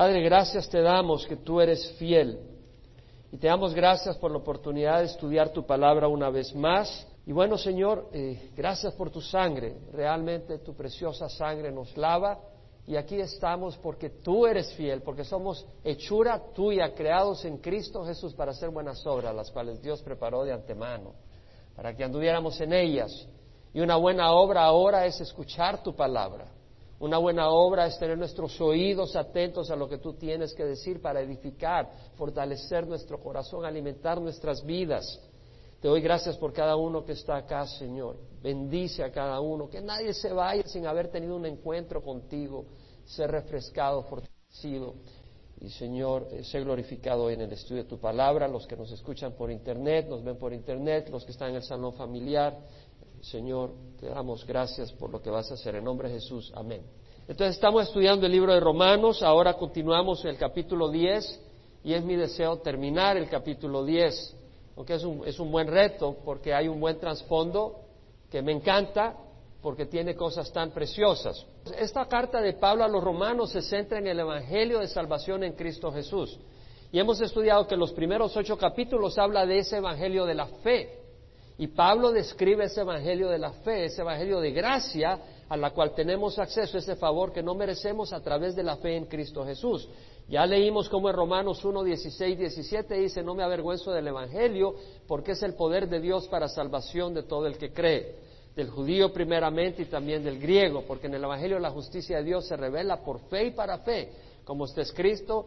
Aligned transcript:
Padre, 0.00 0.22
gracias 0.22 0.66
te 0.66 0.80
damos 0.80 1.26
que 1.26 1.36
tú 1.36 1.60
eres 1.60 1.92
fiel. 1.98 2.40
Y 3.30 3.36
te 3.36 3.48
damos 3.48 3.74
gracias 3.74 4.16
por 4.16 4.30
la 4.30 4.38
oportunidad 4.38 5.00
de 5.00 5.04
estudiar 5.04 5.50
tu 5.50 5.66
palabra 5.66 6.08
una 6.08 6.30
vez 6.30 6.54
más. 6.54 7.06
Y 7.26 7.32
bueno, 7.32 7.58
Señor, 7.58 8.08
eh, 8.10 8.50
gracias 8.56 8.94
por 8.94 9.10
tu 9.10 9.20
sangre. 9.20 9.76
Realmente 9.92 10.56
tu 10.60 10.74
preciosa 10.74 11.28
sangre 11.28 11.70
nos 11.70 11.94
lava. 11.98 12.40
Y 12.86 12.96
aquí 12.96 13.20
estamos 13.20 13.76
porque 13.76 14.08
tú 14.08 14.46
eres 14.46 14.72
fiel, 14.72 15.02
porque 15.02 15.22
somos 15.22 15.66
hechura 15.84 16.44
tuya, 16.54 16.94
creados 16.94 17.44
en 17.44 17.58
Cristo 17.58 18.02
Jesús 18.02 18.32
para 18.32 18.52
hacer 18.52 18.70
buenas 18.70 19.06
obras, 19.06 19.34
las 19.34 19.50
cuales 19.50 19.82
Dios 19.82 20.00
preparó 20.00 20.44
de 20.44 20.54
antemano, 20.54 21.12
para 21.76 21.94
que 21.94 22.04
anduviéramos 22.04 22.58
en 22.62 22.72
ellas. 22.72 23.28
Y 23.74 23.80
una 23.80 23.96
buena 23.96 24.32
obra 24.32 24.64
ahora 24.64 25.04
es 25.04 25.20
escuchar 25.20 25.82
tu 25.82 25.94
palabra. 25.94 26.46
Una 27.00 27.16
buena 27.16 27.48
obra 27.48 27.86
es 27.86 27.98
tener 27.98 28.18
nuestros 28.18 28.60
oídos 28.60 29.16
atentos 29.16 29.70
a 29.70 29.76
lo 29.76 29.88
que 29.88 29.96
tú 29.96 30.12
tienes 30.12 30.52
que 30.52 30.66
decir 30.66 31.00
para 31.00 31.22
edificar, 31.22 31.90
fortalecer 32.14 32.86
nuestro 32.86 33.18
corazón, 33.18 33.64
alimentar 33.64 34.20
nuestras 34.20 34.62
vidas. 34.62 35.18
Te 35.80 35.88
doy 35.88 36.02
gracias 36.02 36.36
por 36.36 36.52
cada 36.52 36.76
uno 36.76 37.02
que 37.02 37.12
está 37.12 37.38
acá, 37.38 37.66
Señor. 37.66 38.18
Bendice 38.42 39.02
a 39.02 39.10
cada 39.10 39.40
uno. 39.40 39.70
Que 39.70 39.80
nadie 39.80 40.12
se 40.12 40.30
vaya 40.30 40.62
sin 40.66 40.86
haber 40.86 41.08
tenido 41.10 41.36
un 41.36 41.46
encuentro 41.46 42.02
contigo, 42.02 42.66
ser 43.06 43.30
refrescado, 43.30 44.02
fortalecido. 44.02 44.96
Y 45.58 45.70
Señor, 45.70 46.28
eh, 46.32 46.44
sé 46.44 46.60
glorificado 46.60 47.30
en 47.30 47.40
el 47.40 47.52
estudio 47.52 47.84
de 47.84 47.88
tu 47.88 47.98
palabra, 47.98 48.46
los 48.46 48.66
que 48.66 48.76
nos 48.76 48.92
escuchan 48.92 49.32
por 49.32 49.50
internet, 49.50 50.06
nos 50.06 50.22
ven 50.22 50.36
por 50.36 50.52
internet, 50.52 51.08
los 51.10 51.24
que 51.24 51.32
están 51.32 51.50
en 51.50 51.56
el 51.56 51.62
salón 51.62 51.94
familiar. 51.94 52.58
Señor, 53.22 53.72
te 54.00 54.08
damos 54.08 54.46
gracias 54.46 54.92
por 54.92 55.10
lo 55.10 55.20
que 55.20 55.30
vas 55.30 55.50
a 55.50 55.54
hacer. 55.54 55.74
En 55.74 55.84
nombre 55.84 56.08
de 56.08 56.14
Jesús, 56.14 56.52
amén. 56.54 56.82
Entonces 57.28 57.54
estamos 57.54 57.86
estudiando 57.86 58.26
el 58.26 58.32
libro 58.32 58.52
de 58.52 58.60
Romanos, 58.60 59.22
ahora 59.22 59.54
continuamos 59.54 60.24
el 60.24 60.36
capítulo 60.36 60.88
10 60.88 61.40
y 61.84 61.92
es 61.92 62.04
mi 62.04 62.16
deseo 62.16 62.58
terminar 62.58 63.16
el 63.16 63.28
capítulo 63.28 63.84
10, 63.84 64.36
aunque 64.76 64.94
es 64.94 65.04
un, 65.04 65.26
es 65.26 65.38
un 65.38 65.52
buen 65.52 65.68
reto 65.68 66.16
porque 66.24 66.52
hay 66.52 66.66
un 66.66 66.80
buen 66.80 66.98
trasfondo 66.98 67.82
que 68.30 68.42
me 68.42 68.52
encanta 68.52 69.14
porque 69.62 69.86
tiene 69.86 70.16
cosas 70.16 70.52
tan 70.52 70.70
preciosas. 70.70 71.46
Esta 71.78 72.06
carta 72.06 72.40
de 72.40 72.54
Pablo 72.54 72.84
a 72.84 72.88
los 72.88 73.04
romanos 73.04 73.50
se 73.50 73.62
centra 73.62 73.98
en 73.98 74.06
el 74.06 74.18
Evangelio 74.18 74.80
de 74.80 74.88
Salvación 74.88 75.44
en 75.44 75.52
Cristo 75.52 75.92
Jesús. 75.92 76.38
Y 76.92 76.98
hemos 76.98 77.20
estudiado 77.20 77.66
que 77.66 77.76
los 77.76 77.92
primeros 77.92 78.36
ocho 78.36 78.56
capítulos 78.56 79.18
habla 79.18 79.46
de 79.46 79.58
ese 79.58 79.76
Evangelio 79.76 80.24
de 80.24 80.34
la 80.34 80.46
fe. 80.46 80.99
Y 81.60 81.66
Pablo 81.66 82.10
describe 82.10 82.64
ese 82.64 82.80
evangelio 82.80 83.28
de 83.28 83.38
la 83.38 83.52
fe, 83.52 83.84
ese 83.84 84.00
evangelio 84.00 84.40
de 84.40 84.50
gracia 84.50 85.18
a 85.46 85.58
la 85.58 85.72
cual 85.72 85.94
tenemos 85.94 86.38
acceso, 86.38 86.78
ese 86.78 86.96
favor 86.96 87.34
que 87.34 87.42
no 87.42 87.54
merecemos 87.54 88.14
a 88.14 88.22
través 88.22 88.56
de 88.56 88.62
la 88.62 88.78
fe 88.78 88.96
en 88.96 89.04
Cristo 89.04 89.44
Jesús. 89.44 89.86
Ya 90.26 90.46
leímos 90.46 90.88
como 90.88 91.10
en 91.10 91.16
Romanos 91.16 91.62
1, 91.62 91.82
16, 91.82 92.38
17 92.38 92.94
dice, 92.94 93.22
no 93.22 93.34
me 93.34 93.42
avergüenzo 93.42 93.92
del 93.92 94.08
evangelio 94.08 94.74
porque 95.06 95.32
es 95.32 95.42
el 95.42 95.52
poder 95.52 95.86
de 95.86 96.00
Dios 96.00 96.28
para 96.28 96.48
salvación 96.48 97.12
de 97.12 97.24
todo 97.24 97.46
el 97.46 97.58
que 97.58 97.74
cree, 97.74 98.14
del 98.56 98.70
judío 98.70 99.12
primeramente 99.12 99.82
y 99.82 99.84
también 99.84 100.24
del 100.24 100.38
griego, 100.38 100.84
porque 100.88 101.08
en 101.08 101.14
el 101.16 101.24
evangelio 101.24 101.58
la 101.58 101.72
justicia 101.72 102.16
de 102.16 102.24
Dios 102.24 102.46
se 102.46 102.56
revela 102.56 103.04
por 103.04 103.20
fe 103.28 103.48
y 103.48 103.50
para 103.50 103.80
fe, 103.80 104.10
como 104.44 104.64
está 104.64 104.80
escrito, 104.80 105.44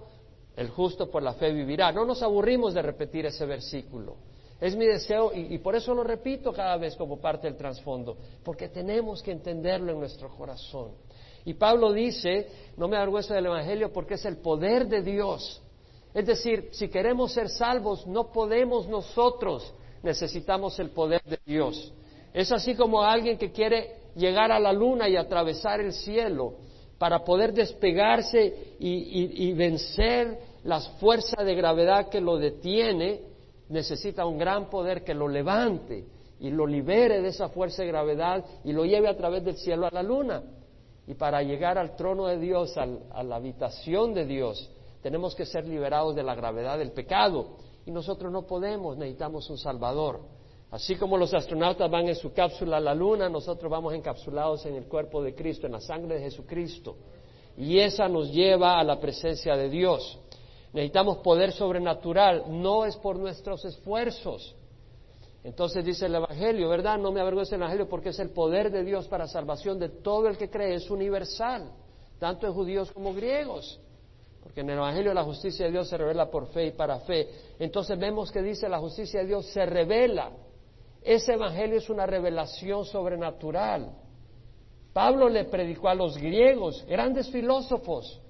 el 0.56 0.70
justo 0.70 1.10
por 1.10 1.24
la 1.24 1.34
fe 1.34 1.52
vivirá. 1.52 1.92
No 1.92 2.06
nos 2.06 2.22
aburrimos 2.22 2.76
de 2.76 2.84
repetir 2.84 3.26
ese 3.26 3.48
versículo. 3.48 4.16
Es 4.60 4.76
mi 4.76 4.86
deseo 4.86 5.32
y, 5.34 5.58
por 5.58 5.76
eso 5.76 5.94
lo 5.94 6.04
repito 6.04 6.54
cada 6.54 6.78
vez 6.78 6.96
como 6.96 7.20
parte 7.20 7.48
del 7.48 7.58
trasfondo, 7.58 8.18
porque 8.44 8.70
tenemos 8.70 9.22
que 9.22 9.32
entenderlo 9.32 9.92
en 9.92 10.00
nuestro 10.00 10.30
corazón. 10.30 10.92
Y 11.46 11.56
Pablo 11.56 11.92
dice, 11.92 12.48
no 12.78 12.88
me 12.88 12.96
avergüenzo 12.96 13.34
del 13.34 13.48
Evangelio 13.48 13.92
porque 13.92 14.14
es 14.14 14.26
el 14.26 14.38
poder 14.38 14.88
de 14.88 15.02
Dios. 15.02 15.62
Es 16.14 16.26
decir, 16.26 16.70
si 16.72 16.88
queremos 16.88 17.34
ser 17.34 17.50
salvos, 17.50 18.08
no 18.08 18.32
podemos 18.32 18.88
nosotros, 18.88 19.74
necesitamos 20.02 20.80
el 20.80 20.92
poder 20.92 21.22
de 21.24 21.40
Dios. 21.46 21.92
Es 22.34 22.52
así 22.52 22.76
como 22.76 23.02
alguien 23.02 23.38
que 23.38 23.52
quiere 23.52 23.96
llegar 24.16 24.52
a 24.52 24.60
la 24.60 24.72
luna 24.72 25.10
y 25.10 25.18
atravesar 25.18 25.82
el 25.82 25.92
cielo 25.92 26.54
para 26.98 27.26
poder 27.26 27.52
despegarse 27.52 28.76
y, 28.80 29.48
y 29.50 29.54
vencer 29.54 30.38
las 30.64 30.88
fuerzas 31.00 31.46
de 31.46 31.56
gravedad 31.56 32.08
que 32.10 32.22
lo 32.22 32.38
detiene, 32.38 33.33
necesita 33.74 34.26
un 34.26 34.38
gran 34.38 34.70
poder 34.70 35.04
que 35.04 35.14
lo 35.14 35.28
levante 35.28 36.06
y 36.40 36.52
lo 36.52 36.66
libere 36.66 37.22
de 37.22 37.30
esa 37.30 37.50
fuerza 37.50 37.82
de 37.82 37.90
gravedad 37.90 38.46
y 38.64 38.72
lo 38.72 38.86
lleve 38.86 39.10
a 39.10 39.18
través 39.18 39.44
del 39.44 39.58
cielo 39.58 39.88
a 39.88 39.92
la 39.92 40.04
luna. 40.04 40.44
Y 41.08 41.16
para 41.16 41.42
llegar 41.44 41.78
al 41.78 41.96
trono 41.96 42.28
de 42.28 42.38
Dios, 42.38 42.78
a 42.78 43.24
la 43.24 43.36
habitación 43.36 44.14
de 44.14 44.26
Dios, 44.26 44.70
tenemos 45.02 45.36
que 45.36 45.46
ser 45.46 45.68
liberados 45.68 46.16
de 46.16 46.24
la 46.24 46.36
gravedad 46.36 46.78
del 46.78 46.92
pecado. 46.92 47.58
Y 47.86 47.92
nosotros 47.92 48.32
no 48.32 48.44
podemos, 48.44 48.96
necesitamos 48.96 49.50
un 49.50 49.58
Salvador. 49.58 50.22
Así 50.72 50.96
como 50.96 51.18
los 51.18 51.34
astronautas 51.34 51.92
van 51.92 52.08
en 52.08 52.16
su 52.16 52.32
cápsula 52.32 52.78
a 52.78 52.80
la 52.80 52.96
luna, 52.96 53.28
nosotros 53.28 53.70
vamos 53.70 53.94
encapsulados 53.94 54.66
en 54.66 54.76
el 54.76 54.86
cuerpo 54.86 55.22
de 55.22 55.36
Cristo, 55.36 55.66
en 55.68 55.74
la 55.74 55.82
sangre 55.82 56.16
de 56.16 56.22
Jesucristo. 56.22 56.96
Y 57.58 57.80
esa 57.80 58.08
nos 58.08 58.32
lleva 58.32 58.80
a 58.80 58.84
la 58.84 59.00
presencia 59.00 59.56
de 59.56 59.70
Dios. 59.70 60.20
Necesitamos 60.74 61.20
poder 61.20 61.52
sobrenatural, 61.52 62.46
no 62.48 62.86
es 62.86 62.98
por 62.98 63.18
nuestros 63.18 63.64
esfuerzos. 63.64 64.56
Entonces 65.44 65.86
dice 65.86 66.08
el 66.08 66.16
Evangelio, 66.16 66.68
¿verdad? 66.68 66.98
No 66.98 67.12
me 67.12 67.22
avergüenzo 67.22 67.52
del 67.52 67.62
Evangelio 67.62 67.88
porque 67.88 68.10
es 68.10 68.20
el 68.20 68.32
poder 68.32 68.72
de 68.72 68.84
Dios 68.84 69.08
para 69.08 69.28
salvación 69.28 69.78
de 69.78 69.90
todo 69.90 70.28
el 70.28 70.38
que 70.38 70.50
cree, 70.50 70.76
es 70.76 70.90
universal, 70.90 71.70
tanto 72.18 72.48
en 72.48 72.54
judíos 72.54 72.92
como 72.92 73.14
griegos. 73.14 73.80
Porque 74.42 74.62
en 74.62 74.70
el 74.72 74.78
Evangelio 74.78 75.14
la 75.14 75.24
justicia 75.24 75.66
de 75.66 75.74
Dios 75.74 75.88
se 75.90 75.98
revela 75.98 76.32
por 76.32 76.48
fe 76.48 76.68
y 76.68 76.72
para 76.72 77.00
fe. 77.02 77.30
Entonces 77.60 77.98
vemos 78.00 78.32
que 78.32 78.42
dice 78.42 78.68
la 78.68 78.80
justicia 78.80 79.20
de 79.20 79.28
Dios 79.28 79.46
se 79.48 79.66
revela. 79.66 80.32
Ese 81.04 81.34
Evangelio 81.34 81.78
es 81.78 81.90
una 81.90 82.06
revelación 82.06 82.86
sobrenatural. 82.86 83.92
Pablo 84.92 85.30
le 85.30 85.46
predicó 85.46 85.90
a 85.90 85.96
los 85.96 86.18
griegos, 86.18 86.86
grandes 86.88 87.30
filósofos, 87.30 88.22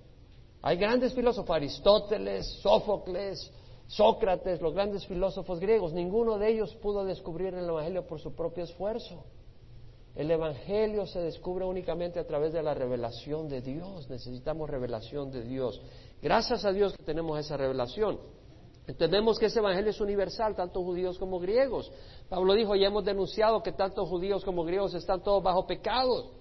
hay 0.66 0.78
grandes 0.78 1.14
filósofos, 1.14 1.54
Aristóteles, 1.54 2.48
Sófocles, 2.62 3.52
Sócrates, 3.88 4.62
los 4.62 4.74
grandes 4.74 5.06
filósofos 5.06 5.60
griegos. 5.60 5.92
Ninguno 5.92 6.38
de 6.38 6.52
ellos 6.52 6.74
pudo 6.76 7.04
descubrir 7.04 7.54
el 7.54 7.68
Evangelio 7.68 8.08
por 8.08 8.22
su 8.22 8.34
propio 8.34 8.64
esfuerzo. 8.64 9.26
El 10.16 10.32
Evangelio 10.32 11.06
se 11.06 11.20
descubre 11.20 11.66
únicamente 11.66 12.18
a 12.18 12.26
través 12.26 12.54
de 12.54 12.64
la 12.64 12.74
revelación 12.74 13.50
de 13.50 13.60
Dios. 13.60 14.10
Necesitamos 14.10 14.70
revelación 14.70 15.32
de 15.32 15.42
Dios. 15.42 15.82
Gracias 16.22 16.64
a 16.64 16.72
Dios 16.72 16.96
que 16.96 17.04
tenemos 17.04 17.38
esa 17.38 17.58
revelación. 17.58 18.18
Entendemos 18.88 19.38
que 19.40 19.48
ese 19.48 19.60
Evangelio 19.60 19.90
es 19.90 20.00
universal, 20.00 20.56
tanto 20.56 20.82
judíos 20.82 21.20
como 21.20 21.40
griegos. 21.40 21.92
Pablo 22.30 22.54
dijo, 22.54 22.74
ya 22.76 22.88
hemos 22.88 23.04
denunciado 23.04 23.62
que 23.62 23.74
tanto 23.74 24.06
judíos 24.06 24.46
como 24.46 24.64
griegos 24.64 24.94
están 24.94 25.22
todos 25.22 25.44
bajo 25.44 25.68
pecados. 25.68 26.32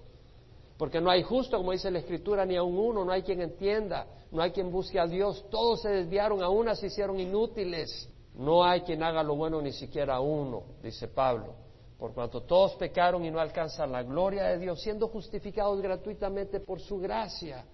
Porque 0.82 1.00
no 1.00 1.12
hay 1.12 1.22
justo, 1.22 1.58
como 1.58 1.70
dice 1.70 1.92
la 1.92 2.00
Escritura, 2.00 2.44
ni 2.44 2.56
a 2.56 2.64
un 2.64 2.76
uno, 2.76 3.04
no 3.04 3.12
hay 3.12 3.22
quien 3.22 3.40
entienda, 3.40 4.04
no 4.32 4.42
hay 4.42 4.50
quien 4.50 4.68
busque 4.72 4.98
a 4.98 5.06
Dios. 5.06 5.46
Todos 5.48 5.82
se 5.82 5.90
desviaron, 5.90 6.42
aún 6.42 6.74
se 6.74 6.88
hicieron 6.88 7.20
inútiles. 7.20 8.10
No 8.34 8.64
hay 8.64 8.80
quien 8.80 9.00
haga 9.00 9.22
lo 9.22 9.36
bueno, 9.36 9.62
ni 9.62 9.70
siquiera 9.70 10.18
uno, 10.18 10.64
dice 10.82 11.06
Pablo. 11.06 11.54
Por 11.96 12.12
cuanto 12.12 12.40
todos 12.40 12.74
pecaron 12.74 13.24
y 13.24 13.30
no 13.30 13.38
alcanzan 13.38 13.92
la 13.92 14.02
gloria 14.02 14.42
de 14.46 14.58
Dios, 14.58 14.82
siendo 14.82 15.06
justificados 15.06 15.80
gratuitamente 15.80 16.58
por 16.58 16.80
su 16.80 16.98
gracia, 16.98 17.64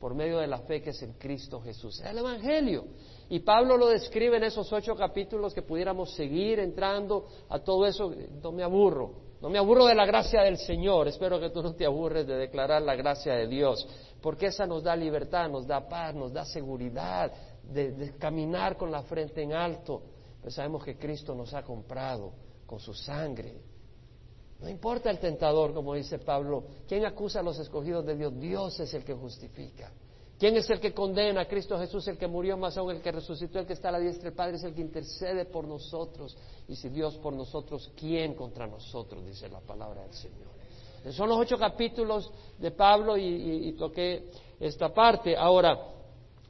por 0.00 0.14
medio 0.14 0.38
de 0.38 0.46
la 0.46 0.60
fe 0.60 0.80
que 0.80 0.88
es 0.88 1.02
en 1.02 1.12
Cristo 1.18 1.60
Jesús. 1.60 2.00
Es 2.00 2.06
el 2.06 2.16
Evangelio. 2.16 2.86
Y 3.28 3.40
Pablo 3.40 3.76
lo 3.76 3.88
describe 3.88 4.38
en 4.38 4.44
esos 4.44 4.72
ocho 4.72 4.96
capítulos 4.96 5.52
que 5.52 5.60
pudiéramos 5.60 6.14
seguir 6.14 6.60
entrando 6.60 7.26
a 7.50 7.58
todo 7.58 7.84
eso. 7.84 8.10
No 8.42 8.52
me 8.52 8.62
aburro. 8.62 9.23
No 9.44 9.50
me 9.50 9.58
aburro 9.58 9.84
de 9.84 9.94
la 9.94 10.06
gracia 10.06 10.40
del 10.40 10.56
Señor, 10.56 11.06
espero 11.06 11.38
que 11.38 11.50
tú 11.50 11.62
no 11.62 11.74
te 11.74 11.84
aburres 11.84 12.26
de 12.26 12.34
declarar 12.34 12.80
la 12.80 12.94
gracia 12.96 13.34
de 13.34 13.46
Dios, 13.46 13.86
porque 14.22 14.46
esa 14.46 14.66
nos 14.66 14.82
da 14.82 14.96
libertad, 14.96 15.50
nos 15.50 15.66
da 15.66 15.86
paz, 15.86 16.14
nos 16.14 16.32
da 16.32 16.46
seguridad 16.46 17.30
de, 17.62 18.14
caminar 18.18 18.78
con 18.78 18.90
la 18.90 19.02
frente 19.02 19.42
en 19.42 19.52
alto. 19.52 20.00
Pues 20.40 20.54
sabemos 20.54 20.82
que 20.82 20.96
Cristo 20.96 21.34
nos 21.34 21.52
ha 21.52 21.62
comprado 21.62 22.32
con 22.64 22.80
su 22.80 22.94
sangre. 22.94 23.60
No 24.60 24.70
importa 24.70 25.10
el 25.10 25.18
tentador, 25.18 25.74
como 25.74 25.92
dice 25.92 26.20
Pablo, 26.20 26.64
¿quién 26.88 27.04
acusa 27.04 27.40
a 27.40 27.42
los 27.42 27.58
escogidos 27.58 28.06
de 28.06 28.16
Dios? 28.16 28.40
Dios 28.40 28.80
es 28.80 28.94
el 28.94 29.04
que 29.04 29.12
justifica. 29.12 29.92
¿Quién 30.38 30.56
es 30.56 30.68
el 30.68 30.80
que 30.80 30.92
condena? 30.92 31.46
Cristo 31.46 31.78
Jesús, 31.78 32.08
el 32.08 32.18
que 32.18 32.26
murió, 32.26 32.56
más 32.56 32.76
aún 32.76 32.90
el 32.90 33.00
que 33.00 33.12
resucitó, 33.12 33.60
el 33.60 33.66
que 33.66 33.74
está 33.74 33.90
a 33.90 33.92
la 33.92 34.00
diestra 34.00 34.24
del 34.24 34.34
Padre, 34.34 34.56
es 34.56 34.64
el 34.64 34.74
que 34.74 34.80
intercede 34.80 35.44
por 35.44 35.64
nosotros. 35.66 36.36
Y 36.66 36.74
si 36.74 36.88
Dios 36.88 37.16
por 37.18 37.32
nosotros, 37.32 37.92
¿quién 37.96 38.34
contra 38.34 38.66
nosotros? 38.66 39.24
Dice 39.24 39.48
la 39.48 39.60
palabra 39.60 40.02
del 40.02 40.12
Señor. 40.12 40.54
Son 41.12 41.28
los 41.28 41.38
ocho 41.38 41.56
capítulos 41.56 42.30
de 42.58 42.70
Pablo 42.70 43.16
y, 43.16 43.72
toqué 43.78 44.24
esta 44.58 44.88
parte. 44.88 45.36
Ahora, 45.36 45.78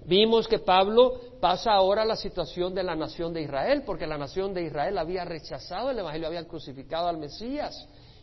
vimos 0.06 0.46
que 0.46 0.60
Pablo 0.60 1.20
pasa 1.40 1.72
ahora 1.72 2.02
a 2.02 2.06
la 2.06 2.16
situación 2.16 2.74
de 2.74 2.84
la 2.84 2.94
nación 2.94 3.32
de 3.34 3.42
Israel, 3.42 3.82
porque 3.84 4.06
la 4.06 4.16
nación 4.16 4.54
de 4.54 4.62
Israel 4.62 4.96
había 4.96 5.24
rechazado 5.24 5.90
el 5.90 5.98
Evangelio, 5.98 6.28
había 6.28 6.46
crucificado 6.46 7.08
al 7.08 7.18
Mesías. 7.18 7.74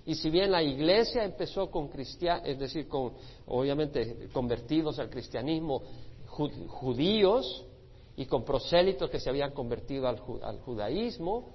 Y 0.05 0.15
si 0.15 0.29
bien 0.29 0.51
la 0.51 0.63
iglesia 0.63 1.23
empezó 1.23 1.69
con 1.69 1.87
cristianos, 1.87 2.43
es 2.47 2.57
decir, 2.57 2.87
con 2.87 3.13
obviamente 3.47 4.29
convertidos 4.33 4.97
al 4.99 5.09
cristianismo, 5.09 5.81
judíos 6.25 7.65
y 8.15 8.25
con 8.25 8.43
prosélitos 8.43 9.09
que 9.09 9.19
se 9.19 9.29
habían 9.29 9.51
convertido 9.51 10.07
al, 10.07 10.59
judaísmo, 10.59 11.49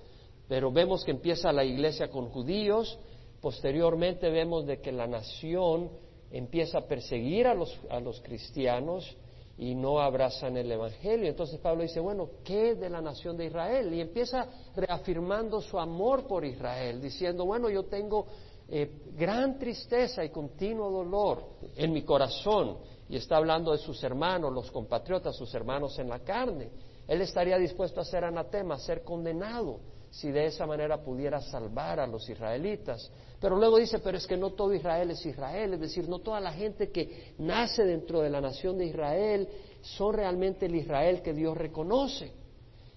pero 0.48 0.70
vemos 0.70 1.04
que 1.04 1.10
empieza 1.10 1.52
la 1.52 1.64
iglesia 1.64 2.08
con 2.08 2.28
judíos, 2.28 2.98
posteriormente 3.40 4.30
vemos 4.30 4.64
de 4.66 4.80
que 4.80 4.92
la 4.92 5.06
nación 5.06 5.90
empieza 6.30 6.78
a 6.78 6.86
perseguir 6.86 7.46
a 7.46 7.54
los, 7.54 7.76
a 7.90 7.98
los 8.00 8.20
cristianos 8.20 9.16
y 9.58 9.74
no 9.74 10.00
abrazan 10.00 10.56
el 10.56 10.70
Evangelio. 10.70 11.28
Entonces 11.28 11.58
Pablo 11.60 11.82
dice, 11.82 12.00
bueno, 12.00 12.28
¿qué 12.44 12.74
de 12.74 12.90
la 12.90 13.00
nación 13.00 13.36
de 13.36 13.46
Israel? 13.46 13.92
Y 13.92 14.00
empieza 14.00 14.46
reafirmando 14.74 15.60
su 15.60 15.78
amor 15.78 16.26
por 16.26 16.44
Israel, 16.44 17.00
diciendo, 17.00 17.46
bueno, 17.46 17.70
yo 17.70 17.84
tengo 17.84 18.26
eh, 18.68 18.90
gran 19.14 19.58
tristeza 19.58 20.24
y 20.24 20.30
continuo 20.30 20.90
dolor 20.90 21.44
en 21.76 21.92
mi 21.92 22.02
corazón. 22.02 22.78
Y 23.08 23.16
está 23.16 23.36
hablando 23.36 23.72
de 23.72 23.78
sus 23.78 24.02
hermanos, 24.02 24.52
los 24.52 24.70
compatriotas, 24.70 25.36
sus 25.36 25.54
hermanos 25.54 25.98
en 25.98 26.08
la 26.08 26.18
carne. 26.20 26.70
Él 27.06 27.20
estaría 27.20 27.56
dispuesto 27.56 28.00
a 28.00 28.04
ser 28.04 28.24
anatema, 28.24 28.74
a 28.74 28.78
ser 28.78 29.04
condenado, 29.04 29.78
si 30.10 30.30
de 30.30 30.46
esa 30.46 30.66
manera 30.66 31.02
pudiera 31.02 31.40
salvar 31.40 32.00
a 32.00 32.06
los 32.06 32.28
israelitas. 32.28 33.10
Pero 33.40 33.56
luego 33.56 33.78
dice, 33.78 33.98
pero 33.98 34.16
es 34.16 34.26
que 34.26 34.36
no 34.36 34.50
todo 34.50 34.72
Israel 34.72 35.10
es 35.10 35.24
Israel, 35.26 35.74
es 35.74 35.80
decir, 35.80 36.08
no 36.08 36.20
toda 36.20 36.40
la 36.40 36.52
gente 36.52 36.90
que 36.90 37.34
nace 37.38 37.84
dentro 37.84 38.20
de 38.20 38.30
la 38.30 38.40
nación 38.40 38.78
de 38.78 38.86
Israel 38.86 39.48
son 39.82 40.14
realmente 40.14 40.66
el 40.66 40.74
Israel 40.74 41.22
que 41.22 41.34
Dios 41.34 41.56
reconoce. 41.56 42.32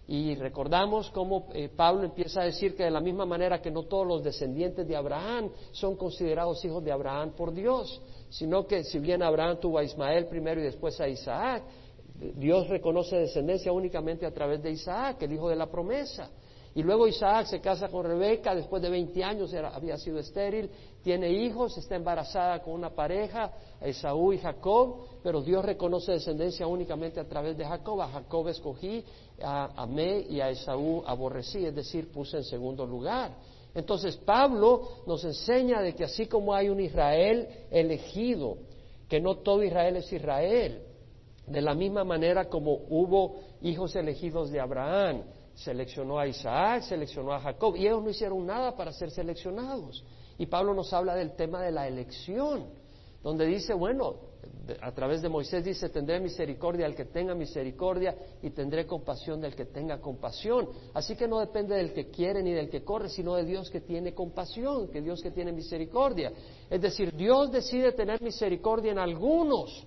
Y 0.07 0.33
recordamos 0.33 1.11
cómo 1.11 1.49
eh, 1.53 1.69
Pablo 1.69 2.03
empieza 2.03 2.41
a 2.41 2.45
decir 2.45 2.75
que 2.75 2.83
de 2.83 2.89
la 2.89 2.99
misma 2.99 3.27
manera 3.27 3.61
que 3.61 3.69
no 3.69 3.83
todos 3.83 4.07
los 4.07 4.23
descendientes 4.23 4.87
de 4.87 4.95
Abraham 4.95 5.51
son 5.71 5.95
considerados 5.97 6.65
hijos 6.65 6.83
de 6.83 6.91
Abraham 6.91 7.33
por 7.37 7.53
Dios, 7.53 8.01
sino 8.29 8.65
que 8.65 8.83
si 8.83 8.97
bien 8.97 9.21
Abraham 9.21 9.59
tuvo 9.59 9.77
a 9.77 9.83
Ismael 9.83 10.25
primero 10.25 10.61
y 10.61 10.63
después 10.63 10.99
a 10.99 11.07
Isaac, 11.07 11.61
Dios 12.35 12.67
reconoce 12.67 13.17
descendencia 13.17 13.71
únicamente 13.71 14.25
a 14.25 14.33
través 14.33 14.63
de 14.63 14.71
Isaac, 14.71 15.21
el 15.21 15.33
hijo 15.33 15.47
de 15.47 15.55
la 15.55 15.69
promesa. 15.69 16.31
Y 16.75 16.83
luego 16.83 17.07
Isaac 17.07 17.47
se 17.47 17.61
casa 17.61 17.89
con 17.89 18.05
Rebeca, 18.05 18.53
después 18.53 18.81
de 18.81 18.89
20 18.89 19.23
años 19.23 19.53
había 19.53 19.97
sido 19.97 20.19
estéril, 20.19 20.69
tiene 21.01 21.31
hijos, 21.31 21.77
está 21.77 21.95
embarazada 21.95 22.61
con 22.61 22.73
una 22.73 22.91
pareja, 22.91 23.51
Esaú 23.81 24.33
y 24.33 24.37
Jacob, 24.37 24.97
pero 25.23 25.41
Dios 25.41 25.65
reconoce 25.65 26.11
descendencia 26.11 26.67
únicamente 26.67 27.19
a 27.19 27.27
través 27.27 27.57
de 27.57 27.65
Jacob. 27.65 28.01
A 28.01 28.07
Jacob 28.09 28.47
escogí, 28.49 29.03
a 29.41 29.81
Amé 29.81 30.25
y 30.29 30.41
a 30.41 30.49
Esaú 30.49 31.03
aborrecí, 31.05 31.65
es 31.65 31.73
decir, 31.73 32.11
puse 32.11 32.37
en 32.37 32.43
segundo 32.43 32.85
lugar. 32.85 33.35
Entonces 33.73 34.17
Pablo 34.17 35.03
nos 35.07 35.23
enseña 35.23 35.81
de 35.81 35.93
que 35.95 36.03
así 36.03 36.27
como 36.27 36.53
hay 36.53 36.69
un 36.69 36.79
Israel 36.79 37.47
elegido, 37.71 38.57
que 39.07 39.19
no 39.19 39.37
todo 39.37 39.63
Israel 39.63 39.95
es 39.95 40.11
Israel, 40.11 40.83
de 41.47 41.61
la 41.61 41.73
misma 41.73 42.03
manera 42.03 42.45
como 42.45 42.73
hubo 42.89 43.39
hijos 43.61 43.95
elegidos 43.95 44.51
de 44.51 44.59
Abraham, 44.59 45.23
seleccionó 45.63 46.17
a 46.19 46.27
Isaac, 46.27 46.83
seleccionó 46.83 47.33
a 47.33 47.39
Jacob, 47.39 47.75
y 47.75 47.85
ellos 47.85 48.01
no 48.01 48.09
hicieron 48.09 48.45
nada 48.45 48.75
para 48.75 48.91
ser 48.91 49.11
seleccionados. 49.11 50.03
Y 50.37 50.45
Pablo 50.45 50.73
nos 50.73 50.93
habla 50.93 51.15
del 51.15 51.35
tema 51.35 51.61
de 51.61 51.71
la 51.71 51.87
elección, 51.87 52.67
donde 53.21 53.45
dice, 53.45 53.73
bueno, 53.73 54.15
a 54.81 54.91
través 54.93 55.21
de 55.21 55.27
Moisés 55.27 55.65
dice, 55.65 55.89
tendré 55.89 56.21
misericordia 56.21 56.85
al 56.85 56.95
que 56.95 57.05
tenga 57.05 57.35
misericordia 57.35 58.15
y 58.41 58.51
tendré 58.51 58.85
compasión 58.85 59.41
del 59.41 59.53
que 59.53 59.65
tenga 59.65 59.99
compasión. 59.99 60.69
Así 60.93 61.17
que 61.17 61.27
no 61.27 61.39
depende 61.39 61.75
del 61.75 61.91
que 61.91 62.09
quiere 62.09 62.41
ni 62.41 62.53
del 62.53 62.69
que 62.69 62.83
corre, 62.83 63.09
sino 63.09 63.35
de 63.35 63.43
Dios 63.43 63.69
que 63.69 63.81
tiene 63.81 64.13
compasión, 64.13 64.87
que 64.87 65.01
Dios 65.01 65.21
que 65.21 65.31
tiene 65.31 65.51
misericordia. 65.51 66.31
Es 66.69 66.81
decir, 66.81 67.13
Dios 67.13 67.51
decide 67.51 67.91
tener 67.91 68.21
misericordia 68.21 68.93
en 68.93 68.99
algunos 68.99 69.85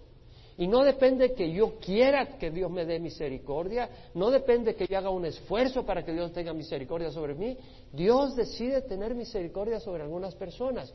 y 0.58 0.66
no 0.66 0.84
depende 0.84 1.32
que 1.32 1.50
yo 1.50 1.78
quiera 1.78 2.38
que 2.38 2.50
Dios 2.50 2.70
me 2.70 2.84
dé 2.84 3.00
misericordia, 3.00 3.88
no 4.14 4.30
depende 4.30 4.74
que 4.74 4.86
yo 4.86 4.98
haga 4.98 5.10
un 5.10 5.24
esfuerzo 5.24 5.84
para 5.84 6.04
que 6.04 6.12
Dios 6.12 6.32
tenga 6.32 6.52
misericordia 6.52 7.10
sobre 7.10 7.34
mí. 7.34 7.56
Dios 7.92 8.36
decide 8.36 8.82
tener 8.82 9.14
misericordia 9.14 9.80
sobre 9.80 10.02
algunas 10.02 10.34
personas. 10.34 10.92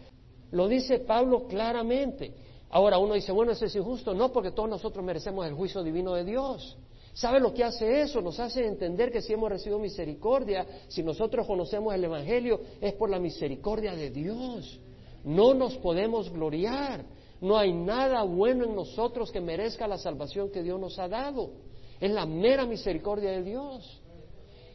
Lo 0.51 0.68
dice 0.68 1.00
Pablo 1.00 1.48
claramente. 1.48 2.33
Ahora 2.69 2.98
uno 2.98 3.13
dice, 3.13 3.31
bueno, 3.31 3.54
eso 3.54 3.65
es 3.65 3.75
injusto. 3.75 4.13
No, 4.13 4.31
porque 4.31 4.51
todos 4.51 4.69
nosotros 4.69 5.04
merecemos 5.04 5.45
el 5.48 5.54
juicio 5.54 5.83
divino 5.83 6.13
de 6.13 6.24
Dios. 6.24 6.77
¿Sabe 7.13 7.39
lo 7.39 7.51
que 7.51 7.63
hace 7.63 8.01
eso? 8.01 8.21
Nos 8.21 8.39
hace 8.39 8.63
entender 8.63 9.12
que 9.12 9.24
si 9.24 9.33
hemos 9.33 9.50
recibido 9.50 9.80
misericordia, 9.80 10.68
si 10.88 11.01
nosotros 11.01 11.48
conocemos 11.48 11.95
el 11.95 12.03
Evangelio, 12.03 12.62
es 12.80 12.94
por 12.94 13.10
la 13.10 13.18
misericordia 13.18 13.95
de 13.95 14.12
Dios. 14.12 14.80
No 15.24 15.56
nos 15.56 15.75
podemos 15.77 16.31
gloriar. 16.31 17.03
No 17.42 17.57
hay 17.57 17.72
nada 17.72 18.24
bueno 18.24 18.66
en 18.66 18.75
nosotros 18.75 19.31
que 19.31 19.42
merezca 19.42 19.88
la 19.88 19.98
salvación 19.98 20.50
que 20.51 20.63
Dios 20.63 20.80
nos 20.80 20.98
ha 20.98 21.07
dado. 21.07 21.51
Es 22.00 22.12
la 22.12 22.25
mera 22.25 22.66
misericordia 22.66 23.31
de 23.31 23.44
Dios. 23.44 24.01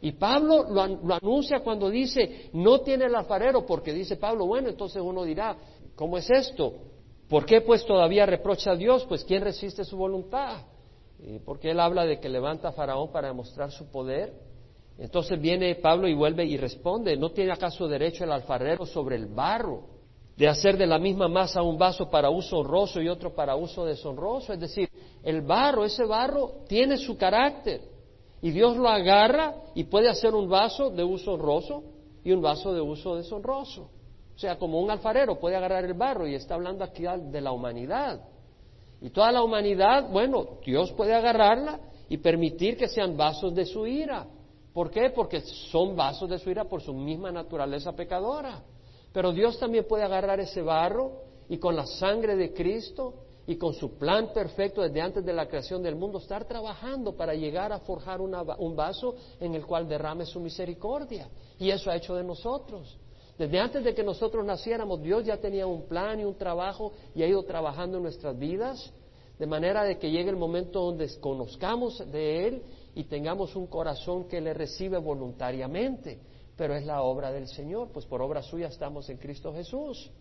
Y 0.01 0.11
Pablo 0.13 0.65
lo, 0.69 1.13
anuncia 1.13 1.61
cuando 1.61 1.89
dice, 1.89 2.49
no 2.53 2.81
tiene 2.81 3.05
el 3.05 3.15
alfarero, 3.15 3.65
porque 3.65 3.93
dice 3.93 4.17
Pablo, 4.17 4.45
bueno, 4.45 4.69
entonces 4.69 5.01
uno 5.01 5.23
dirá, 5.23 5.55
¿cómo 5.95 6.17
es 6.17 6.29
esto? 6.29 6.73
¿Por 7.29 7.45
qué 7.45 7.61
pues 7.61 7.85
todavía 7.85 8.25
reprocha 8.25 8.71
a 8.71 8.75
Dios? 8.75 9.05
Pues 9.07 9.23
¿quién 9.23 9.43
resiste 9.43 9.83
su 9.83 9.97
voluntad? 9.97 10.61
porque 11.45 11.71
él 11.71 11.79
habla 11.79 12.05
de 12.05 12.19
que 12.19 12.27
levanta 12.27 12.67
a 12.67 12.71
Faraón 12.73 13.09
para 13.09 13.29
demostrar 13.29 13.71
su 13.71 13.89
poder. 13.89 14.33
Entonces 14.97 15.39
viene 15.39 15.73
Pablo 15.75 16.09
y 16.09 16.13
vuelve 16.13 16.43
y 16.43 16.57
responde, 16.57 17.15
¿no 17.15 17.31
tiene 17.31 17.53
acaso 17.53 17.87
derecho 17.87 18.25
el 18.25 18.31
alfarero 18.33 18.85
sobre 18.85 19.15
el 19.15 19.27
barro 19.27 19.92
de 20.35 20.47
hacer 20.47 20.77
de 20.77 20.87
la 20.87 20.97
misma 20.97 21.27
masa 21.27 21.61
un 21.61 21.77
vaso 21.77 22.09
para 22.09 22.29
uso 22.29 22.59
honroso 22.59 23.01
y 23.01 23.07
otro 23.07 23.35
para 23.35 23.55
uso 23.55 23.85
deshonroso. 23.85 24.53
Es 24.53 24.59
decir, 24.59 24.89
el 25.23 25.41
barro, 25.41 25.85
ese 25.85 26.05
barro 26.05 26.63
tiene 26.67 26.97
su 26.97 27.17
carácter 27.17 27.81
y 28.41 28.51
Dios 28.51 28.75
lo 28.75 28.89
agarra 28.89 29.53
y 29.75 29.85
puede 29.85 30.09
hacer 30.09 30.33
un 30.33 30.49
vaso 30.49 30.89
de 30.89 31.03
uso 31.03 31.33
honroso 31.33 31.83
y 32.23 32.31
un 32.31 32.41
vaso 32.41 32.73
de 32.73 32.81
uso 32.81 33.15
deshonroso. 33.15 33.89
O 34.35 34.39
sea, 34.39 34.57
como 34.57 34.79
un 34.79 34.89
alfarero 34.89 35.39
puede 35.39 35.55
agarrar 35.55 35.85
el 35.85 35.93
barro 35.93 36.27
y 36.27 36.33
está 36.33 36.55
hablando 36.55 36.83
aquí 36.83 37.03
de 37.03 37.41
la 37.41 37.51
humanidad. 37.51 38.21
Y 39.01 39.11
toda 39.11 39.31
la 39.31 39.43
humanidad, 39.43 40.09
bueno, 40.09 40.57
Dios 40.65 40.91
puede 40.93 41.13
agarrarla 41.13 41.79
y 42.09 42.17
permitir 42.17 42.75
que 42.75 42.87
sean 42.87 43.15
vasos 43.15 43.53
de 43.53 43.65
su 43.65 43.85
ira. 43.85 44.25
¿Por 44.73 44.89
qué? 44.89 45.11
Porque 45.11 45.41
son 45.41 45.95
vasos 45.95 46.27
de 46.29 46.39
su 46.39 46.49
ira 46.49 46.65
por 46.65 46.81
su 46.81 46.93
misma 46.93 47.31
naturaleza 47.31 47.91
pecadora. 47.91 48.63
Pero 49.13 49.31
Dios 49.31 49.59
también 49.59 49.85
puede 49.87 50.03
agarrar 50.03 50.39
ese 50.39 50.61
barro 50.61 51.21
y 51.47 51.59
con 51.59 51.75
la 51.75 51.85
sangre 51.85 52.35
de 52.35 52.51
Cristo 52.51 53.13
y 53.45 53.57
con 53.57 53.73
su 53.73 53.97
plan 53.97 54.31
perfecto 54.33 54.81
desde 54.81 55.01
antes 55.01 55.23
de 55.23 55.33
la 55.33 55.47
creación 55.47 55.83
del 55.83 55.95
mundo 55.95 56.17
estar 56.17 56.45
trabajando 56.45 57.15
para 57.15 57.35
llegar 57.35 57.71
a 57.71 57.79
forjar 57.79 58.21
un 58.21 58.75
vaso 58.75 59.15
en 59.39 59.53
el 59.53 59.65
cual 59.65 59.87
derrame 59.87 60.25
su 60.25 60.39
misericordia. 60.39 61.29
Y 61.59 61.69
eso 61.69 61.91
ha 61.91 61.95
hecho 61.95 62.15
de 62.15 62.23
nosotros. 62.23 62.97
Desde 63.37 63.59
antes 63.59 63.83
de 63.83 63.93
que 63.93 64.03
nosotros 64.03 64.45
naciéramos, 64.45 65.01
Dios 65.01 65.25
ya 65.25 65.37
tenía 65.37 65.67
un 65.67 65.83
plan 65.87 66.19
y 66.19 66.23
un 66.23 66.35
trabajo 66.35 66.93
y 67.13 67.21
ha 67.21 67.27
ido 67.27 67.43
trabajando 67.43 67.97
en 67.97 68.03
nuestras 68.03 68.37
vidas, 68.37 68.91
de 69.37 69.45
manera 69.45 69.83
de 69.83 69.97
que 69.97 70.09
llegue 70.09 70.29
el 70.29 70.37
momento 70.37 70.79
donde 70.79 71.09
conozcamos 71.19 71.99
de 72.11 72.47
Él 72.47 72.63
y 72.95 73.03
tengamos 73.03 73.55
un 73.55 73.67
corazón 73.67 74.27
que 74.27 74.39
le 74.39 74.53
recibe 74.53 74.97
voluntariamente 74.97 76.19
pero 76.55 76.75
es 76.75 76.85
la 76.85 77.01
obra 77.01 77.31
del 77.31 77.47
Señor, 77.47 77.89
pues 77.91 78.05
por 78.05 78.21
obra 78.21 78.41
suya 78.41 78.67
estamos 78.67 79.09
en 79.09 79.17
Cristo 79.17 79.53
Jesús. 79.53 80.11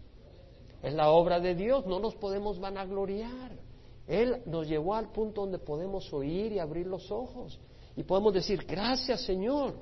Es 0.82 0.94
la 0.94 1.10
obra 1.10 1.38
de 1.40 1.54
Dios, 1.54 1.86
no 1.86 2.00
nos 2.00 2.14
podemos 2.14 2.58
vanagloriar. 2.58 3.52
Él 4.06 4.42
nos 4.46 4.66
llevó 4.66 4.94
al 4.94 5.12
punto 5.12 5.42
donde 5.42 5.58
podemos 5.58 6.12
oír 6.12 6.52
y 6.52 6.58
abrir 6.58 6.86
los 6.86 7.10
ojos 7.10 7.60
y 7.96 8.02
podemos 8.02 8.34
decir, 8.34 8.64
gracias 8.66 9.20
Señor. 9.22 9.74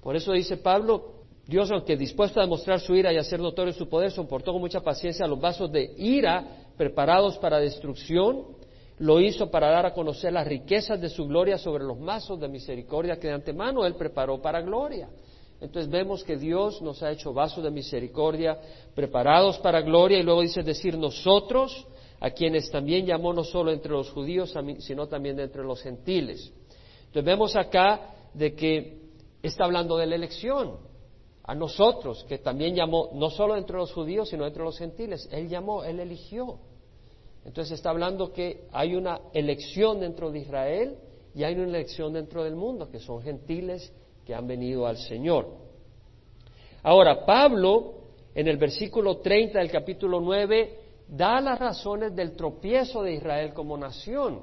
Por 0.00 0.14
eso 0.16 0.32
dice 0.32 0.56
Pablo, 0.58 1.24
Dios, 1.46 1.70
aunque 1.70 1.96
dispuesto 1.96 2.40
a 2.40 2.44
demostrar 2.44 2.80
su 2.80 2.94
ira 2.94 3.12
y 3.12 3.16
hacer 3.16 3.40
notorio 3.40 3.72
su 3.72 3.88
poder, 3.88 4.10
soportó 4.10 4.52
con 4.52 4.60
mucha 4.60 4.80
paciencia 4.80 5.26
los 5.26 5.40
vasos 5.40 5.70
de 5.72 5.94
ira 5.96 6.68
preparados 6.76 7.36
para 7.38 7.58
destrucción, 7.58 8.46
lo 8.98 9.20
hizo 9.20 9.50
para 9.50 9.70
dar 9.70 9.86
a 9.86 9.92
conocer 9.92 10.32
las 10.32 10.46
riquezas 10.46 11.00
de 11.00 11.08
su 11.08 11.26
gloria 11.26 11.58
sobre 11.58 11.84
los 11.84 11.98
vasos 12.00 12.38
de 12.38 12.48
misericordia 12.48 13.16
que 13.18 13.26
de 13.26 13.34
antemano 13.34 13.84
Él 13.84 13.94
preparó 13.96 14.40
para 14.40 14.62
gloria. 14.62 15.08
Entonces 15.64 15.90
vemos 15.90 16.22
que 16.22 16.36
Dios 16.36 16.82
nos 16.82 17.02
ha 17.02 17.10
hecho 17.10 17.32
vasos 17.32 17.64
de 17.64 17.70
misericordia 17.70 18.58
preparados 18.94 19.58
para 19.60 19.80
gloria 19.80 20.18
y 20.18 20.22
luego 20.22 20.42
dice 20.42 20.62
decir 20.62 20.98
nosotros, 20.98 21.86
a 22.20 22.30
quienes 22.30 22.70
también 22.70 23.06
llamó 23.06 23.32
no 23.32 23.44
solo 23.44 23.72
entre 23.72 23.92
los 23.92 24.10
judíos, 24.10 24.54
sino 24.80 25.08
también 25.08 25.40
entre 25.40 25.64
los 25.64 25.80
gentiles. 25.80 26.52
Entonces 27.06 27.24
vemos 27.24 27.56
acá 27.56 28.14
de 28.34 28.54
que 28.54 29.04
está 29.42 29.64
hablando 29.64 29.96
de 29.96 30.06
la 30.06 30.16
elección, 30.16 30.76
a 31.42 31.54
nosotros, 31.54 32.24
que 32.28 32.38
también 32.38 32.74
llamó 32.74 33.08
no 33.14 33.30
solo 33.30 33.56
entre 33.56 33.76
los 33.78 33.90
judíos, 33.92 34.28
sino 34.28 34.46
entre 34.46 34.64
los 34.64 34.78
gentiles. 34.78 35.28
Él 35.32 35.48
llamó, 35.48 35.82
Él 35.82 35.98
eligió. 35.98 36.58
Entonces 37.44 37.72
está 37.72 37.88
hablando 37.88 38.34
que 38.34 38.66
hay 38.70 38.94
una 38.96 39.20
elección 39.32 40.00
dentro 40.00 40.30
de 40.30 40.40
Israel 40.40 40.98
y 41.34 41.42
hay 41.42 41.54
una 41.54 41.68
elección 41.68 42.12
dentro 42.12 42.44
del 42.44 42.54
mundo, 42.54 42.90
que 42.90 43.00
son 43.00 43.22
gentiles 43.22 43.92
que 44.24 44.34
han 44.34 44.46
venido 44.46 44.86
al 44.86 44.96
Señor. 44.96 45.48
Ahora, 46.82 47.24
Pablo, 47.24 47.94
en 48.34 48.48
el 48.48 48.56
versículo 48.56 49.18
30 49.18 49.58
del 49.58 49.70
capítulo 49.70 50.20
9, 50.20 50.78
da 51.08 51.40
las 51.40 51.58
razones 51.58 52.14
del 52.14 52.36
tropiezo 52.36 53.02
de 53.02 53.14
Israel 53.14 53.52
como 53.52 53.76
nación. 53.76 54.42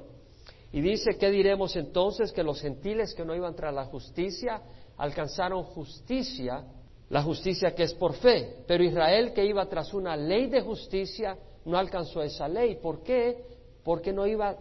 Y 0.72 0.80
dice, 0.80 1.18
¿qué 1.18 1.30
diremos 1.30 1.76
entonces? 1.76 2.32
Que 2.32 2.42
los 2.42 2.60
gentiles 2.60 3.14
que 3.14 3.24
no 3.24 3.34
iban 3.34 3.54
tras 3.54 3.74
la 3.74 3.84
justicia 3.84 4.62
alcanzaron 4.96 5.64
justicia, 5.64 6.64
la 7.10 7.22
justicia 7.22 7.74
que 7.74 7.82
es 7.82 7.94
por 7.94 8.14
fe. 8.14 8.64
Pero 8.66 8.82
Israel 8.82 9.32
que 9.34 9.44
iba 9.44 9.68
tras 9.68 9.92
una 9.92 10.16
ley 10.16 10.46
de 10.46 10.62
justicia 10.62 11.36
no 11.64 11.76
alcanzó 11.76 12.22
esa 12.22 12.48
ley. 12.48 12.76
¿Por 12.76 13.02
qué? 13.02 13.44
Porque 13.84 14.12
no 14.12 14.26
iba 14.26 14.56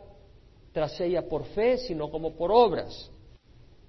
tras 0.74 1.00
ella 1.00 1.28
por 1.28 1.46
fe, 1.46 1.78
sino 1.78 2.10
como 2.10 2.36
por 2.36 2.52
obras. 2.52 3.10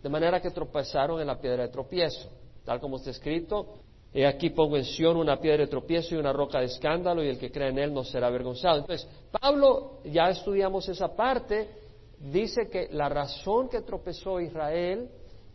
De 0.03 0.09
manera 0.09 0.41
que 0.41 0.51
tropezaron 0.51 1.21
en 1.21 1.27
la 1.27 1.39
piedra 1.41 1.63
de 1.63 1.69
tropiezo. 1.69 2.29
Tal 2.65 2.81
como 2.81 2.97
está 2.97 3.11
escrito, 3.11 3.83
He 4.15 4.27
aquí 4.27 4.51
pongo 4.51 4.77
en 4.77 4.85
Sion 4.85 5.17
una 5.17 5.41
piedra 5.41 5.63
de 5.63 5.69
tropiezo 5.69 6.15
y 6.15 6.19
una 6.19 6.35
roca 6.35 6.61
de 6.61 6.67
escándalo, 6.67 7.25
y 7.25 7.29
el 7.29 7.39
que 7.39 7.51
cree 7.51 7.71
en 7.71 7.79
él 7.79 7.95
no 7.95 8.05
será 8.05 8.27
avergonzado. 8.27 8.81
Entonces, 8.81 9.09
Pablo, 9.31 10.01
ya 10.05 10.29
estudiamos 10.29 10.87
esa 10.89 11.17
parte, 11.17 11.71
dice 12.19 12.69
que 12.69 12.89
la 12.93 13.09
razón 13.09 13.71
que 13.71 13.81
tropezó 13.81 14.39
Israel 14.39 15.09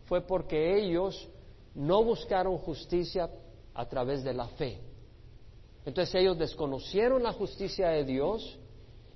fue 0.06 0.22
porque 0.22 0.76
ellos 0.76 1.28
no 1.74 2.02
buscaron 2.02 2.58
justicia 2.58 3.30
a 3.74 3.88
través 3.88 4.24
de 4.24 4.34
la 4.34 4.48
fe. 4.48 4.80
Entonces 5.84 6.14
ellos 6.16 6.36
desconocieron 6.36 7.22
la 7.22 7.32
justicia 7.32 7.90
de 7.90 8.04
Dios 8.04 8.58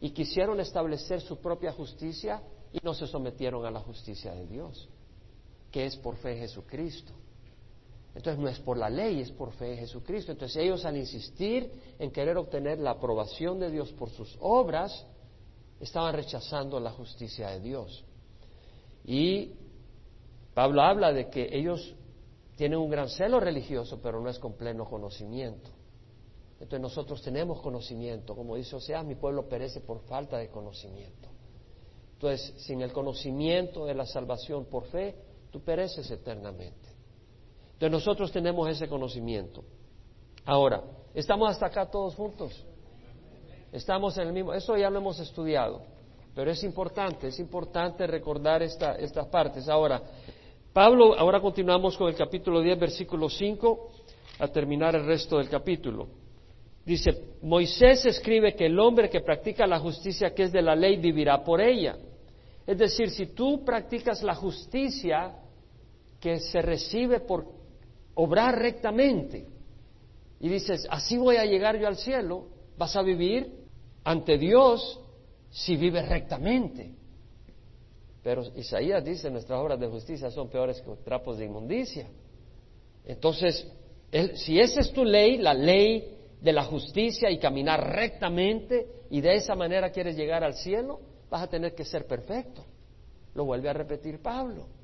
y 0.01 0.11
quisieron 0.11 0.61
establecer 0.61 1.21
su 1.21 1.39
propia 1.39 1.73
justicia 1.73 2.41
y 2.73 2.79
no 2.83 2.95
se 2.95 3.07
sometieron 3.07 3.67
a 3.67 3.71
la 3.71 3.81
justicia 3.81 4.33
de 4.33 4.47
Dios, 4.47 4.89
que 5.73 5.87
es 5.87 5.97
por 5.97 6.17
fe 6.17 6.33
en 6.33 6.39
Jesucristo. 6.41 7.13
Entonces 8.15 8.41
no 8.41 8.49
es 8.49 8.59
por 8.61 8.77
la 8.77 8.91
ley, 8.91 9.21
es 9.21 9.33
por 9.33 9.53
fe 9.53 9.73
en 9.73 9.79
Jesucristo. 9.79 10.33
Entonces 10.33 10.63
ellos 10.63 10.85
al 10.85 10.99
insistir 10.99 11.73
en 11.99 12.11
querer 12.11 12.37
obtener 12.37 12.79
la 12.79 12.91
aprobación 12.91 13.59
de 13.59 13.71
Dios 13.71 13.91
por 13.93 14.11
sus 14.11 14.37
obras, 14.41 15.07
estaban 15.81 16.15
rechazando 16.15 16.79
la 16.79 16.91
justicia 16.91 17.49
de 17.49 17.61
Dios. 17.61 18.05
Y 19.05 19.53
Pablo 20.55 20.83
habla 20.83 21.13
de 21.13 21.31
que 21.31 21.49
ellos 21.51 21.95
tienen 22.57 22.79
un 22.79 22.91
gran 22.91 23.09
celo 23.09 23.41
religioso, 23.41 23.99
pero 24.03 24.21
no 24.21 24.29
es 24.29 24.39
con 24.39 24.53
pleno 24.53 24.85
conocimiento. 24.85 25.71
Entonces 26.61 26.81
nosotros 26.81 27.23
tenemos 27.23 27.61
conocimiento, 27.61 28.37
como 28.37 28.55
dice 28.55 28.79
sea, 28.79 29.03
mi 29.03 29.17
pueblo 29.17 29.49
perece 29.49 29.81
por 29.81 30.01
falta 30.03 30.37
de 30.37 30.49
conocimiento. 30.49 31.29
Entonces, 32.13 32.55
sin 32.59 32.83
el 32.83 32.93
conocimiento 32.93 33.85
de 33.87 33.95
la 33.95 34.07
salvación 34.07 34.67
por 34.67 34.85
fe, 34.85 35.17
tú 35.53 35.61
pereces 35.61 36.11
eternamente. 36.11 36.89
Entonces 37.75 37.93
nosotros 37.93 38.33
tenemos 38.33 38.69
ese 38.69 38.89
conocimiento. 38.89 39.63
Ahora, 40.45 40.83
¿estamos 41.15 41.51
hasta 41.51 41.67
acá 41.67 41.89
todos 41.89 42.15
juntos? 42.17 42.65
Estamos 43.71 44.17
en 44.19 44.29
el 44.29 44.33
mismo, 44.33 44.53
eso 44.53 44.77
ya 44.77 44.91
lo 44.91 44.99
hemos 44.99 45.21
estudiado, 45.21 45.83
pero 46.35 46.51
es 46.51 46.63
importante, 46.65 47.29
es 47.29 47.39
importante 47.39 48.07
recordar 48.07 48.63
esta, 48.63 48.95
estas 48.97 49.27
partes. 49.29 49.69
Ahora, 49.69 50.03
Pablo, 50.73 51.15
ahora 51.19 51.41
continuamos 51.41 51.97
con 51.97 52.09
el 52.09 52.15
capítulo 52.15 52.61
10, 52.61 52.79
versículo 52.79 53.29
5, 53.29 53.91
a 54.39 54.49
terminar 54.49 54.97
el 54.97 55.05
resto 55.05 55.39
del 55.39 55.49
capítulo. 55.49 56.09
Dice, 56.85 57.37
Moisés 57.43 58.05
escribe 58.07 58.55
que 58.55 58.67
el 58.67 58.79
hombre 58.79 59.09
que 59.09 59.21
practica 59.21 59.67
la 59.67 59.79
justicia 59.79 60.35
que 60.35 60.45
es 60.45 60.53
de 60.53 60.63
la 60.63 60.75
ley 60.75 60.97
vivirá 60.97 61.45
por 61.45 61.61
ella. 61.61 61.97
Es 62.67 62.79
decir, 62.79 63.11
si 63.11 63.27
tú 63.27 63.65
practicas 63.65 64.23
la 64.23 64.35
justicia 64.35 65.42
que 66.23 66.39
se 66.39 66.63
recibe 66.63 67.19
por 67.19 67.45
obrar 68.15 68.57
rectamente 68.57 69.45
y 70.39 70.49
dices, 70.49 70.87
así 70.89 71.17
voy 71.17 71.37
a 71.37 71.45
llegar 71.45 71.77
yo 71.79 71.89
al 71.89 71.97
cielo, 71.97 72.47
vas 72.79 72.95
a 72.95 73.03
vivir 73.03 73.67
ante 74.05 74.39
Dios 74.39 75.01
si 75.51 75.77
vive 75.77 76.01
rectamente. 76.01 76.95
Pero 78.23 78.45
Isaías 78.55 79.05
dice, 79.05 79.31
nuestras 79.33 79.59
obras 79.59 79.81
de 79.81 79.89
justicia 79.89 80.31
son 80.31 80.49
peores 80.49 80.81
que 80.81 80.93
trapos 81.05 81.39
de 81.39 81.47
inmundicia. 81.47 82.07
Entonces, 83.05 83.67
si 84.35 84.61
esa 84.61 84.81
es 84.81 84.93
tu 84.93 85.05
ley, 85.05 85.39
la 85.39 85.55
ley 85.55 86.19
de 86.41 86.53
la 86.53 86.63
justicia 86.65 87.33
y 87.33 87.41
caminar 87.41 87.97
rectamente 87.97 88.87
y 89.11 89.21
de 89.21 89.35
esa 89.35 89.57
manera 89.57 89.91
quieres 89.91 90.17
llegar 90.17 90.45
al 90.45 90.55
cielo, 90.55 91.01
vas 91.29 91.43
a 91.43 91.49
tener 91.49 91.75
que 91.75 91.85
ser 91.85 92.07
perfecto. 92.07 92.65
Lo 93.35 93.45
vuelve 93.45 93.69
a 93.69 93.73
repetir 93.73 94.23
Pablo. 94.23 94.82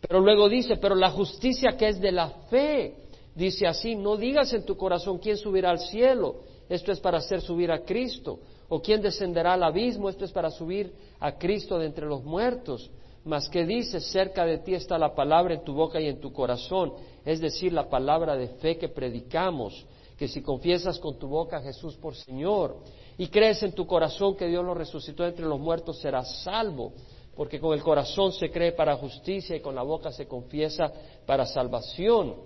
Pero 0.00 0.20
luego 0.20 0.48
dice, 0.48 0.76
pero 0.76 0.94
la 0.94 1.10
justicia 1.10 1.76
que 1.76 1.88
es 1.88 2.00
de 2.00 2.12
la 2.12 2.28
fe, 2.50 2.94
dice 3.34 3.66
así, 3.66 3.94
no 3.94 4.16
digas 4.16 4.52
en 4.52 4.64
tu 4.64 4.76
corazón 4.76 5.18
quién 5.18 5.36
subirá 5.36 5.70
al 5.70 5.80
cielo, 5.80 6.36
esto 6.68 6.92
es 6.92 7.00
para 7.00 7.18
hacer 7.18 7.40
subir 7.40 7.70
a 7.72 7.84
Cristo. 7.84 8.38
¿O 8.68 8.80
quién 8.80 9.02
descenderá 9.02 9.54
al 9.54 9.64
abismo? 9.64 10.08
Esto 10.08 10.24
es 10.24 10.30
para 10.30 10.50
subir 10.50 10.92
a 11.18 11.36
Cristo 11.36 11.76
de 11.76 11.86
entre 11.86 12.06
los 12.06 12.22
muertos. 12.22 12.88
Mas 13.24 13.48
que 13.48 13.66
dices, 13.66 14.04
cerca 14.12 14.46
de 14.46 14.58
ti 14.58 14.74
está 14.74 14.96
la 14.96 15.12
palabra 15.12 15.54
en 15.54 15.64
tu 15.64 15.74
boca 15.74 16.00
y 16.00 16.06
en 16.06 16.20
tu 16.20 16.32
corazón, 16.32 16.92
es 17.24 17.40
decir, 17.40 17.72
la 17.72 17.90
palabra 17.90 18.36
de 18.36 18.46
fe 18.46 18.78
que 18.78 18.88
predicamos, 18.88 19.84
que 20.16 20.28
si 20.28 20.40
confiesas 20.40 20.98
con 21.00 21.18
tu 21.18 21.26
boca 21.26 21.58
a 21.58 21.62
Jesús 21.62 21.96
por 21.96 22.14
Señor 22.14 22.76
y 23.18 23.26
crees 23.26 23.62
en 23.64 23.72
tu 23.72 23.86
corazón 23.86 24.36
que 24.36 24.46
Dios 24.46 24.64
lo 24.64 24.72
resucitó 24.72 25.26
entre 25.26 25.44
los 25.44 25.58
muertos, 25.58 25.98
serás 25.98 26.42
salvo, 26.42 26.92
porque 27.34 27.60
con 27.60 27.72
el 27.72 27.82
corazón 27.82 28.32
se 28.32 28.50
cree 28.50 28.72
para 28.72 28.96
justicia 28.96 29.56
y 29.56 29.60
con 29.60 29.74
la 29.74 29.82
boca 29.82 30.10
se 30.12 30.26
confiesa 30.26 30.92
para 31.26 31.46
salvación. 31.46 32.36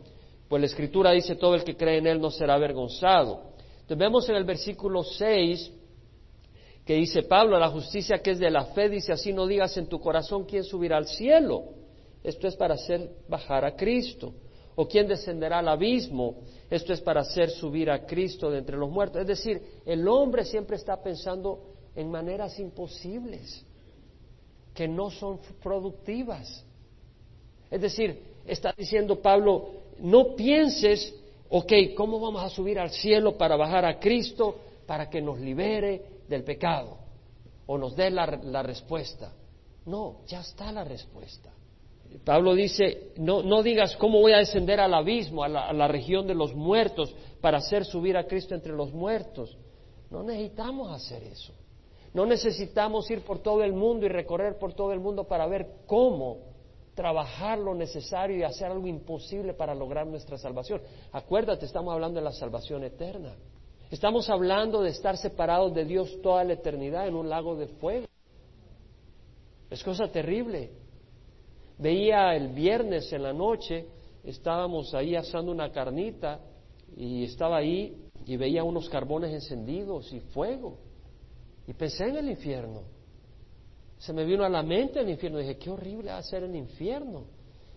Pues 0.48 0.60
la 0.60 0.66
Escritura 0.66 1.10
dice, 1.12 1.36
todo 1.36 1.54
el 1.54 1.64
que 1.64 1.76
cree 1.76 1.98
en 1.98 2.06
Él 2.06 2.20
no 2.20 2.30
será 2.30 2.54
avergonzado. 2.54 3.54
Entonces 3.74 3.98
vemos 3.98 4.28
en 4.28 4.36
el 4.36 4.44
versículo 4.44 5.02
6 5.02 5.72
que 6.84 6.94
dice 6.94 7.22
Pablo, 7.22 7.58
la 7.58 7.70
justicia 7.70 8.18
que 8.18 8.32
es 8.32 8.38
de 8.38 8.50
la 8.50 8.66
fe, 8.66 8.88
dice 8.90 9.12
así, 9.12 9.32
no 9.32 9.46
digas 9.46 9.76
en 9.78 9.88
tu 9.88 10.00
corazón 10.00 10.44
quién 10.44 10.64
subirá 10.64 10.98
al 10.98 11.06
cielo. 11.06 11.64
Esto 12.22 12.46
es 12.46 12.56
para 12.56 12.74
hacer 12.74 13.10
bajar 13.28 13.64
a 13.64 13.74
Cristo. 13.74 14.34
O 14.76 14.88
quién 14.88 15.06
descenderá 15.06 15.60
al 15.60 15.68
abismo. 15.68 16.42
Esto 16.68 16.92
es 16.92 17.00
para 17.00 17.20
hacer 17.20 17.50
subir 17.50 17.90
a 17.90 18.04
Cristo 18.04 18.50
de 18.50 18.58
entre 18.58 18.76
los 18.76 18.90
muertos. 18.90 19.20
Es 19.20 19.26
decir, 19.26 19.62
el 19.86 20.06
hombre 20.08 20.44
siempre 20.44 20.76
está 20.76 21.00
pensando 21.02 21.60
en 21.94 22.10
maneras 22.10 22.58
imposibles, 22.58 23.64
que 24.74 24.88
no 24.88 25.10
son 25.10 25.38
productivas. 25.62 26.64
Es 27.70 27.80
decir, 27.80 28.20
está 28.46 28.74
diciendo 28.76 29.20
Pablo, 29.20 29.70
no 29.98 30.34
pienses 30.34 31.14
ok, 31.56 31.72
¿cómo 31.96 32.18
vamos 32.18 32.42
a 32.42 32.48
subir 32.48 32.80
al 32.80 32.90
cielo 32.90 33.38
para 33.38 33.56
bajar 33.56 33.84
a 33.84 34.00
Cristo 34.00 34.56
para 34.86 35.08
que 35.08 35.20
nos 35.20 35.38
libere 35.38 36.02
del 36.28 36.42
pecado 36.42 36.98
o 37.66 37.78
nos 37.78 37.94
dé 37.94 38.10
la, 38.10 38.26
respuesta? 38.26 39.32
No, 39.86 40.16
ya 40.26 40.40
está 40.40 40.72
la 40.72 40.82
respuesta. 40.82 41.50
Pablo 42.24 42.54
dice, 42.54 43.12
no, 43.16 43.42
no, 43.42 43.62
digas 43.62 43.96
cómo 43.96 44.20
voy 44.20 44.32
a 44.32 44.38
descender 44.38 44.80
al 44.80 44.94
abismo, 44.94 45.44
a 45.44 45.48
la, 45.48 45.68
a 45.68 45.72
la, 45.72 45.86
región 45.86 46.26
de 46.26 46.34
los 46.34 46.54
muertos, 46.54 47.14
para 47.40 47.58
hacer 47.58 47.84
subir 47.84 48.16
a 48.16 48.26
Cristo 48.26 48.54
entre 48.54 48.72
los 48.72 48.92
muertos. 48.92 49.56
No 50.10 50.22
necesitamos 50.22 50.90
hacer 50.92 51.22
eso. 51.22 51.52
No 52.14 52.24
necesitamos 52.24 53.10
ir 53.10 53.22
por 53.22 53.40
todo 53.40 53.64
el 53.64 53.72
mundo 53.72 54.06
y 54.06 54.08
recorrer 54.08 54.56
por 54.56 54.72
todo 54.72 54.92
el 54.92 55.00
mundo 55.00 55.24
para 55.24 55.48
ver 55.48 55.66
cómo 55.86 56.38
trabajar 56.94 57.58
lo 57.58 57.74
necesario 57.74 58.36
y 58.36 58.44
hacer 58.44 58.68
algo 58.68 58.86
imposible 58.86 59.52
para 59.52 59.74
lograr 59.74 60.06
nuestra 60.06 60.38
salvación. 60.38 60.80
Acuérdate, 61.10 61.66
estamos 61.66 61.92
hablando 61.92 62.20
de 62.20 62.24
la 62.24 62.32
salvación 62.32 62.84
eterna. 62.84 63.34
Estamos 63.90 64.30
hablando 64.30 64.80
de 64.80 64.90
estar 64.90 65.16
separados 65.16 65.74
de 65.74 65.84
Dios 65.84 66.20
toda 66.22 66.44
la 66.44 66.52
eternidad 66.52 67.08
en 67.08 67.16
un 67.16 67.28
lago 67.28 67.56
de 67.56 67.66
fuego. 67.66 68.06
Es 69.68 69.82
cosa 69.82 70.06
terrible. 70.06 70.70
Veía 71.78 72.36
el 72.36 72.48
viernes 72.50 73.12
en 73.12 73.24
la 73.24 73.32
noche, 73.32 73.86
estábamos 74.22 74.94
ahí 74.94 75.16
asando 75.16 75.50
una 75.50 75.72
carnita 75.72 76.38
y 76.96 77.24
estaba 77.24 77.56
ahí 77.56 78.08
y 78.24 78.36
veía 78.36 78.62
unos 78.62 78.88
carbones 78.88 79.32
encendidos 79.32 80.12
y 80.12 80.20
fuego. 80.20 80.78
Y 81.66 81.72
pensé 81.72 82.04
en 82.04 82.16
el 82.16 82.30
infierno 82.30 82.82
se 84.04 84.12
me 84.12 84.24
vino 84.24 84.44
a 84.44 84.50
la 84.50 84.62
mente 84.62 85.00
el 85.00 85.08
infierno. 85.08 85.38
Dije, 85.38 85.56
qué 85.56 85.70
horrible 85.70 86.10
va 86.10 86.18
a 86.18 86.22
ser 86.22 86.42
el 86.42 86.54
infierno. 86.54 87.24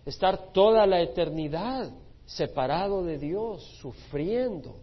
Estar 0.06 0.52
toda 0.52 0.86
la 0.86 1.02
eternidad 1.02 1.90
separado 2.26 3.02
de 3.04 3.18
Dios, 3.18 3.64
sufriendo 3.82 4.76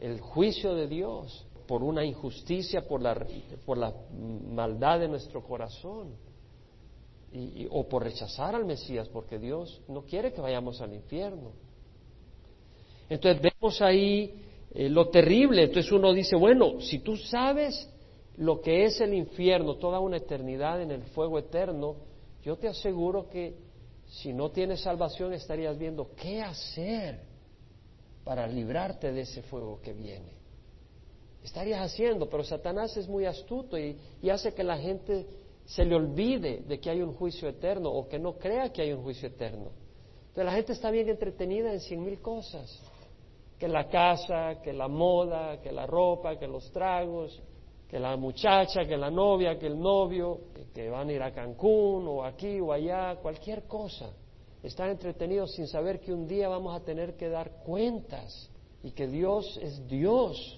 el 0.00 0.20
juicio 0.20 0.74
de 0.74 0.88
Dios 0.88 1.46
por 1.68 1.84
una 1.84 2.04
injusticia, 2.04 2.88
por 2.88 3.00
la, 3.00 3.24
por 3.64 3.78
la 3.78 3.94
maldad 4.10 4.98
de 4.98 5.06
nuestro 5.06 5.44
corazón. 5.44 6.08
Y, 7.32 7.68
o 7.70 7.88
por 7.88 8.02
rechazar 8.02 8.56
al 8.56 8.64
Mesías, 8.64 9.08
porque 9.08 9.38
Dios 9.38 9.80
no 9.86 10.02
quiere 10.02 10.32
que 10.32 10.40
vayamos 10.40 10.80
al 10.80 10.92
infierno. 10.92 11.52
Entonces 13.08 13.40
vemos 13.40 13.80
ahí 13.80 14.34
eh, 14.74 14.88
lo 14.88 15.08
terrible. 15.10 15.62
Entonces 15.62 15.92
uno 15.92 16.12
dice, 16.12 16.34
bueno, 16.34 16.80
si 16.80 16.98
tú 16.98 17.16
sabes 17.16 17.88
lo 18.40 18.62
que 18.62 18.84
es 18.84 18.98
el 19.02 19.12
infierno, 19.12 19.76
toda 19.76 20.00
una 20.00 20.16
eternidad 20.16 20.80
en 20.80 20.90
el 20.90 21.02
fuego 21.02 21.38
eterno, 21.38 21.96
yo 22.42 22.56
te 22.56 22.68
aseguro 22.68 23.28
que 23.28 23.54
si 24.06 24.32
no 24.32 24.50
tienes 24.50 24.80
salvación 24.80 25.34
estarías 25.34 25.76
viendo 25.76 26.12
qué 26.16 26.40
hacer 26.40 27.20
para 28.24 28.46
librarte 28.46 29.12
de 29.12 29.20
ese 29.20 29.42
fuego 29.42 29.78
que 29.82 29.92
viene. 29.92 30.32
Estarías 31.44 31.82
haciendo, 31.82 32.30
pero 32.30 32.42
Satanás 32.42 32.96
es 32.96 33.06
muy 33.06 33.26
astuto 33.26 33.78
y, 33.78 33.98
hace 34.30 34.54
que 34.54 34.64
la 34.64 34.78
gente 34.78 35.26
se 35.66 35.84
le 35.84 35.94
olvide 35.94 36.62
de 36.66 36.80
que 36.80 36.88
hay 36.88 37.02
un 37.02 37.12
juicio 37.12 37.46
eterno 37.46 37.90
o 37.90 38.08
que 38.08 38.18
no 38.18 38.38
crea 38.38 38.72
que 38.72 38.80
hay 38.80 38.94
un 38.94 39.02
juicio 39.02 39.28
eterno. 39.28 39.70
Entonces 40.28 40.44
la 40.46 40.52
gente 40.52 40.72
está 40.72 40.90
bien 40.90 41.10
entretenida 41.10 41.70
en 41.74 41.80
cien 41.80 42.02
mil 42.02 42.22
cosas, 42.22 42.80
que 43.58 43.68
la 43.68 43.90
casa, 43.90 44.62
que 44.62 44.72
la 44.72 44.88
moda, 44.88 45.60
que 45.60 45.72
la 45.72 45.84
ropa, 45.84 46.38
que 46.38 46.48
los 46.48 46.70
tragos, 46.72 47.42
que 47.90 47.98
la 47.98 48.16
muchacha, 48.16 48.84
que 48.84 48.96
la 48.96 49.10
novia, 49.10 49.58
que 49.58 49.66
el 49.66 49.76
novio, 49.76 50.42
que 50.72 50.88
van 50.88 51.08
a 51.08 51.12
ir 51.12 51.22
a 51.22 51.32
Cancún 51.32 52.06
o 52.06 52.24
aquí 52.24 52.60
o 52.60 52.72
allá, 52.72 53.16
cualquier 53.16 53.64
cosa. 53.64 54.10
Están 54.62 54.90
entretenidos 54.90 55.52
sin 55.54 55.66
saber 55.66 55.98
que 55.98 56.12
un 56.12 56.28
día 56.28 56.48
vamos 56.48 56.80
a 56.80 56.84
tener 56.84 57.16
que 57.16 57.28
dar 57.28 57.50
cuentas 57.64 58.48
y 58.84 58.92
que 58.92 59.08
Dios 59.08 59.58
es 59.60 59.88
Dios 59.88 60.56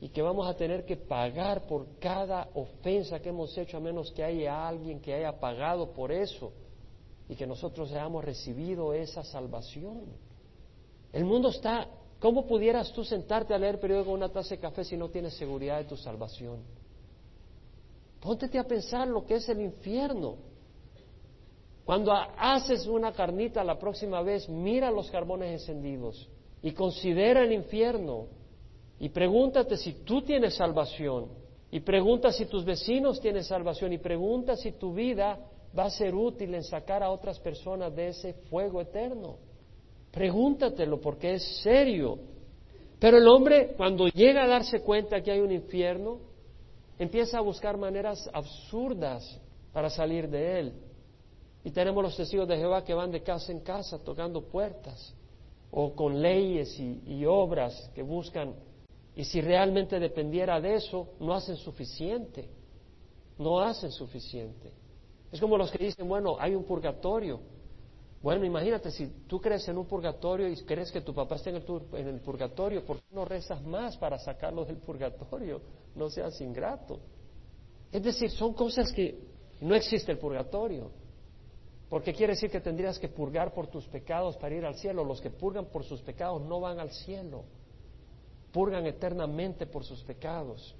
y 0.00 0.08
que 0.08 0.22
vamos 0.22 0.48
a 0.48 0.56
tener 0.56 0.86
que 0.86 0.96
pagar 0.96 1.66
por 1.66 1.98
cada 1.98 2.48
ofensa 2.54 3.20
que 3.20 3.28
hemos 3.28 3.56
hecho 3.58 3.76
a 3.76 3.80
menos 3.80 4.10
que 4.12 4.24
haya 4.24 4.66
alguien 4.66 4.98
que 4.98 5.12
haya 5.12 5.38
pagado 5.38 5.92
por 5.92 6.10
eso 6.10 6.52
y 7.28 7.34
que 7.34 7.46
nosotros 7.46 7.92
hayamos 7.92 8.24
recibido 8.24 8.94
esa 8.94 9.22
salvación. 9.24 10.04
El 11.12 11.26
mundo 11.26 11.50
está 11.50 11.86
¿Cómo 12.20 12.46
pudieras 12.46 12.92
tú 12.92 13.02
sentarte 13.02 13.54
a 13.54 13.58
leer 13.58 13.80
periódico 13.80 14.10
con 14.10 14.18
una 14.18 14.28
taza 14.28 14.54
de 14.54 14.60
café 14.60 14.84
si 14.84 14.96
no 14.96 15.08
tienes 15.08 15.34
seguridad 15.34 15.78
de 15.78 15.84
tu 15.84 15.96
salvación? 15.96 16.60
Póntete 18.20 18.58
a 18.58 18.64
pensar 18.64 19.08
lo 19.08 19.24
que 19.24 19.36
es 19.36 19.48
el 19.48 19.62
infierno. 19.62 20.36
Cuando 21.86 22.12
haces 22.12 22.86
una 22.86 23.12
carnita 23.12 23.64
la 23.64 23.78
próxima 23.78 24.20
vez, 24.20 24.48
mira 24.50 24.90
los 24.90 25.10
carbones 25.10 25.60
encendidos 25.60 26.28
y 26.62 26.72
considera 26.72 27.42
el 27.42 27.52
infierno 27.52 28.26
y 28.98 29.08
pregúntate 29.08 29.78
si 29.78 30.04
tú 30.04 30.20
tienes 30.20 30.54
salvación 30.54 31.28
y 31.70 31.80
pregunta 31.80 32.32
si 32.32 32.44
tus 32.44 32.66
vecinos 32.66 33.18
tienen 33.18 33.44
salvación 33.44 33.94
y 33.94 33.98
pregunta 33.98 34.56
si 34.56 34.72
tu 34.72 34.92
vida 34.92 35.38
va 35.76 35.84
a 35.84 35.90
ser 35.90 36.14
útil 36.14 36.54
en 36.54 36.64
sacar 36.64 37.02
a 37.02 37.10
otras 37.10 37.40
personas 37.40 37.96
de 37.96 38.08
ese 38.08 38.34
fuego 38.50 38.82
eterno. 38.82 39.38
Pregúntatelo 40.10 41.00
porque 41.00 41.34
es 41.34 41.62
serio. 41.62 42.18
Pero 42.98 43.18
el 43.18 43.26
hombre, 43.28 43.74
cuando 43.76 44.08
llega 44.08 44.44
a 44.44 44.48
darse 44.48 44.80
cuenta 44.80 45.22
que 45.22 45.30
hay 45.30 45.40
un 45.40 45.52
infierno, 45.52 46.18
empieza 46.98 47.38
a 47.38 47.42
buscar 47.42 47.78
maneras 47.78 48.28
absurdas 48.32 49.40
para 49.72 49.88
salir 49.88 50.28
de 50.28 50.60
él. 50.60 50.72
Y 51.64 51.70
tenemos 51.70 52.02
los 52.02 52.16
testigos 52.16 52.48
de 52.48 52.56
Jehová 52.56 52.84
que 52.84 52.94
van 52.94 53.10
de 53.10 53.22
casa 53.22 53.52
en 53.52 53.60
casa 53.60 53.98
tocando 54.02 54.42
puertas 54.42 55.14
o 55.70 55.94
con 55.94 56.20
leyes 56.20 56.78
y, 56.78 57.00
y 57.06 57.24
obras 57.24 57.90
que 57.94 58.02
buscan. 58.02 58.54
Y 59.14 59.24
si 59.24 59.40
realmente 59.40 59.98
dependiera 59.98 60.60
de 60.60 60.74
eso, 60.74 61.08
no 61.20 61.34
hacen 61.34 61.56
suficiente. 61.56 62.48
No 63.38 63.60
hacen 63.60 63.92
suficiente. 63.92 64.72
Es 65.32 65.40
como 65.40 65.56
los 65.56 65.70
que 65.70 65.84
dicen, 65.84 66.08
bueno, 66.08 66.36
hay 66.38 66.54
un 66.54 66.64
purgatorio. 66.64 67.40
Bueno, 68.22 68.44
imagínate, 68.44 68.90
si 68.90 69.06
tú 69.26 69.40
crees 69.40 69.66
en 69.68 69.78
un 69.78 69.86
purgatorio 69.86 70.46
y 70.46 70.56
crees 70.64 70.92
que 70.92 71.00
tu 71.00 71.14
papá 71.14 71.36
está 71.36 71.48
en 71.48 71.56
el, 71.56 72.20
purgatorio, 72.20 72.84
¿por 72.84 72.98
qué 72.98 73.14
no 73.14 73.24
rezas 73.24 73.62
más 73.62 73.96
para 73.96 74.18
sacarlo 74.18 74.66
del 74.66 74.76
purgatorio? 74.76 75.62
No 75.94 76.10
seas 76.10 76.38
ingrato. 76.42 77.00
Es 77.90 78.02
decir, 78.02 78.30
son 78.30 78.52
cosas 78.52 78.92
que 78.92 79.18
no 79.62 79.74
existe 79.74 80.12
el 80.12 80.18
purgatorio. 80.18 80.90
Porque 81.88 82.12
quiere 82.12 82.34
decir 82.34 82.50
que 82.50 82.60
tendrías 82.60 82.98
que 82.98 83.08
purgar 83.08 83.54
por 83.54 83.68
tus 83.68 83.86
pecados 83.88 84.36
para 84.36 84.54
ir 84.54 84.64
al 84.66 84.76
cielo. 84.76 85.02
Los 85.02 85.20
que 85.20 85.30
purgan 85.30 85.66
por 85.66 85.82
sus 85.82 86.02
pecados 86.02 86.42
no 86.42 86.60
van 86.60 86.78
al 86.78 86.92
cielo. 86.92 87.44
Purgan 88.52 88.86
eternamente 88.86 89.66
por 89.66 89.82
sus 89.82 90.04
pecados. 90.04 90.76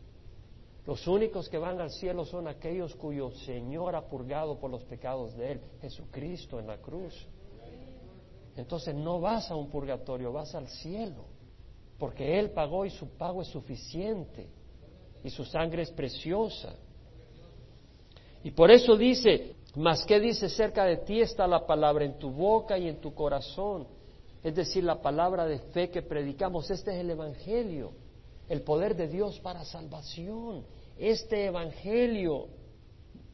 Los 0.86 1.06
únicos 1.06 1.48
que 1.48 1.58
van 1.58 1.80
al 1.80 1.90
cielo 1.90 2.24
son 2.24 2.48
aquellos 2.48 2.94
cuyo 2.94 3.30
Señor 3.30 3.94
ha 3.94 4.08
purgado 4.08 4.58
por 4.58 4.70
los 4.70 4.82
pecados 4.84 5.36
de 5.36 5.52
Él, 5.52 5.60
Jesucristo 5.80 6.58
en 6.58 6.66
la 6.66 6.78
cruz. 6.78 7.14
Entonces 8.56 8.94
no 8.94 9.20
vas 9.20 9.50
a 9.50 9.56
un 9.56 9.68
purgatorio, 9.68 10.32
vas 10.32 10.54
al 10.54 10.68
cielo, 10.68 11.24
porque 11.98 12.38
Él 12.38 12.50
pagó 12.50 12.84
y 12.86 12.90
su 12.90 13.08
pago 13.10 13.42
es 13.42 13.48
suficiente 13.48 14.48
y 15.22 15.30
su 15.30 15.44
sangre 15.44 15.82
es 15.82 15.90
preciosa. 15.90 16.74
Y 18.42 18.50
por 18.52 18.70
eso 18.70 18.96
dice, 18.96 19.56
más 19.76 20.04
que 20.06 20.18
dice, 20.18 20.48
cerca 20.48 20.84
de 20.84 20.96
ti 20.98 21.20
está 21.20 21.46
la 21.46 21.66
palabra 21.66 22.06
en 22.06 22.18
tu 22.18 22.30
boca 22.30 22.78
y 22.78 22.88
en 22.88 23.00
tu 23.00 23.14
corazón, 23.14 23.86
es 24.42 24.54
decir, 24.54 24.82
la 24.82 25.02
palabra 25.02 25.44
de 25.44 25.58
fe 25.58 25.90
que 25.90 26.00
predicamos, 26.00 26.70
este 26.70 26.92
es 26.92 27.00
el 27.00 27.10
Evangelio 27.10 27.92
el 28.50 28.62
poder 28.62 28.96
de 28.96 29.06
Dios 29.06 29.38
para 29.38 29.64
salvación. 29.64 30.66
Este 30.98 31.46
Evangelio. 31.46 32.48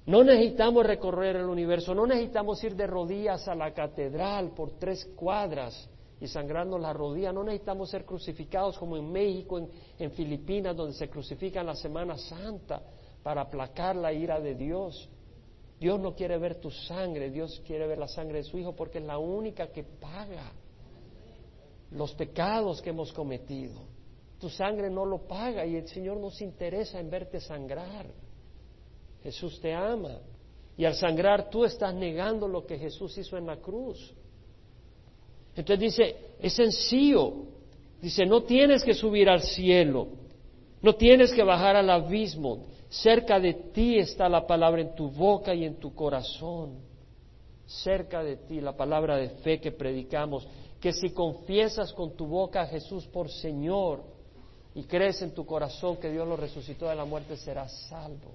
No 0.05 0.23
necesitamos 0.23 0.87
recorrer 0.87 1.37
el 1.37 1.47
universo, 1.47 1.95
no 1.95 2.07
necesitamos 2.07 2.63
ir 2.63 2.77
de 2.77 2.87
rodillas 2.87 3.49
a 3.49 3.55
la 3.55 3.73
catedral 3.73 4.51
por 4.51 4.79
tres 4.79 5.05
cuadras 5.17 5.89
y 6.21 6.29
sangrando 6.29 6.79
la 6.79 6.93
rodilla, 6.93 7.33
no 7.33 7.43
necesitamos 7.43 7.91
ser 7.91 8.05
crucificados 8.05 8.79
como 8.79 8.97
en 8.97 9.11
México, 9.11 9.59
en, 9.59 9.69
en 9.99 10.13
Filipinas, 10.13 10.77
donde 10.77 10.95
se 10.95 11.09
crucifican 11.09 11.67
la 11.67 11.75
Semana 11.75 12.17
Santa 12.19 12.83
para 13.23 13.41
aplacar 13.41 13.97
la 13.97 14.13
ira 14.13 14.39
de 14.39 14.55
Dios. 14.55 15.09
Dios 15.81 15.99
no 15.99 16.15
quiere 16.15 16.39
ver 16.39 16.61
tu 16.61 16.71
sangre, 16.71 17.31
Dios 17.31 17.61
quiere 17.67 17.87
ver 17.87 17.99
la 17.99 18.09
sangre 18.09 18.39
de 18.39 18.45
su 18.45 18.59
Hijo 18.59 18.77
porque 18.77 18.99
es 18.99 19.05
la 19.05 19.19
única 19.19 19.69
que 19.73 19.83
paga 19.83 20.53
los 21.91 22.13
pecados 22.15 22.81
que 22.83 22.91
hemos 22.91 23.13
cometido. 23.13 23.96
Tu 24.41 24.49
sangre 24.51 24.91
no 24.91 25.05
lo 25.05 25.27
paga 25.27 25.65
y 25.65 25.77
el 25.77 25.89
Señor 25.89 26.19
no 26.19 26.31
se 26.31 26.45
interesa 26.45 27.01
en 27.01 27.11
verte 27.11 27.41
sangrar. 27.41 28.07
Jesús 29.23 29.61
te 29.61 29.73
ama. 29.73 30.19
Y 30.77 30.85
al 30.85 30.95
sangrar 30.95 31.49
tú 31.49 31.65
estás 31.65 31.95
negando 31.95 32.47
lo 32.47 32.67
que 32.67 32.79
Jesús 32.79 33.17
hizo 33.17 33.37
en 33.39 33.47
la 33.47 33.57
cruz. 33.57 34.15
Entonces 35.55 35.81
dice, 35.81 36.17
es 36.39 36.53
sencillo. 36.53 37.33
Dice, 38.01 38.27
no 38.27 38.43
tienes 38.43 38.85
que 38.85 38.93
subir 38.93 39.29
al 39.29 39.41
cielo, 39.41 40.09
no 40.83 40.95
tienes 40.95 41.33
que 41.33 41.43
bajar 41.43 41.77
al 41.77 41.89
abismo. 41.89 42.67
Cerca 42.91 43.41
de 43.41 43.55
ti 43.55 43.99
está 43.99 44.29
la 44.29 44.47
palabra 44.47 44.83
en 44.83 44.95
tu 44.95 45.11
boca 45.11 45.55
y 45.55 45.65
en 45.65 45.77
tu 45.77 45.95
corazón. 45.95 46.75
Cerca 47.67 48.23
de 48.23 48.37
ti 48.37 48.61
la 48.61 48.77
palabra 48.77 49.17
de 49.17 49.31
fe 49.31 49.61
que 49.61 49.73
predicamos, 49.73 50.47
que 50.79 50.93
si 50.93 51.11
confiesas 51.11 51.93
con 51.95 52.15
tu 52.15 52.27
boca 52.27 52.61
a 52.61 52.67
Jesús 52.67 53.07
por 53.07 53.31
Señor, 53.31 54.05
y 54.77 54.85
crees 54.85 55.23
en 55.23 55.31
tu 55.33 55.47
corazón 55.47 55.97
que 55.97 56.11
Dios 56.11 56.29
lo 56.29 56.37
resucitó 56.37 56.91
de 56.91 56.95
la 56.95 57.07
muerte, 57.07 57.39
serás 57.39 57.73
salvo. 57.89 58.35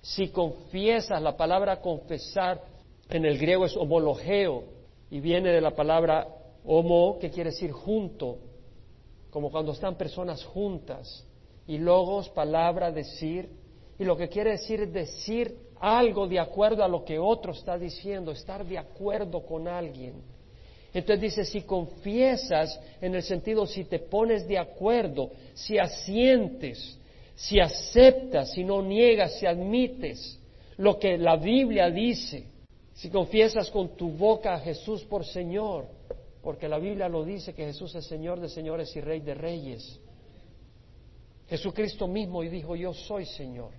Si 0.00 0.28
confiesas, 0.28 1.20
la 1.20 1.36
palabra 1.36 1.82
confesar 1.82 2.62
en 3.10 3.26
el 3.26 3.36
griego 3.36 3.66
es 3.66 3.76
homologeo 3.76 4.64
y 5.10 5.20
viene 5.20 5.50
de 5.50 5.60
la 5.60 5.72
palabra 5.72 6.26
homo, 6.64 7.18
que 7.18 7.30
quiere 7.30 7.50
decir 7.50 7.72
junto, 7.72 8.38
como 9.28 9.50
cuando 9.50 9.72
están 9.72 9.96
personas 9.96 10.42
juntas. 10.46 11.26
Y 11.66 11.76
logos, 11.76 12.30
palabra, 12.30 12.90
decir. 12.90 13.50
Y 13.98 14.04
lo 14.04 14.16
que 14.16 14.30
quiere 14.30 14.52
decir 14.52 14.80
es 14.80 14.92
decir 14.94 15.54
algo 15.78 16.26
de 16.26 16.40
acuerdo 16.40 16.82
a 16.82 16.88
lo 16.88 17.04
que 17.04 17.18
otro 17.18 17.52
está 17.52 17.76
diciendo, 17.76 18.32
estar 18.32 18.64
de 18.64 18.78
acuerdo 18.78 19.44
con 19.44 19.68
alguien. 19.68 20.22
Entonces 20.92 21.20
dice, 21.20 21.44
si 21.44 21.62
confiesas, 21.62 22.78
en 23.00 23.14
el 23.14 23.22
sentido, 23.22 23.66
si 23.66 23.84
te 23.84 24.00
pones 24.00 24.46
de 24.48 24.58
acuerdo, 24.58 25.30
si 25.54 25.78
asientes, 25.78 26.98
si 27.36 27.60
aceptas, 27.60 28.52
si 28.52 28.64
no 28.64 28.82
niegas, 28.82 29.38
si 29.38 29.46
admites 29.46 30.38
lo 30.76 30.98
que 30.98 31.16
la 31.16 31.36
Biblia 31.36 31.90
dice, 31.90 32.46
si 32.94 33.08
confiesas 33.08 33.70
con 33.70 33.96
tu 33.96 34.10
boca 34.10 34.54
a 34.54 34.60
Jesús 34.60 35.04
por 35.04 35.24
Señor, 35.24 35.86
porque 36.42 36.68
la 36.68 36.78
Biblia 36.78 37.08
lo 37.08 37.24
dice 37.24 37.54
que 37.54 37.66
Jesús 37.66 37.94
es 37.94 38.06
Señor 38.06 38.40
de 38.40 38.48
señores 38.48 38.94
y 38.96 39.00
Rey 39.00 39.20
de 39.20 39.34
reyes. 39.34 40.00
Jesucristo 41.48 42.06
mismo 42.06 42.42
y 42.42 42.48
dijo, 42.48 42.76
yo 42.76 42.94
soy 42.94 43.26
Señor. 43.26 43.72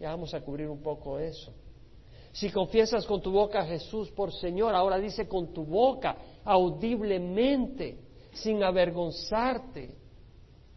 Ya 0.00 0.10
vamos 0.10 0.34
a 0.34 0.40
cubrir 0.40 0.68
un 0.68 0.82
poco 0.82 1.18
eso. 1.18 1.52
Si 2.32 2.50
confiesas 2.50 3.06
con 3.06 3.22
tu 3.22 3.30
boca 3.30 3.60
a 3.60 3.66
Jesús 3.66 4.10
por 4.10 4.32
Señor, 4.32 4.74
ahora 4.74 4.98
dice 4.98 5.28
con 5.28 5.54
tu 5.54 5.64
boca, 5.64 6.16
audiblemente, 6.44 7.98
sin 8.32 8.62
avergonzarte. 8.62 9.96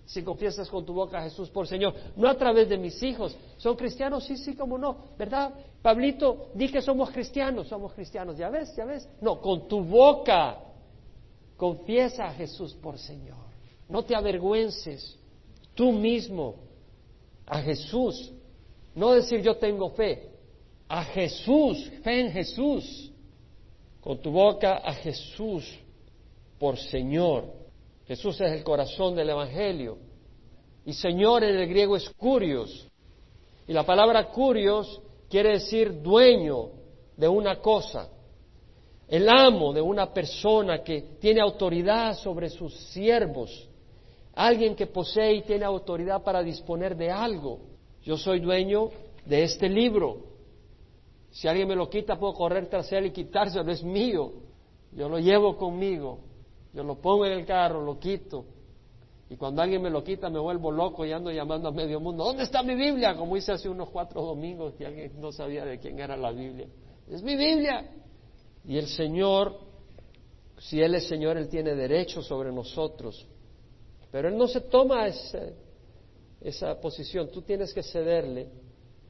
Si 0.06 0.24
confiesas 0.24 0.70
con 0.70 0.86
tu 0.86 0.94
boca 0.94 1.20
a 1.20 1.24
Jesús 1.24 1.50
por 1.50 1.68
Señor, 1.68 1.94
no 2.16 2.30
a 2.30 2.38
través 2.38 2.70
de 2.70 2.78
mis 2.78 3.02
hijos. 3.04 3.36
¿Son 3.58 3.76
cristianos? 3.76 4.24
Sí, 4.24 4.38
sí, 4.38 4.56
como 4.56 4.78
no. 4.78 4.98
¿Verdad? 5.18 5.54
Pablito, 5.82 6.50
di 6.54 6.70
que 6.70 6.82
somos 6.82 7.12
cristianos, 7.12 7.68
somos 7.68 7.94
cristianos. 7.94 8.38
¿Ya 8.38 8.50
ves? 8.50 8.74
¿Ya 8.76 8.86
ves? 8.86 9.08
No, 9.20 9.42
con 9.42 9.68
tu 9.68 9.84
boca 9.84 10.60
confiesa 11.58 12.28
a 12.28 12.34
Jesús 12.34 12.74
por 12.76 12.98
Señor. 12.98 13.48
No 13.90 14.04
te 14.04 14.16
avergüences 14.16 15.18
tú 15.74 15.92
mismo 15.92 16.56
a 17.46 17.62
Jesús. 17.62 18.32
No 18.96 19.12
decir 19.12 19.42
yo 19.42 19.58
tengo 19.58 19.90
fe, 19.90 20.30
a 20.88 21.04
Jesús, 21.04 21.92
fe 22.02 22.22
en 22.22 22.32
Jesús, 22.32 23.12
con 24.08 24.20
tu 24.20 24.32
boca 24.32 24.78
a 24.78 24.94
Jesús 24.94 25.70
por 26.58 26.78
Señor. 26.78 27.44
Jesús 28.06 28.40
es 28.40 28.54
el 28.54 28.64
corazón 28.64 29.14
del 29.18 29.32
Evangelio. 29.32 29.98
Y 30.86 30.94
Señor 30.94 31.44
en 31.44 31.58
el 31.58 31.68
griego 31.68 31.98
es 31.98 32.10
curios. 32.12 32.88
Y 33.68 33.74
la 33.74 33.86
palabra 33.86 34.30
curios 34.30 35.02
quiere 35.30 35.56
decir 35.56 36.02
dueño 36.02 36.70
de 37.18 37.28
una 37.28 37.60
cosa, 37.60 38.08
el 39.10 39.28
amo 39.28 39.74
de 39.74 39.82
una 39.82 40.14
persona 40.14 40.82
que 40.84 41.18
tiene 41.20 41.42
autoridad 41.42 42.16
sobre 42.16 42.50
sus 42.50 42.74
siervos, 42.92 43.68
alguien 44.36 44.74
que 44.74 44.88
posee 44.88 45.34
y 45.34 45.42
tiene 45.42 45.66
autoridad 45.66 46.24
para 46.24 46.42
disponer 46.42 46.96
de 46.96 47.12
algo. 47.12 47.60
Yo 48.04 48.16
soy 48.16 48.40
dueño 48.40 48.90
de 49.26 49.44
este 49.44 49.68
libro. 49.68 50.37
Si 51.32 51.48
alguien 51.48 51.68
me 51.68 51.76
lo 51.76 51.90
quita, 51.90 52.18
puedo 52.18 52.34
correr 52.34 52.68
tras 52.68 52.92
él 52.92 53.08
y 53.08 53.12
quitárselo, 53.12 53.72
es 53.72 53.84
mío. 53.84 54.34
Yo 54.92 55.10
lo 55.10 55.20
llevo 55.20 55.58
conmigo. 55.58 56.20
Yo 56.74 56.84
lo 56.84 57.00
pongo 57.00 57.26
en 57.26 57.34
el 57.34 57.46
carro, 57.46 57.84
lo 57.84 58.00
quito. 58.00 58.46
Y 59.30 59.36
cuando 59.36 59.62
alguien 59.62 59.82
me 59.82 59.90
lo 59.90 60.04
quita, 60.04 60.30
me 60.30 60.40
vuelvo 60.40 60.72
loco 60.72 61.06
y 61.06 61.12
ando 61.12 61.32
llamando 61.32 61.68
a 61.68 61.72
medio 61.72 62.00
mundo. 62.00 62.24
¿Dónde 62.24 62.44
está 62.44 62.64
mi 62.64 62.76
Biblia? 62.76 63.16
Como 63.16 63.36
hice 63.36 63.52
hace 63.52 63.68
unos 63.68 63.90
cuatro 63.90 64.22
domingos 64.22 64.74
que 64.76 64.86
alguien 64.86 65.20
no 65.20 65.32
sabía 65.32 65.66
de 65.66 65.80
quién 65.80 66.00
era 66.00 66.16
la 66.16 66.32
Biblia. 66.32 66.68
Es 67.10 67.22
mi 67.22 67.36
Biblia. 67.36 67.92
Y 68.64 68.78
el 68.78 68.88
Señor, 68.88 69.60
si 70.58 70.82
Él 70.82 70.96
es 70.96 71.08
Señor, 71.08 71.38
Él 71.38 71.50
tiene 71.50 71.76
derecho 71.76 72.22
sobre 72.22 72.52
nosotros. 72.52 73.28
Pero 74.12 74.30
Él 74.30 74.38
no 74.38 74.48
se 74.48 74.62
toma 74.62 75.08
esa 75.08 76.80
posición. 76.80 77.30
Tú 77.30 77.42
tienes 77.42 77.74
que 77.74 77.84
cederle 77.84 78.50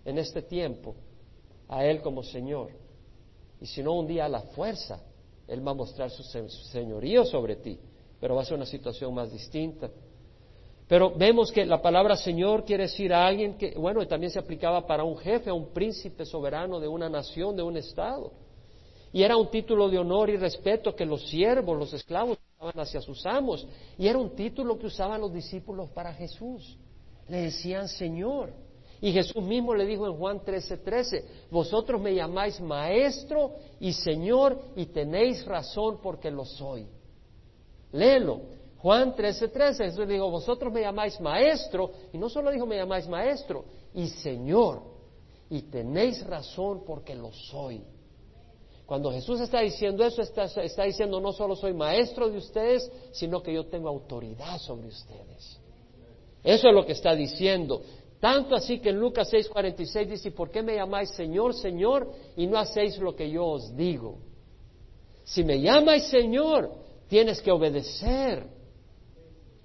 en 0.03 0.17
este 0.17 0.41
tiempo 0.41 0.95
a 1.67 1.85
Él 1.85 2.01
como 2.01 2.23
Señor. 2.23 2.71
Y 3.59 3.65
si 3.65 3.81
no, 3.81 3.93
un 3.93 4.07
día 4.07 4.25
a 4.25 4.29
la 4.29 4.41
fuerza, 4.41 5.01
Él 5.47 5.65
va 5.65 5.71
a 5.71 5.75
mostrar 5.75 6.09
su 6.09 6.23
señorío 6.23 7.25
sobre 7.25 7.55
ti. 7.57 7.79
Pero 8.19 8.35
va 8.35 8.41
a 8.41 8.45
ser 8.45 8.55
una 8.55 8.65
situación 8.65 9.13
más 9.13 9.31
distinta. 9.31 9.89
Pero 10.87 11.13
vemos 11.15 11.51
que 11.51 11.65
la 11.65 11.81
palabra 11.81 12.15
Señor 12.15 12.63
quiere 12.63 12.83
decir 12.83 13.13
a 13.13 13.27
alguien 13.27 13.57
que, 13.57 13.75
bueno, 13.77 14.05
también 14.07 14.31
se 14.31 14.39
aplicaba 14.39 14.87
para 14.87 15.03
un 15.03 15.17
jefe, 15.17 15.49
a 15.49 15.53
un 15.53 15.73
príncipe 15.73 16.25
soberano 16.25 16.79
de 16.79 16.87
una 16.87 17.09
nación, 17.09 17.55
de 17.55 17.63
un 17.63 17.75
estado. 17.75 18.31
Y 19.11 19.23
era 19.23 19.35
un 19.35 19.49
título 19.49 19.89
de 19.89 19.97
honor 19.97 20.29
y 20.29 20.37
respeto 20.37 20.95
que 20.95 21.05
los 21.05 21.27
siervos, 21.27 21.77
los 21.77 21.93
esclavos 21.93 22.37
usaban 22.55 22.79
hacia 22.79 23.01
sus 23.01 23.25
amos. 23.25 23.67
Y 23.97 24.07
era 24.07 24.17
un 24.17 24.35
título 24.35 24.79
que 24.79 24.87
usaban 24.87 25.19
los 25.19 25.33
discípulos 25.33 25.89
para 25.89 26.13
Jesús. 26.13 26.77
Le 27.27 27.41
decían 27.43 27.89
Señor. 27.89 28.53
Y 29.01 29.11
Jesús 29.11 29.43
mismo 29.43 29.75
le 29.75 29.85
dijo 29.85 30.07
en 30.07 30.17
Juan 30.17 30.41
13:13, 30.41 30.83
13, 30.83 31.25
vosotros 31.51 32.01
me 32.01 32.15
llamáis 32.15 32.59
maestro 32.59 33.51
y 33.79 33.93
Señor 33.93 34.59
y 34.75 34.87
tenéis 34.87 35.45
razón 35.45 35.99
porque 36.01 36.31
lo 36.31 36.45
soy. 36.45 36.87
Léelo. 37.91 38.41
Juan 38.79 39.15
13:13, 39.15 39.51
13, 39.51 39.83
Jesús 39.85 40.07
le 40.07 40.13
dijo, 40.13 40.29
vosotros 40.29 40.71
me 40.71 40.81
llamáis 40.81 41.19
maestro, 41.19 41.91
y 42.13 42.17
no 42.17 42.29
solo 42.29 42.51
dijo 42.51 42.65
me 42.65 42.77
llamáis 42.77 43.07
maestro, 43.07 43.65
y 43.93 44.07
Señor, 44.07 44.81
y 45.49 45.63
tenéis 45.63 46.25
razón 46.25 46.83
porque 46.85 47.15
lo 47.15 47.31
soy. 47.31 47.83
Cuando 48.85 49.11
Jesús 49.11 49.41
está 49.41 49.59
diciendo 49.59 50.05
eso, 50.05 50.21
está, 50.21 50.45
está, 50.45 50.83
diciendo 50.83 51.19
no 51.19 51.33
solo 51.33 51.57
soy 51.57 51.73
maestro 51.73 52.29
de 52.29 52.37
ustedes, 52.37 52.89
sino 53.11 53.43
que 53.43 53.53
yo 53.53 53.65
tengo 53.65 53.89
autoridad 53.89 54.57
sobre 54.59 54.87
ustedes. 54.87 55.59
Eso 56.41 56.69
es 56.69 56.73
lo 56.73 56.85
que 56.85 56.93
está 56.93 57.13
diciendo. 57.13 57.81
Tanto 58.19 58.55
así 58.55 58.79
que 58.79 58.89
en 58.89 58.99
Lucas 58.99 59.31
6:46 59.31 60.07
dice, 60.07 60.31
¿por 60.31 60.49
qué 60.49 60.63
me 60.63 60.75
llamáis 60.75 61.11
Señor, 61.11 61.53
Señor 61.53 62.11
y 62.35 62.47
no 62.47 62.57
hacéis 62.57 62.97
lo 62.97 63.15
que 63.15 63.29
yo 63.29 63.45
os 63.45 63.75
digo? 63.75 64.17
Si 65.23 65.43
me 65.43 65.59
llamáis 65.61 66.05
Señor, 66.05 66.71
tienes 67.07 67.41
que 67.41 67.51
obedecer. 67.51 68.47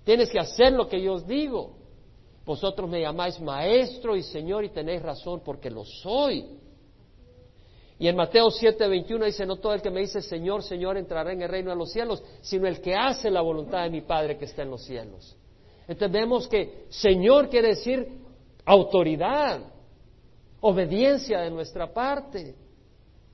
Tienes 0.05 0.31
que 0.31 0.39
hacer 0.39 0.73
lo 0.73 0.89
que 0.89 1.01
yo 1.01 1.15
os 1.15 1.27
digo. 1.27 1.77
Vosotros 2.45 2.91
me 2.91 3.01
llamáis 3.01 3.41
maestro 3.41 4.17
y 4.17 4.23
señor 4.23 4.65
y 4.65 4.71
tenéis 4.71 5.01
razón 5.01 5.43
porque 5.45 5.71
lo 5.71 5.85
soy. 5.85 6.45
Y 7.99 8.09
en 8.09 8.17
Mateo 8.17 8.49
7:21 8.49 9.27
dice, 9.27 9.47
no 9.47 9.57
todo 9.57 9.75
el 9.75 9.81
que 9.81 9.91
me 9.91 10.01
dice 10.01 10.21
Señor, 10.21 10.65
Señor 10.65 10.97
entrará 10.97 11.33
en 11.33 11.41
el 11.41 11.49
reino 11.49 11.71
de 11.71 11.77
los 11.77 11.93
cielos, 11.93 12.23
sino 12.41 12.67
el 12.67 12.81
que 12.81 12.97
hace 12.97 13.31
la 13.31 13.41
voluntad 13.41 13.85
de 13.85 13.91
mi 13.91 14.01
Padre 14.01 14.37
que 14.37 14.47
está 14.47 14.63
en 14.63 14.71
los 14.71 14.83
cielos. 14.83 15.37
Entonces 15.87 16.13
vemos 16.13 16.49
que 16.49 16.87
Señor 16.89 17.49
quiere 17.49 17.69
decir 17.69 18.22
autoridad, 18.65 19.61
obediencia 20.61 21.41
de 21.41 21.51
nuestra 21.51 21.93
parte. 21.93 22.55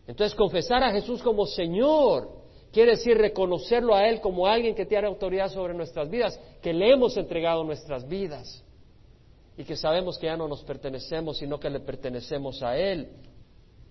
Entonces 0.07 0.35
confesar 0.35 0.83
a 0.83 0.91
Jesús 0.91 1.23
como 1.23 1.47
Señor 1.47 2.39
Quiere 2.73 2.93
decir 2.93 3.17
reconocerlo 3.17 3.95
a 3.95 4.07
Él 4.09 4.21
como 4.21 4.47
alguien 4.47 4.75
que 4.75 4.85
tiene 4.85 5.07
autoridad 5.07 5.51
sobre 5.51 5.75
nuestras 5.75 6.11
vidas, 6.11 6.39
que 6.63 6.73
le 6.73 6.93
hemos 6.93 7.17
entregado 7.17 7.65
nuestras 7.65 8.07
vidas 8.07 8.63
y 9.57 9.65
que 9.65 9.75
sabemos 9.75 10.19
que 10.19 10.27
ya 10.27 10.37
no 10.37 10.47
nos 10.47 10.63
pertenecemos, 10.65 11.39
sino 11.39 11.59
que 11.59 11.71
le 11.71 11.81
pertenecemos 11.81 12.63
a 12.63 12.77
Él. 12.77 13.09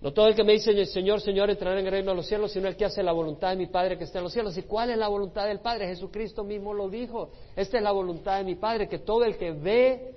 No 0.00 0.12
todo 0.12 0.28
el 0.28 0.36
que 0.36 0.44
me 0.44 0.52
dice 0.52 0.86
Señor, 0.86 1.20
Señor 1.20 1.50
entrará 1.50 1.80
en 1.80 1.86
el 1.86 1.90
reino 1.90 2.12
de 2.12 2.16
los 2.18 2.26
cielos, 2.28 2.52
sino 2.52 2.68
el 2.68 2.76
que 2.76 2.84
hace 2.84 3.02
la 3.02 3.10
voluntad 3.10 3.50
de 3.50 3.56
mi 3.56 3.66
Padre 3.66 3.98
que 3.98 4.04
está 4.04 4.18
en 4.18 4.24
los 4.24 4.32
cielos. 4.32 4.56
¿Y 4.56 4.62
cuál 4.62 4.90
es 4.90 4.96
la 4.96 5.08
voluntad 5.08 5.48
del 5.48 5.58
Padre? 5.58 5.88
Jesucristo 5.88 6.44
mismo 6.44 6.72
lo 6.72 6.88
dijo. 6.88 7.32
Esta 7.56 7.78
es 7.78 7.82
la 7.82 7.90
voluntad 7.90 8.38
de 8.38 8.44
mi 8.44 8.54
Padre, 8.54 8.88
que 8.88 9.00
todo 9.00 9.24
el 9.24 9.36
que 9.36 9.50
ve, 9.50 10.14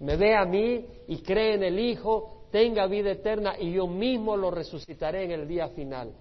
me 0.00 0.16
ve 0.16 0.34
a 0.34 0.44
mí 0.44 0.84
y 1.08 1.18
cree 1.18 1.54
en 1.54 1.62
el 1.62 1.78
Hijo, 1.78 2.46
tenga 2.50 2.86
vida 2.86 3.12
eterna 3.12 3.54
y 3.58 3.72
yo 3.72 3.86
mismo 3.86 4.36
lo 4.36 4.50
resucitaré 4.50 5.24
en 5.24 5.32
el 5.32 5.48
día 5.48 5.68
final. 5.68 6.12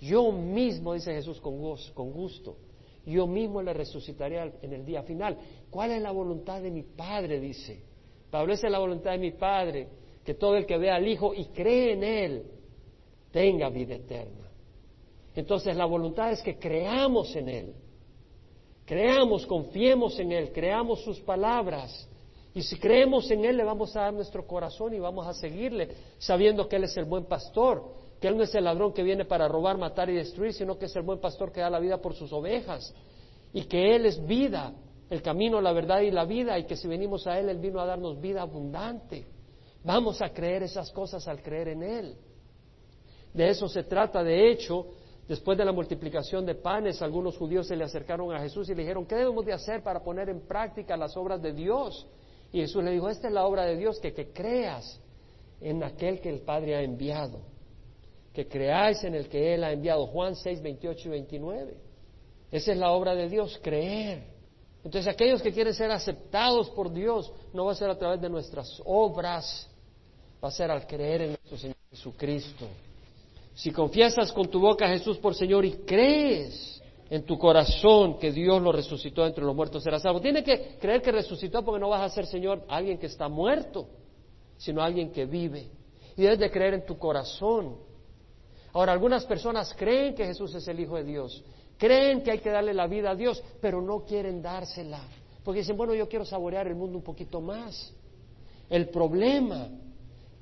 Yo 0.00 0.32
mismo, 0.32 0.94
dice 0.94 1.14
Jesús 1.14 1.40
con, 1.40 1.58
gusto, 1.58 2.56
yo 3.04 3.26
mismo 3.26 3.62
le 3.62 3.72
resucitaré 3.72 4.52
en 4.62 4.72
el 4.72 4.84
día 4.84 5.02
final. 5.02 5.36
¿Cuál 5.70 5.92
es 5.92 6.02
la 6.02 6.10
voluntad 6.10 6.60
de 6.60 6.70
mi 6.70 6.82
Padre? 6.82 7.40
Dice. 7.40 7.80
Pablo 8.30 8.52
es 8.52 8.62
la 8.64 8.78
voluntad 8.78 9.12
de 9.12 9.18
mi 9.18 9.32
Padre, 9.32 9.88
que 10.24 10.34
todo 10.34 10.56
el 10.56 10.66
que 10.66 10.76
vea 10.76 10.96
al 10.96 11.06
Hijo 11.06 11.32
y 11.32 11.46
cree 11.46 11.92
en 11.92 12.02
Él 12.02 12.42
tenga 13.30 13.68
vida 13.70 13.94
eterna. 13.94 14.50
Entonces 15.34 15.76
la 15.76 15.84
voluntad 15.84 16.32
es 16.32 16.42
que 16.42 16.58
creamos 16.58 17.36
en 17.36 17.48
Él, 17.48 17.74
creamos, 18.84 19.46
confiemos 19.46 20.18
en 20.18 20.32
Él, 20.32 20.52
creamos 20.52 21.02
sus 21.02 21.20
palabras. 21.20 22.08
Y 22.56 22.62
si 22.62 22.78
creemos 22.78 23.30
en 23.30 23.44
Él, 23.44 23.58
le 23.58 23.64
vamos 23.64 23.94
a 23.96 24.00
dar 24.00 24.14
nuestro 24.14 24.46
corazón 24.46 24.94
y 24.94 24.98
vamos 24.98 25.26
a 25.26 25.34
seguirle, 25.34 25.90
sabiendo 26.16 26.66
que 26.66 26.76
Él 26.76 26.84
es 26.84 26.96
el 26.96 27.04
buen 27.04 27.26
pastor, 27.26 27.84
que 28.18 28.28
Él 28.28 28.36
no 28.38 28.44
es 28.44 28.54
el 28.54 28.64
ladrón 28.64 28.94
que 28.94 29.02
viene 29.02 29.26
para 29.26 29.46
robar, 29.46 29.76
matar 29.76 30.08
y 30.08 30.14
destruir, 30.14 30.54
sino 30.54 30.78
que 30.78 30.86
es 30.86 30.96
el 30.96 31.02
buen 31.02 31.20
pastor 31.20 31.52
que 31.52 31.60
da 31.60 31.68
la 31.68 31.78
vida 31.78 31.98
por 31.98 32.14
sus 32.14 32.32
ovejas 32.32 32.94
y 33.52 33.64
que 33.64 33.94
Él 33.94 34.06
es 34.06 34.26
vida, 34.26 34.72
el 35.10 35.20
camino, 35.20 35.60
la 35.60 35.74
verdad 35.74 36.00
y 36.00 36.10
la 36.10 36.24
vida 36.24 36.58
y 36.58 36.64
que 36.64 36.76
si 36.76 36.88
venimos 36.88 37.26
a 37.26 37.38
Él, 37.38 37.50
Él 37.50 37.58
vino 37.58 37.78
a 37.78 37.84
darnos 37.84 38.18
vida 38.22 38.40
abundante. 38.40 39.26
Vamos 39.84 40.22
a 40.22 40.30
creer 40.30 40.62
esas 40.62 40.90
cosas 40.92 41.28
al 41.28 41.42
creer 41.42 41.68
en 41.68 41.82
Él. 41.82 42.16
De 43.34 43.50
eso 43.50 43.68
se 43.68 43.82
trata, 43.82 44.24
de 44.24 44.50
hecho, 44.50 44.86
después 45.28 45.58
de 45.58 45.64
la 45.66 45.72
multiplicación 45.72 46.46
de 46.46 46.54
panes, 46.54 47.02
algunos 47.02 47.36
judíos 47.36 47.66
se 47.66 47.76
le 47.76 47.84
acercaron 47.84 48.34
a 48.34 48.40
Jesús 48.40 48.66
y 48.70 48.74
le 48.74 48.80
dijeron, 48.80 49.04
¿qué 49.04 49.16
debemos 49.16 49.44
de 49.44 49.52
hacer 49.52 49.82
para 49.82 50.02
poner 50.02 50.30
en 50.30 50.40
práctica 50.46 50.96
las 50.96 51.14
obras 51.18 51.42
de 51.42 51.52
Dios? 51.52 52.06
Y 52.56 52.60
Jesús 52.60 52.82
le 52.82 52.92
dijo, 52.92 53.10
esta 53.10 53.28
es 53.28 53.34
la 53.34 53.44
obra 53.44 53.66
de 53.66 53.76
Dios, 53.76 54.00
que, 54.00 54.14
creas 54.32 54.98
en 55.60 55.84
aquel 55.84 56.22
que 56.22 56.30
el 56.30 56.40
Padre 56.40 56.74
ha 56.74 56.80
enviado 56.80 57.40
que 58.32 58.48
creáis 58.48 59.02
en 59.04 59.14
el 59.14 59.28
que 59.28 59.54
Él 59.54 59.64
ha 59.64 59.72
enviado. 59.72 60.06
Juan 60.06 60.36
6, 60.36 60.62
28 60.62 61.08
y 61.08 61.10
29. 61.10 61.76
Esa 62.50 62.72
es 62.72 62.78
la 62.78 62.92
obra 62.92 63.14
de 63.14 63.30
Dios, 63.30 63.58
creer. 63.62 64.24
Entonces 64.84 65.10
aquellos 65.10 65.40
que 65.40 65.52
quieren 65.52 65.72
ser 65.72 65.90
aceptados 65.90 66.70
por 66.70 66.92
Dios 66.92 67.32
no 67.54 67.64
va 67.64 67.72
a 67.72 67.74
ser 67.74 67.88
a 67.88 67.98
través 67.98 68.20
de 68.20 68.28
nuestras 68.28 68.80
obras, 68.84 69.68
va 70.42 70.48
a 70.48 70.50
ser 70.50 70.70
al 70.70 70.86
creer 70.86 71.22
en 71.22 71.28
nuestro 71.28 71.56
Señor 71.56 71.76
Jesucristo. 71.90 72.66
Si 73.54 73.70
confiesas 73.70 74.32
con 74.32 74.48
tu 74.48 74.60
boca 74.60 74.84
a 74.84 74.90
Jesús 74.90 75.16
por 75.18 75.34
Señor 75.34 75.64
y 75.64 75.72
crees 75.86 76.75
en 77.08 77.24
tu 77.24 77.38
corazón 77.38 78.18
que 78.18 78.32
Dios 78.32 78.60
lo 78.60 78.72
resucitó 78.72 79.26
entre 79.26 79.44
los 79.44 79.54
muertos, 79.54 79.82
serás 79.82 80.02
salvo. 80.02 80.20
Tiene 80.20 80.42
que 80.42 80.76
creer 80.80 81.02
que 81.02 81.12
resucitó 81.12 81.64
porque 81.64 81.80
no 81.80 81.88
vas 81.88 82.02
a 82.02 82.14
ser 82.14 82.26
Señor 82.26 82.64
alguien 82.68 82.98
que 82.98 83.06
está 83.06 83.28
muerto, 83.28 83.88
sino 84.56 84.82
alguien 84.82 85.12
que 85.12 85.26
vive. 85.26 85.68
Y 86.16 86.22
debes 86.22 86.38
de 86.38 86.50
creer 86.50 86.74
en 86.74 86.86
tu 86.86 86.98
corazón 86.98 87.76
Ahora, 88.76 88.92
algunas 88.92 89.24
personas 89.24 89.72
creen 89.72 90.14
que 90.14 90.26
Jesús 90.26 90.54
es 90.54 90.68
el 90.68 90.78
Hijo 90.78 90.96
de 90.96 91.04
Dios, 91.04 91.42
creen 91.78 92.22
que 92.22 92.30
hay 92.30 92.40
que 92.40 92.50
darle 92.50 92.74
la 92.74 92.86
vida 92.86 93.12
a 93.12 93.14
Dios, 93.14 93.42
pero 93.58 93.80
no 93.80 94.04
quieren 94.04 94.42
dársela, 94.42 95.00
porque 95.42 95.60
dicen, 95.60 95.78
bueno, 95.78 95.94
yo 95.94 96.06
quiero 96.06 96.26
saborear 96.26 96.66
el 96.66 96.74
mundo 96.74 96.98
un 96.98 97.02
poquito 97.02 97.40
más. 97.40 97.94
El 98.68 98.90
problema 98.90 99.70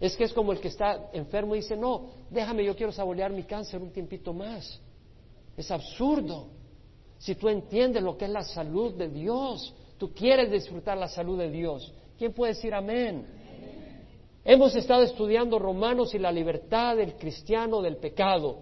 es 0.01 0.17
que 0.17 0.25
es 0.25 0.33
como 0.33 0.51
el 0.51 0.59
que 0.59 0.67
está 0.67 1.11
enfermo 1.13 1.55
y 1.55 1.61
dice, 1.61 1.77
no, 1.77 2.09
déjame, 2.29 2.65
yo 2.65 2.75
quiero 2.75 2.91
saborear 2.91 3.31
mi 3.31 3.45
cáncer 3.45 3.81
un 3.81 3.93
tiempito 3.93 4.33
más. 4.33 4.81
Es 5.57 5.71
absurdo. 5.71 6.49
Si 7.19 7.35
tú 7.35 7.49
entiendes 7.49 8.03
lo 8.03 8.17
que 8.17 8.27
es 8.27 8.31
la 8.31 8.43
salud 8.43 8.95
de 8.95 9.09
Dios, 9.09 9.75
tú 9.99 10.13
quieres 10.13 10.51
disfrutar 10.51 10.99
la 10.99 11.09
salud 11.09 11.39
de 11.39 11.51
Dios. 11.51 11.93
¿Quién 12.19 12.33
puede 12.33 12.55
decir 12.55 12.75
amén? 12.75 13.27
Hemos 14.45 14.77
estado 14.77 15.03
estudiando 15.03 15.59
Romanos 15.59 16.15
y 16.15 16.19
la 16.19 16.31
libertad 16.31 16.97
del 16.97 17.15
cristiano 17.15 17.81
del 17.81 17.97
pecado. 17.97 18.59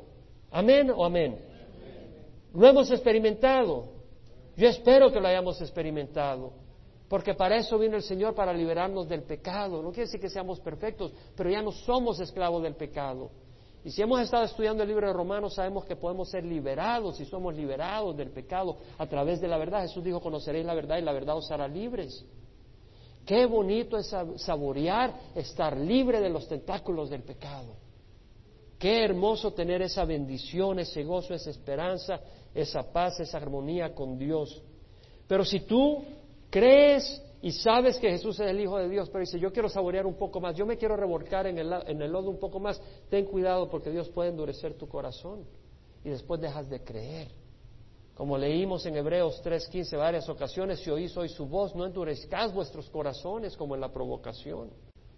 Amén 0.50 0.92
o 0.94 1.04
amén. 1.04 1.38
Lo 2.54 2.68
hemos 2.68 2.90
experimentado. 2.90 3.88
Yo 4.56 4.68
espero 4.68 5.10
que 5.10 5.20
lo 5.20 5.26
hayamos 5.26 5.60
experimentado. 5.60 6.52
Porque 7.08 7.34
para 7.34 7.56
eso 7.56 7.78
vino 7.78 7.96
el 7.96 8.02
Señor, 8.02 8.34
para 8.34 8.52
liberarnos 8.52 9.08
del 9.08 9.24
pecado. 9.24 9.82
No 9.82 9.90
quiere 9.90 10.06
decir 10.06 10.20
que 10.20 10.30
seamos 10.30 10.60
perfectos, 10.60 11.12
pero 11.36 11.50
ya 11.50 11.60
no 11.60 11.72
somos 11.72 12.20
esclavos 12.20 12.62
del 12.62 12.74
pecado. 12.74 13.30
Y 13.84 13.90
si 13.90 14.00
hemos 14.00 14.20
estado 14.20 14.44
estudiando 14.44 14.82
el 14.82 14.88
libro 14.88 15.06
de 15.06 15.12
Romanos, 15.12 15.54
sabemos 15.54 15.84
que 15.84 15.96
podemos 15.96 16.30
ser 16.30 16.44
liberados 16.44 17.20
y 17.20 17.24
somos 17.24 17.54
liberados 17.54 18.16
del 18.16 18.30
pecado 18.30 18.78
a 18.96 19.06
través 19.06 19.40
de 19.40 19.48
la 19.48 19.58
verdad. 19.58 19.82
Jesús 19.82 20.04
dijo, 20.04 20.20
conoceréis 20.20 20.64
la 20.64 20.74
verdad 20.74 20.98
y 20.98 21.02
la 21.02 21.12
verdad 21.12 21.36
os 21.36 21.50
hará 21.50 21.66
libres. 21.66 22.24
Qué 23.26 23.46
bonito 23.46 23.96
es 23.96 24.14
saborear 24.36 25.14
estar 25.34 25.76
libre 25.76 26.20
de 26.20 26.28
los 26.28 26.46
tentáculos 26.48 27.10
del 27.10 27.22
pecado. 27.22 27.76
Qué 28.78 29.04
hermoso 29.04 29.52
tener 29.52 29.82
esa 29.82 30.04
bendición, 30.04 30.80
ese 30.80 31.04
gozo, 31.04 31.34
esa 31.34 31.50
esperanza, 31.50 32.20
esa 32.54 32.92
paz, 32.92 33.20
esa 33.20 33.36
armonía 33.36 33.94
con 33.94 34.18
Dios. 34.18 34.62
Pero 35.26 35.44
si 35.44 35.60
tú 35.60 36.02
crees 36.50 37.22
y 37.42 37.50
sabes 37.50 37.98
que 37.98 38.08
Jesús 38.08 38.38
es 38.38 38.48
el 38.48 38.60
Hijo 38.60 38.78
de 38.78 38.88
Dios, 38.88 39.08
pero 39.10 39.20
dice, 39.20 39.38
yo 39.38 39.52
quiero 39.52 39.68
saborear 39.68 40.06
un 40.06 40.14
poco 40.14 40.40
más, 40.40 40.54
yo 40.54 40.64
me 40.64 40.78
quiero 40.78 40.96
revolcar 40.96 41.48
en 41.48 41.58
el, 41.58 41.72
en 41.86 42.00
el 42.00 42.12
lodo 42.12 42.30
un 42.30 42.38
poco 42.38 42.60
más, 42.60 42.80
ten 43.10 43.26
cuidado 43.26 43.68
porque 43.68 43.90
Dios 43.90 44.08
puede 44.10 44.30
endurecer 44.30 44.74
tu 44.74 44.88
corazón 44.88 45.44
y 46.04 46.08
después 46.08 46.40
dejas 46.40 46.70
de 46.70 46.84
creer. 46.84 47.28
Como 48.14 48.38
leímos 48.38 48.86
en 48.86 48.96
Hebreos 48.96 49.42
3:15 49.42 49.96
varias 49.96 50.28
ocasiones, 50.28 50.80
si 50.80 50.90
oís 50.90 51.16
hoy 51.16 51.28
su 51.28 51.46
voz, 51.46 51.74
no 51.74 51.84
endurezcas 51.84 52.54
vuestros 52.54 52.88
corazones 52.90 53.56
como 53.56 53.74
en 53.74 53.80
la 53.80 53.92
provocación. 53.92 54.70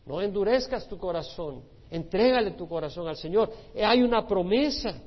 No 0.07 0.23
endurezcas 0.23 0.89
tu 0.89 0.97
corazón, 0.97 1.63
entrégale 1.91 2.53
tu 2.53 2.67
corazón 2.67 3.07
al 3.07 3.17
Señor. 3.17 3.51
Hay 3.75 4.03
una 4.03 4.27
promesa. 4.27 4.99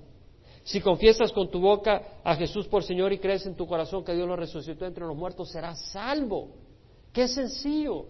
Si 0.63 0.82
confiesas 0.82 1.32
con 1.32 1.49
tu 1.49 1.62
boca 1.62 2.19
a 2.23 2.36
Jesús 2.36 2.67
por 2.67 2.84
Señor 2.84 3.13
y 3.13 3.19
crees 3.19 3.45
en 3.45 3.56
tu 3.56 3.65
corazón 3.65 4.03
que 4.03 4.13
Dios 4.13 4.27
lo 4.27 4.36
resucitó 4.36 4.86
entre 4.86 5.06
los 5.06 5.15
muertos, 5.15 5.49
serás 5.49 5.82
salvo. 5.91 6.66
Qué 7.17 7.27
sencillo. 7.27 8.06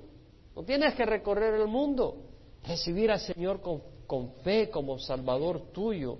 No 0.53 0.63
tienes 0.63 0.93
que 0.93 1.05
recorrer 1.05 1.53
el 1.53 1.67
mundo. 1.67 2.25
Recibir 2.67 3.09
al 3.09 3.21
Señor 3.21 3.61
con, 3.61 4.33
fe 4.43 4.69
como 4.69 4.99
Salvador 4.99 5.71
tuyo 5.71 6.17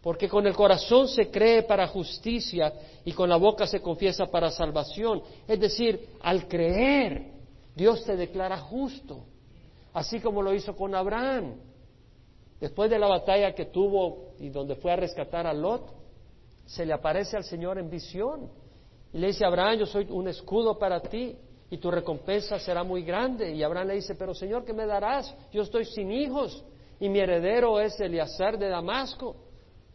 porque 0.00 0.26
con 0.28 0.46
el 0.46 0.54
corazón 0.54 1.06
se 1.08 1.30
cree 1.30 1.64
para 1.64 1.86
justicia 1.86 2.72
y 3.04 3.12
con 3.12 3.28
la 3.28 3.36
boca 3.36 3.66
se 3.66 3.80
confiesa 3.80 4.24
para 4.26 4.50
salvación. 4.50 5.22
Es 5.46 5.60
decir, 5.60 6.16
al 6.20 6.48
creer, 6.48 7.30
Dios 7.74 8.04
te 8.04 8.16
declara 8.16 8.58
justo, 8.58 9.24
así 9.92 10.20
como 10.20 10.40
lo 10.40 10.54
hizo 10.54 10.74
con 10.74 10.94
Abraham. 10.94 11.56
Después 12.58 12.90
de 12.90 12.98
la 12.98 13.06
batalla 13.06 13.54
que 13.54 13.66
tuvo 13.66 14.32
y 14.38 14.48
donde 14.48 14.76
fue 14.76 14.92
a 14.92 14.96
rescatar 14.96 15.46
a 15.46 15.52
Lot, 15.52 15.90
se 16.64 16.86
le 16.86 16.94
aparece 16.94 17.36
al 17.36 17.44
Señor 17.44 17.78
en 17.78 17.90
visión 17.90 18.50
y 19.12 19.18
le 19.18 19.26
dice, 19.28 19.44
Abraham, 19.44 19.80
yo 19.80 19.86
soy 19.86 20.06
un 20.10 20.28
escudo 20.28 20.78
para 20.78 21.00
ti 21.00 21.36
y 21.74 21.78
tu 21.78 21.90
recompensa 21.90 22.56
será 22.60 22.84
muy 22.84 23.02
grande. 23.02 23.52
Y 23.52 23.64
Abraham 23.64 23.88
le 23.88 23.94
dice, 23.94 24.14
pero 24.14 24.32
Señor, 24.32 24.64
¿qué 24.64 24.72
me 24.72 24.86
darás? 24.86 25.34
Yo 25.50 25.62
estoy 25.62 25.84
sin 25.84 26.12
hijos 26.12 26.64
y 27.00 27.08
mi 27.08 27.18
heredero 27.18 27.80
es 27.80 27.98
Eleazar 27.98 28.56
de 28.56 28.68
Damasco. 28.68 29.34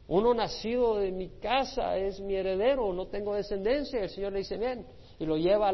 Uno 0.10 0.34
nacido 0.34 0.98
de 0.98 1.10
mi 1.14 1.30
casa 1.40 1.96
es 1.98 2.20
mi 2.20 2.36
heredero, 2.36 2.92
no 2.92 3.08
tengo 3.08 3.34
descendencia. 3.34 4.02
El 4.02 4.10
Señor 4.10 4.34
le 4.34 4.40
dice, 4.40 4.58
bien, 4.58 4.86
y 5.20 5.26
lo 5.26 5.38
lleva 5.38 5.70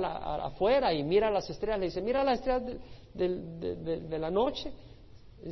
afuera 0.45 0.93
y 0.93 1.03
mira 1.03 1.31
las 1.31 1.49
estrellas. 1.49 1.79
Le 1.79 1.85
dice, 1.87 2.03
mira 2.03 2.23
las 2.23 2.37
estrellas 2.37 2.79
de, 3.15 4.19
la 4.19 4.29
noche. 4.29 4.71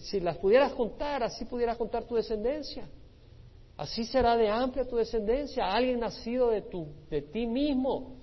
Si 0.02 0.20
las 0.20 0.38
pudieras 0.38 0.74
contar, 0.74 1.24
así 1.24 1.46
pudieras 1.46 1.78
contar 1.78 2.04
tu 2.04 2.14
descendencia. 2.14 2.88
Así 3.76 4.06
será 4.06 4.38
de 4.38 4.50
amplia 4.50 4.88
tu 4.88 4.98
descendencia. 4.98 5.74
Alguien 5.74 6.00
nacido 6.00 6.52
de, 6.52 6.62
tu, 6.62 6.86
de 7.10 7.24
ti 7.24 7.48
mismo 7.48 8.22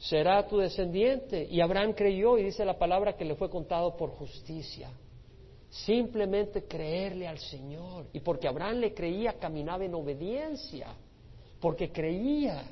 será 0.00 0.46
tu 0.46 0.58
descendiente. 0.58 1.46
Y 1.48 1.60
Abraham 1.60 1.92
creyó 1.92 2.38
y 2.38 2.44
dice 2.44 2.64
la 2.64 2.78
palabra 2.78 3.16
que 3.16 3.24
le 3.24 3.36
fue 3.36 3.50
contado 3.50 3.96
por 3.96 4.10
justicia. 4.10 4.90
Simplemente 5.68 6.64
creerle 6.64 7.28
al 7.28 7.38
Señor. 7.38 8.06
Y 8.12 8.20
porque 8.20 8.48
Abraham 8.48 8.78
le 8.78 8.94
creía, 8.94 9.34
caminaba 9.34 9.84
en 9.84 9.94
obediencia. 9.94 10.88
Porque 11.60 11.92
creía. 11.92 12.64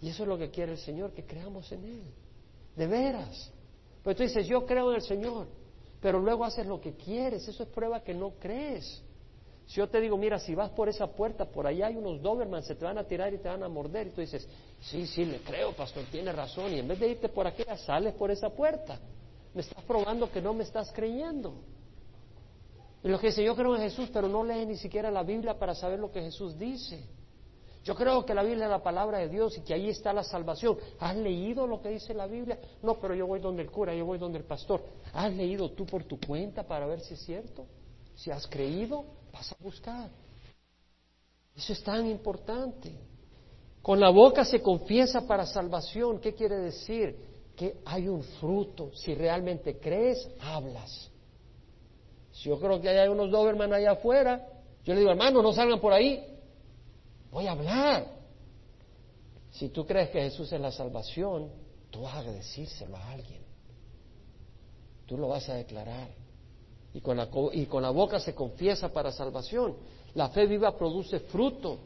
Y 0.00 0.10
eso 0.10 0.22
es 0.22 0.28
lo 0.28 0.38
que 0.38 0.50
quiere 0.50 0.72
el 0.72 0.78
Señor, 0.78 1.12
que 1.12 1.24
creamos 1.24 1.70
en 1.72 1.84
Él. 1.84 2.02
De 2.76 2.86
veras. 2.86 3.52
Pero 4.04 4.16
tú 4.16 4.22
dices, 4.22 4.46
yo 4.46 4.64
creo 4.64 4.90
en 4.90 4.96
el 4.96 5.02
Señor, 5.02 5.46
pero 6.00 6.18
luego 6.20 6.44
haces 6.44 6.66
lo 6.66 6.80
que 6.80 6.94
quieres. 6.94 7.46
Eso 7.48 7.62
es 7.62 7.68
prueba 7.68 8.02
que 8.02 8.14
no 8.14 8.30
crees. 8.38 9.02
Si 9.70 9.76
yo 9.76 9.88
te 9.88 10.00
digo, 10.00 10.16
mira, 10.16 10.40
si 10.40 10.52
vas 10.52 10.70
por 10.70 10.88
esa 10.88 11.06
puerta, 11.06 11.44
por 11.44 11.64
allá 11.64 11.86
hay 11.86 11.94
unos 11.94 12.20
Doberman, 12.20 12.64
se 12.64 12.74
te 12.74 12.84
van 12.84 12.98
a 12.98 13.04
tirar 13.04 13.32
y 13.32 13.38
te 13.38 13.48
van 13.48 13.62
a 13.62 13.68
morder. 13.68 14.08
Y 14.08 14.10
tú 14.10 14.20
dices, 14.20 14.48
sí, 14.80 15.06
sí, 15.06 15.24
le 15.24 15.38
creo, 15.42 15.72
pastor, 15.76 16.02
tiene 16.10 16.32
razón. 16.32 16.72
Y 16.72 16.80
en 16.80 16.88
vez 16.88 16.98
de 16.98 17.10
irte 17.10 17.28
por 17.28 17.46
aquí, 17.46 17.62
sales 17.86 18.14
por 18.14 18.32
esa 18.32 18.50
puerta 18.50 18.98
me 19.54 19.60
estás 19.60 19.84
probando 19.84 20.28
que 20.28 20.42
no 20.42 20.54
me 20.54 20.64
estás 20.64 20.90
creyendo. 20.92 21.54
Y 23.04 23.08
lo 23.08 23.20
que 23.20 23.28
dice, 23.28 23.44
yo 23.44 23.54
creo 23.54 23.76
en 23.76 23.82
Jesús, 23.82 24.10
pero 24.12 24.28
no 24.28 24.42
lees 24.42 24.66
ni 24.66 24.76
siquiera 24.76 25.08
la 25.08 25.22
Biblia 25.22 25.56
para 25.56 25.76
saber 25.76 26.00
lo 26.00 26.10
que 26.10 26.20
Jesús 26.20 26.58
dice. 26.58 27.04
Yo 27.84 27.94
creo 27.94 28.26
que 28.26 28.34
la 28.34 28.42
Biblia 28.42 28.64
es 28.64 28.70
la 28.70 28.82
palabra 28.82 29.18
de 29.18 29.28
Dios 29.28 29.56
y 29.56 29.60
que 29.60 29.72
ahí 29.72 29.88
está 29.88 30.12
la 30.12 30.24
salvación. 30.24 30.76
¿Has 30.98 31.16
leído 31.16 31.68
lo 31.68 31.80
que 31.80 31.90
dice 31.90 32.12
la 32.12 32.26
Biblia? 32.26 32.58
No, 32.82 32.98
pero 33.00 33.14
yo 33.14 33.26
voy 33.28 33.38
donde 33.38 33.62
el 33.62 33.70
cura, 33.70 33.94
yo 33.94 34.04
voy 34.04 34.18
donde 34.18 34.38
el 34.38 34.44
pastor. 34.44 34.82
¿Has 35.12 35.32
leído 35.32 35.70
tú 35.70 35.86
por 35.86 36.02
tu 36.02 36.18
cuenta 36.18 36.64
para 36.64 36.86
ver 36.86 37.00
si 37.00 37.14
es 37.14 37.20
cierto? 37.20 37.66
Si 38.16 38.30
has 38.30 38.46
creído, 38.48 39.06
vas 39.32 39.52
a 39.52 39.56
buscar. 39.60 40.10
Eso 41.54 41.72
es 41.72 41.82
tan 41.82 42.06
importante. 42.06 42.98
Con 43.82 43.98
la 43.98 44.10
boca 44.10 44.44
se 44.44 44.60
confiesa 44.60 45.26
para 45.26 45.46
salvación. 45.46 46.20
¿Qué 46.20 46.34
quiere 46.34 46.56
decir? 46.56 47.30
que 47.60 47.76
hay 47.84 48.08
un 48.08 48.22
fruto. 48.22 48.90
Si 48.94 49.14
realmente 49.14 49.78
crees, 49.78 50.26
hablas. 50.40 51.10
Si 52.32 52.48
yo 52.48 52.58
creo 52.58 52.80
que 52.80 52.88
hay 52.88 53.06
unos 53.06 53.30
Doberman 53.30 53.74
allá 53.74 53.90
afuera, 53.90 54.48
yo 54.82 54.94
le 54.94 55.00
digo, 55.00 55.10
hermano, 55.10 55.42
no 55.42 55.52
salgan 55.52 55.78
por 55.78 55.92
ahí. 55.92 56.24
Voy 57.30 57.46
a 57.46 57.52
hablar. 57.52 58.06
Si 59.50 59.68
tú 59.68 59.84
crees 59.84 60.08
que 60.08 60.22
Jesús 60.22 60.50
es 60.50 60.58
la 60.58 60.72
salvación, 60.72 61.52
tú 61.90 62.00
vas 62.00 62.26
a 62.26 62.32
decírselo 62.32 62.96
a 62.96 63.10
alguien. 63.10 63.42
Tú 65.04 65.18
lo 65.18 65.28
vas 65.28 65.46
a 65.50 65.56
declarar. 65.56 66.08
Y 66.92 67.00
con, 67.00 67.16
la, 67.16 67.28
y 67.52 67.66
con 67.66 67.82
la 67.82 67.90
boca 67.90 68.18
se 68.18 68.34
confiesa 68.34 68.92
para 68.92 69.12
salvación. 69.12 69.76
La 70.14 70.28
fe 70.30 70.46
viva 70.46 70.76
produce 70.76 71.20
fruto. 71.20 71.78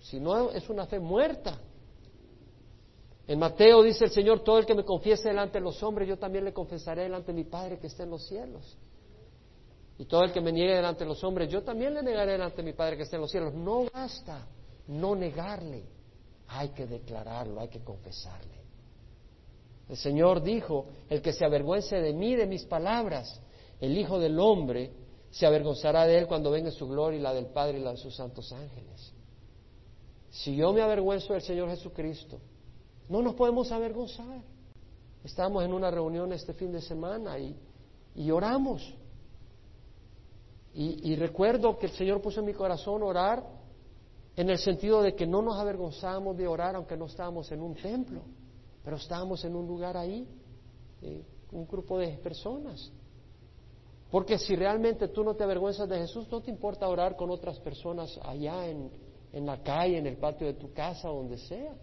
Si 0.00 0.18
no, 0.18 0.50
es 0.50 0.68
una 0.68 0.86
fe 0.86 0.98
muerta. 0.98 1.58
En 3.28 3.38
Mateo 3.38 3.82
dice 3.82 4.06
el 4.06 4.10
Señor, 4.10 4.42
todo 4.42 4.58
el 4.58 4.66
que 4.66 4.74
me 4.74 4.84
confiese 4.84 5.28
delante 5.28 5.58
de 5.58 5.64
los 5.64 5.80
hombres, 5.84 6.08
yo 6.08 6.18
también 6.18 6.44
le 6.44 6.52
confesaré 6.52 7.02
delante 7.02 7.28
de 7.28 7.34
mi 7.34 7.44
Padre 7.44 7.78
que 7.78 7.86
está 7.86 8.02
en 8.02 8.10
los 8.10 8.26
cielos. 8.26 8.76
Y 9.98 10.06
todo 10.06 10.24
el 10.24 10.32
que 10.32 10.40
me 10.40 10.50
niegue 10.50 10.74
delante 10.74 11.04
de 11.04 11.10
los 11.10 11.22
hombres, 11.22 11.48
yo 11.48 11.62
también 11.62 11.94
le 11.94 12.02
negaré 12.02 12.32
delante 12.32 12.56
de 12.56 12.62
mi 12.64 12.72
Padre 12.72 12.96
que 12.96 13.04
está 13.04 13.16
en 13.16 13.22
los 13.22 13.30
cielos. 13.30 13.54
No 13.54 13.84
basta 13.92 14.48
no 14.88 15.14
negarle, 15.14 15.84
hay 16.48 16.70
que 16.70 16.86
declararlo, 16.86 17.60
hay 17.60 17.68
que 17.68 17.84
confesarle. 17.84 18.58
El 19.88 19.96
Señor 19.96 20.42
dijo, 20.42 20.86
el 21.08 21.20
que 21.20 21.32
se 21.32 21.44
avergüence 21.44 21.96
de 21.96 22.12
mí, 22.12 22.34
de 22.34 22.46
mis 22.46 22.64
palabras, 22.64 23.40
el 23.80 23.96
Hijo 23.96 24.18
del 24.18 24.38
Hombre, 24.38 24.92
se 25.30 25.46
avergonzará 25.46 26.06
de 26.06 26.18
él 26.18 26.26
cuando 26.26 26.50
venga 26.50 26.70
su 26.70 26.88
gloria 26.88 27.18
y 27.18 27.22
la 27.22 27.32
del 27.32 27.46
Padre 27.46 27.78
y 27.78 27.82
la 27.82 27.92
de 27.92 27.96
sus 27.96 28.14
santos 28.14 28.52
ángeles. 28.52 29.12
Si 30.30 30.54
yo 30.56 30.72
me 30.72 30.82
avergüenzo 30.82 31.32
del 31.32 31.42
Señor 31.42 31.68
Jesucristo, 31.70 32.40
no 33.08 33.22
nos 33.22 33.34
podemos 33.34 33.70
avergonzar. 33.72 34.42
Estábamos 35.24 35.64
en 35.64 35.72
una 35.72 35.90
reunión 35.90 36.32
este 36.32 36.52
fin 36.54 36.72
de 36.72 36.80
semana 36.80 37.36
y, 37.38 38.30
oramos. 38.30 38.94
Y, 40.72 41.16
recuerdo 41.16 41.76
que 41.78 41.86
el 41.86 41.92
Señor 41.92 42.20
puso 42.22 42.40
en 42.40 42.46
mi 42.46 42.54
corazón 42.54 43.02
orar 43.02 43.44
en 44.36 44.48
el 44.48 44.58
sentido 44.58 45.02
de 45.02 45.14
que 45.14 45.26
no 45.26 45.42
nos 45.42 45.58
avergonzábamos 45.58 46.36
de 46.36 46.46
orar 46.46 46.76
aunque 46.76 46.96
no 46.96 47.06
estábamos 47.06 47.50
en 47.50 47.60
un 47.60 47.74
templo, 47.74 48.22
pero 48.84 48.96
estábamos 48.96 49.44
en 49.44 49.56
un 49.56 49.66
lugar 49.66 49.96
ahí, 49.96 50.26
eh, 51.02 51.24
un 51.50 51.66
grupo 51.66 51.98
de 51.98 52.16
personas. 52.18 52.92
Porque 54.10 54.38
si 54.38 54.56
realmente 54.56 55.08
tú 55.08 55.22
no 55.22 55.34
te 55.34 55.44
avergüenzas 55.44 55.88
de 55.88 55.98
Jesús, 55.98 56.28
no 56.30 56.40
te 56.40 56.50
importa 56.50 56.88
orar 56.88 57.16
con 57.16 57.30
otras 57.30 57.58
personas 57.60 58.18
allá 58.22 58.66
en, 58.66 58.90
en 59.32 59.46
la 59.46 59.62
calle, 59.62 59.98
en 59.98 60.06
el 60.06 60.16
patio 60.16 60.46
de 60.46 60.54
tu 60.54 60.72
casa, 60.72 61.08
donde 61.08 61.38
sea. 61.38 61.74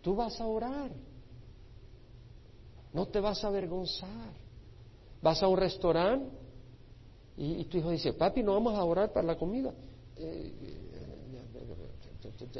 Tú 0.00 0.16
vas 0.16 0.40
a 0.40 0.46
orar. 0.46 0.90
No 2.92 3.06
te 3.06 3.20
vas 3.20 3.44
a 3.44 3.48
avergonzar. 3.48 4.32
Vas 5.20 5.42
a 5.42 5.48
un 5.48 5.58
restaurante 5.58 6.42
y, 7.36 7.64
tu 7.64 7.78
hijo 7.78 7.90
dice, 7.90 8.12
papi, 8.12 8.42
no 8.42 8.52
vamos 8.52 8.74
a 8.74 8.84
orar 8.84 9.12
para 9.12 9.26
la 9.26 9.36
comida. 9.36 9.72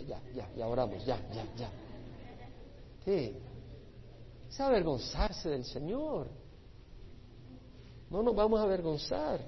ya, 0.07 0.23
ya, 0.35 0.51
ya 0.57 0.67
oramos, 0.67 1.05
ya, 1.05 1.19
ya, 1.31 1.45
ya. 1.57 1.71
¿Qué? 3.05 3.37
Es 4.49 4.61
avergonzarse 4.61 5.51
del 5.51 5.65
Señor. 5.65 6.29
No 8.13 8.23
nos 8.23 8.37
vamos 8.37 8.61
a 8.61 8.65
avergonzar. 8.65 9.41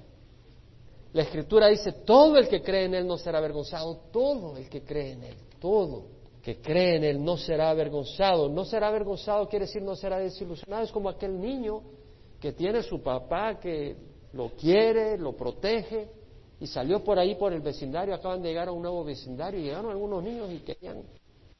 La 1.13 1.21
Escritura 1.21 1.67
dice, 1.67 1.91
todo 2.03 2.35
el 2.37 2.49
que 2.49 2.63
cree 2.63 2.85
en 2.85 2.95
Él 2.95 3.07
no 3.07 3.17
será 3.17 3.37
avergonzado, 3.37 3.95
todo 4.11 4.57
el 4.57 4.67
que 4.67 4.81
cree 4.83 5.11
en 5.11 5.23
Él, 5.23 5.35
todo 5.59 6.15
que 6.41 6.61
cree 6.61 6.97
en 6.97 7.03
Él 7.03 7.23
no 7.23 7.37
será 7.37 7.69
avergonzado. 7.69 8.49
No 8.49 8.65
será 8.65 8.87
avergonzado 8.87 9.47
quiere 9.47 9.65
decir 9.65 9.83
no 9.83 9.95
será 9.95 10.17
desilusionado. 10.17 10.83
Es 10.83 10.91
como 10.91 11.09
aquel 11.09 11.39
niño 11.39 11.83
que 12.39 12.53
tiene 12.53 12.81
su 12.81 13.01
papá 13.01 13.59
que 13.59 13.95
lo 14.33 14.49
quiere, 14.49 15.17
lo 15.17 15.33
protege, 15.33 16.09
y 16.59 16.65
salió 16.67 17.03
por 17.03 17.19
ahí 17.19 17.35
por 17.35 17.53
el 17.53 17.61
vecindario, 17.61 18.15
acaban 18.15 18.41
de 18.41 18.49
llegar 18.49 18.67
a 18.67 18.71
un 18.71 18.81
nuevo 18.81 19.03
vecindario, 19.03 19.59
y 19.59 19.63
llegaron 19.63 19.91
algunos 19.91 20.23
niños 20.23 20.51
y 20.51 20.59
querían, 20.59 21.03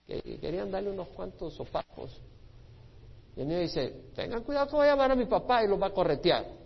querían 0.08 0.72
darle 0.72 0.90
unos 0.90 1.08
cuantos 1.10 1.54
sopapos. 1.54 2.20
Y 3.36 3.42
el 3.42 3.48
niño 3.48 3.60
dice, 3.60 4.06
tengan 4.16 4.44
cuidado 4.44 4.68
que 4.68 4.76
voy 4.76 4.88
a 4.88 4.92
llamar 4.92 5.12
a 5.12 5.16
mi 5.16 5.26
papá 5.26 5.64
y 5.64 5.68
los 5.68 5.82
va 5.82 5.88
a 5.88 5.94
corretear. 5.94 6.65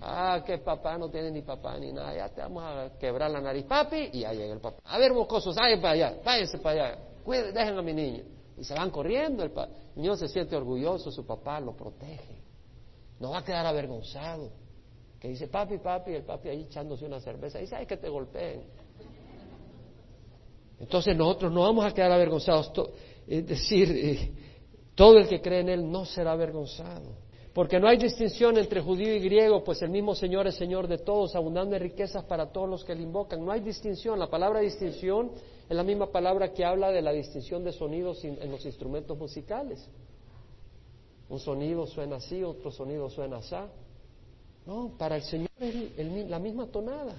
Ah, 0.00 0.42
que 0.44 0.58
papá 0.58 0.98
no 0.98 1.08
tiene 1.08 1.30
ni 1.30 1.42
papá 1.42 1.78
ni 1.78 1.92
nada, 1.92 2.14
ya 2.14 2.28
te 2.28 2.40
vamos 2.42 2.62
a 2.64 2.98
quebrar 2.98 3.30
la 3.30 3.40
nariz, 3.40 3.64
papi, 3.64 4.10
y 4.12 4.20
ya 4.20 4.32
llega 4.32 4.52
el 4.52 4.60
papá. 4.60 4.78
A 4.84 4.98
ver, 4.98 5.12
mocosos, 5.12 5.56
vayan 5.56 5.80
para 5.80 5.94
allá, 5.94 6.18
váyanse 6.24 6.58
para 6.58 6.86
allá, 6.86 6.98
cuiden, 7.24 7.54
dejen 7.54 7.78
a 7.78 7.82
mi 7.82 7.94
niño. 7.94 8.22
Y 8.58 8.64
se 8.64 8.74
van 8.74 8.90
corriendo, 8.90 9.42
el, 9.42 9.50
el 9.50 10.02
niño 10.02 10.16
se 10.16 10.28
siente 10.28 10.56
orgulloso, 10.56 11.10
su 11.10 11.26
papá 11.26 11.60
lo 11.60 11.76
protege. 11.76 12.42
No 13.18 13.30
va 13.30 13.38
a 13.38 13.44
quedar 13.44 13.64
avergonzado. 13.66 14.50
Que 15.18 15.28
dice, 15.28 15.48
papi, 15.48 15.78
papi, 15.78 16.12
el 16.12 16.24
papi 16.24 16.48
ahí 16.48 16.62
echándose 16.62 17.06
una 17.06 17.20
cerveza, 17.20 17.60
y 17.60 17.68
ay, 17.72 17.86
que 17.86 17.96
te 17.96 18.08
golpeen. 18.08 18.64
Entonces 20.78 21.16
nosotros 21.16 21.52
no 21.52 21.62
vamos 21.62 21.86
a 21.86 21.92
quedar 21.92 22.12
avergonzados. 22.12 22.70
Es 23.26 23.46
decir, 23.46 23.90
eh, 23.90 24.32
todo 24.94 25.18
el 25.18 25.26
que 25.26 25.40
cree 25.40 25.60
en 25.60 25.68
Él 25.70 25.90
no 25.90 26.04
será 26.04 26.32
avergonzado. 26.32 27.25
Porque 27.56 27.80
no 27.80 27.88
hay 27.88 27.96
distinción 27.96 28.58
entre 28.58 28.82
judío 28.82 29.14
y 29.14 29.18
griego, 29.18 29.64
pues 29.64 29.80
el 29.80 29.88
mismo 29.88 30.14
Señor 30.14 30.46
es 30.46 30.56
Señor 30.56 30.86
de 30.86 30.98
todos, 30.98 31.34
abundando 31.34 31.74
en 31.74 31.80
riquezas 31.80 32.22
para 32.24 32.52
todos 32.52 32.68
los 32.68 32.84
que 32.84 32.94
le 32.94 33.02
invocan. 33.02 33.42
No 33.42 33.50
hay 33.50 33.60
distinción. 33.60 34.18
La 34.18 34.28
palabra 34.28 34.60
distinción 34.60 35.30
es 35.66 35.74
la 35.74 35.82
misma 35.82 36.12
palabra 36.12 36.52
que 36.52 36.66
habla 36.66 36.90
de 36.92 37.00
la 37.00 37.12
distinción 37.12 37.64
de 37.64 37.72
sonidos 37.72 38.22
en 38.26 38.50
los 38.50 38.66
instrumentos 38.66 39.16
musicales. 39.16 39.88
Un 41.30 41.38
sonido 41.38 41.86
suena 41.86 42.16
así, 42.16 42.44
otro 42.44 42.70
sonido 42.70 43.08
suena 43.08 43.38
así. 43.38 43.56
No, 44.66 44.92
para 44.98 45.16
el 45.16 45.22
Señor 45.22 45.48
es 45.58 46.28
la 46.28 46.38
misma 46.38 46.66
tonada. 46.66 47.14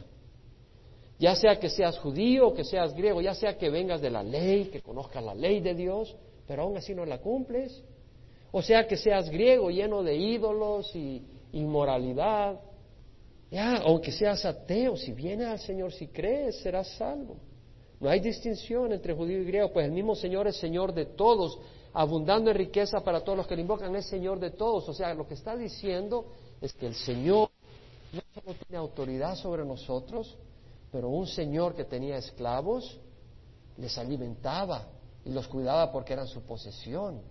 Ya 1.17 1.33
sea 1.33 1.59
que 1.59 1.67
seas 1.67 1.97
judío, 1.97 2.53
que 2.53 2.63
seas 2.63 2.93
griego, 2.93 3.21
ya 3.21 3.33
sea 3.33 3.57
que 3.57 3.71
vengas 3.71 4.01
de 4.01 4.11
la 4.11 4.21
ley, 4.21 4.65
que 4.65 4.83
conozcas 4.83 5.23
la 5.23 5.33
ley 5.33 5.61
de 5.61 5.73
Dios, 5.73 6.15
pero 6.45 6.61
aún 6.61 6.77
así 6.77 6.93
no 6.93 7.07
la 7.07 7.21
cumples. 7.21 7.83
O 8.51 8.61
sea 8.61 8.87
que 8.87 8.97
seas 8.97 9.29
griego 9.29 9.69
lleno 9.69 10.03
de 10.03 10.15
ídolos 10.15 10.95
y 10.95 11.23
inmoralidad. 11.51 12.59
Ya, 13.51 13.77
aunque 13.77 14.11
seas 14.11 14.45
ateo, 14.45 14.97
si 14.97 15.13
vienes 15.13 15.47
al 15.47 15.59
Señor, 15.59 15.93
si 15.93 16.07
crees, 16.07 16.57
serás 16.57 16.87
salvo. 16.97 17.37
No 17.99 18.09
hay 18.09 18.19
distinción 18.19 18.91
entre 18.93 19.13
judío 19.13 19.41
y 19.41 19.45
griego, 19.45 19.71
pues 19.71 19.85
el 19.85 19.91
mismo 19.91 20.15
Señor 20.15 20.47
es 20.47 20.57
Señor 20.57 20.93
de 20.93 21.05
todos, 21.05 21.57
abundando 21.93 22.51
en 22.51 22.57
riqueza 22.57 22.99
para 22.99 23.21
todos 23.23 23.37
los 23.37 23.47
que 23.47 23.55
le 23.55 23.61
invocan, 23.61 23.95
es 23.95 24.05
Señor 24.05 24.39
de 24.39 24.51
todos. 24.51 24.87
O 24.87 24.93
sea, 24.93 25.13
lo 25.13 25.27
que 25.27 25.33
está 25.33 25.55
diciendo 25.55 26.25
es 26.61 26.73
que 26.73 26.87
el 26.87 26.95
Señor 26.95 27.49
no 28.13 28.21
solo 28.33 28.55
tiene 28.67 28.77
autoridad 28.77 29.35
sobre 29.35 29.65
nosotros, 29.65 30.37
pero 30.91 31.09
un 31.09 31.27
Señor 31.27 31.75
que 31.75 31.85
tenía 31.85 32.17
esclavos 32.17 32.99
les 33.77 33.97
alimentaba 33.97 34.87
y 35.25 35.31
los 35.31 35.47
cuidaba 35.47 35.91
porque 35.91 36.13
eran 36.13 36.27
su 36.27 36.41
posesión. 36.41 37.21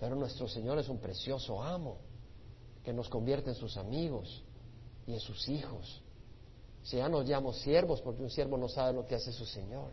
Pero 0.00 0.16
nuestro 0.16 0.48
Señor 0.48 0.78
es 0.78 0.88
un 0.88 0.98
precioso 0.98 1.62
amo 1.62 1.98
que 2.82 2.92
nos 2.92 3.08
convierte 3.08 3.50
en 3.50 3.56
sus 3.56 3.76
amigos 3.76 4.42
y 5.06 5.12
en 5.12 5.20
sus 5.20 5.48
hijos. 5.48 6.02
Si 6.82 6.96
ya 6.96 7.08
nos 7.08 7.28
llamo 7.28 7.52
siervos 7.52 8.00
porque 8.00 8.22
un 8.22 8.30
siervo 8.30 8.56
no 8.56 8.68
sabe 8.68 8.94
lo 8.94 9.06
que 9.06 9.14
hace 9.14 9.30
su 9.32 9.44
Señor, 9.44 9.90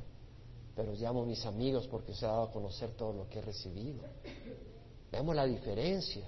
pero 0.75 0.93
llamo 0.93 1.25
mis 1.25 1.45
amigos 1.45 1.87
porque 1.87 2.13
se 2.13 2.25
ha 2.25 2.29
dado 2.29 2.43
a 2.43 2.51
conocer 2.51 2.91
todo 2.91 3.11
lo 3.11 3.27
que 3.27 3.39
he 3.39 3.41
recibido. 3.41 3.99
Veamos 5.11 5.35
la 5.35 5.45
diferencia 5.45 6.25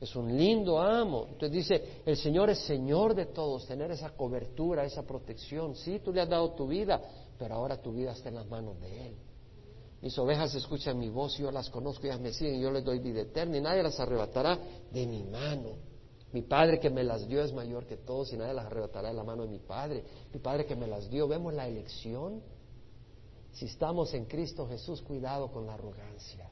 es 0.00 0.16
un 0.16 0.36
lindo 0.36 0.80
amo. 0.80 1.26
Entonces 1.28 1.50
dice, 1.52 2.02
el 2.06 2.16
Señor 2.16 2.48
es 2.50 2.58
Señor 2.60 3.14
de 3.14 3.26
todos, 3.26 3.66
tener 3.66 3.90
esa 3.90 4.10
cobertura, 4.10 4.84
esa 4.84 5.02
protección. 5.02 5.76
Sí, 5.76 6.00
tú 6.02 6.12
le 6.12 6.22
has 6.22 6.28
dado 6.28 6.52
tu 6.52 6.66
vida, 6.66 7.00
pero 7.38 7.54
ahora 7.54 7.76
tu 7.76 7.92
vida 7.92 8.12
está 8.12 8.30
en 8.30 8.36
las 8.36 8.46
manos 8.46 8.80
de 8.80 9.08
Él. 9.08 9.14
Mis 10.02 10.18
ovejas 10.18 10.54
escuchan 10.54 10.98
mi 10.98 11.10
voz, 11.10 11.36
yo 11.36 11.50
las 11.50 11.68
conozco, 11.68 12.06
ellas 12.06 12.20
me 12.20 12.32
siguen, 12.32 12.60
yo 12.60 12.70
les 12.70 12.84
doy 12.84 12.98
vida 13.00 13.20
eterna 13.20 13.58
y 13.58 13.60
nadie 13.60 13.82
las 13.82 14.00
arrebatará 14.00 14.58
de 14.90 15.06
mi 15.06 15.22
mano. 15.24 15.76
Mi 16.32 16.42
Padre 16.42 16.78
que 16.80 16.88
me 16.88 17.02
las 17.02 17.26
dio 17.26 17.42
es 17.42 17.52
mayor 17.52 17.86
que 17.86 17.96
todos 17.96 18.32
y 18.32 18.36
nadie 18.36 18.54
las 18.54 18.66
arrebatará 18.66 19.08
de 19.08 19.14
la 19.14 19.24
mano 19.24 19.42
de 19.42 19.48
mi 19.48 19.58
Padre. 19.58 20.04
Mi 20.32 20.40
Padre 20.40 20.64
que 20.64 20.76
me 20.76 20.86
las 20.86 21.10
dio, 21.10 21.28
vemos 21.28 21.52
la 21.52 21.66
elección. 21.66 22.40
Si 23.52 23.66
estamos 23.66 24.14
en 24.14 24.26
Cristo 24.26 24.66
Jesús, 24.66 25.02
cuidado 25.02 25.50
con 25.50 25.66
la 25.66 25.74
arrogancia. 25.74 26.50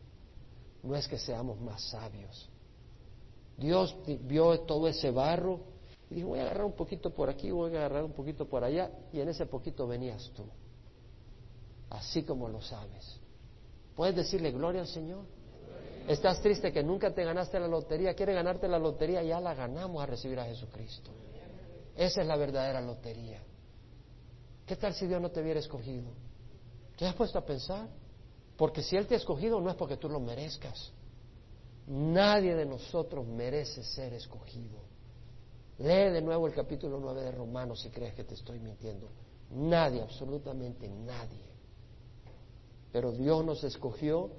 No 0.83 0.95
es 0.95 1.09
que 1.09 1.19
seamos 1.19 1.61
más 1.61 1.83
sabios, 1.91 2.49
Dios 3.59 3.97
vio 4.23 4.61
todo 4.61 4.87
ese 4.87 5.11
barro 5.11 5.61
y 6.09 6.15
dijo, 6.15 6.29
voy 6.29 6.39
a 6.39 6.43
agarrar 6.43 6.65
un 6.65 6.73
poquito 6.73 7.11
por 7.11 7.29
aquí, 7.29 7.51
voy 7.51 7.75
a 7.75 7.79
agarrar 7.79 8.05
un 8.05 8.13
poquito 8.13 8.49
por 8.49 8.63
allá, 8.63 8.91
y 9.13 9.21
en 9.21 9.29
ese 9.29 9.47
poquito 9.47 9.87
venías 9.87 10.31
tú, 10.35 10.45
así 11.91 12.23
como 12.23 12.49
lo 12.49 12.63
sabes. 12.63 13.18
¿Puedes 13.99 14.15
decirle 14.15 14.53
gloria 14.53 14.83
al 14.83 14.87
Señor? 14.87 15.25
Estás 16.07 16.41
triste 16.41 16.71
que 16.71 16.85
nunca 16.85 17.13
te 17.13 17.25
ganaste 17.25 17.59
la 17.59 17.67
lotería, 17.67 18.15
quieres 18.15 18.37
ganarte 18.37 18.69
la 18.69 18.79
lotería, 18.79 19.25
ya 19.25 19.41
la 19.41 19.55
ganamos 19.55 20.01
a 20.01 20.07
recibir 20.07 20.39
a 20.39 20.45
Jesucristo. 20.45 21.11
Esa 21.97 22.21
es 22.21 22.27
la 22.29 22.37
verdadera 22.37 22.81
lotería. 22.81 23.43
¿Qué 24.65 24.77
tal 24.77 24.95
si 24.95 25.09
Dios 25.09 25.21
no 25.21 25.33
te 25.33 25.43
hubiera 25.43 25.59
escogido? 25.59 26.13
¿Te 26.97 27.07
has 27.07 27.15
puesto 27.17 27.41
a 27.41 27.45
pensar? 27.45 27.89
Porque 28.57 28.85
si 28.85 28.95
Él 28.95 29.09
te 29.09 29.15
ha 29.15 29.19
escogido 29.19 29.61
no 29.61 29.69
es 29.69 29.75
porque 29.75 29.97
tú 29.97 30.09
lo 30.09 30.21
merezcas. 30.21 30.93
Nadie 31.89 32.55
de 32.55 32.67
nosotros 32.67 33.27
merece 33.27 33.83
ser 33.83 34.15
escogido. 34.15 34.79
Lee 35.79 36.13
de 36.13 36.23
nuevo 36.23 36.47
el 36.47 36.55
capítulo 36.55 37.01
9 37.01 37.21
de 37.21 37.33
Romanos 37.33 37.81
si 37.81 37.91
crees 37.91 38.15
que 38.15 38.23
te 38.23 38.35
estoy 38.35 38.61
mintiendo. 38.61 39.11
Nadie, 39.51 40.03
absolutamente 40.03 40.89
nadie. 40.89 41.48
Pero 42.93 43.13
Dios 43.13 43.45
nos 43.45 43.63
escogió 43.65 44.31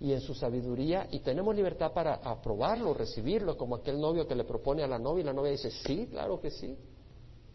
y 0.00 0.12
en 0.12 0.20
su 0.20 0.34
sabiduría, 0.34 1.06
y 1.12 1.20
tenemos 1.20 1.54
libertad 1.54 1.92
para 1.92 2.14
aprobarlo, 2.14 2.92
recibirlo, 2.92 3.56
como 3.56 3.76
aquel 3.76 4.00
novio 4.00 4.26
que 4.26 4.34
le 4.34 4.42
propone 4.42 4.82
a 4.82 4.88
la 4.88 4.98
novia 4.98 5.22
y 5.22 5.24
la 5.26 5.32
novia 5.32 5.52
dice, 5.52 5.70
sí, 5.70 6.08
claro 6.10 6.40
que 6.40 6.50
sí. 6.50 6.76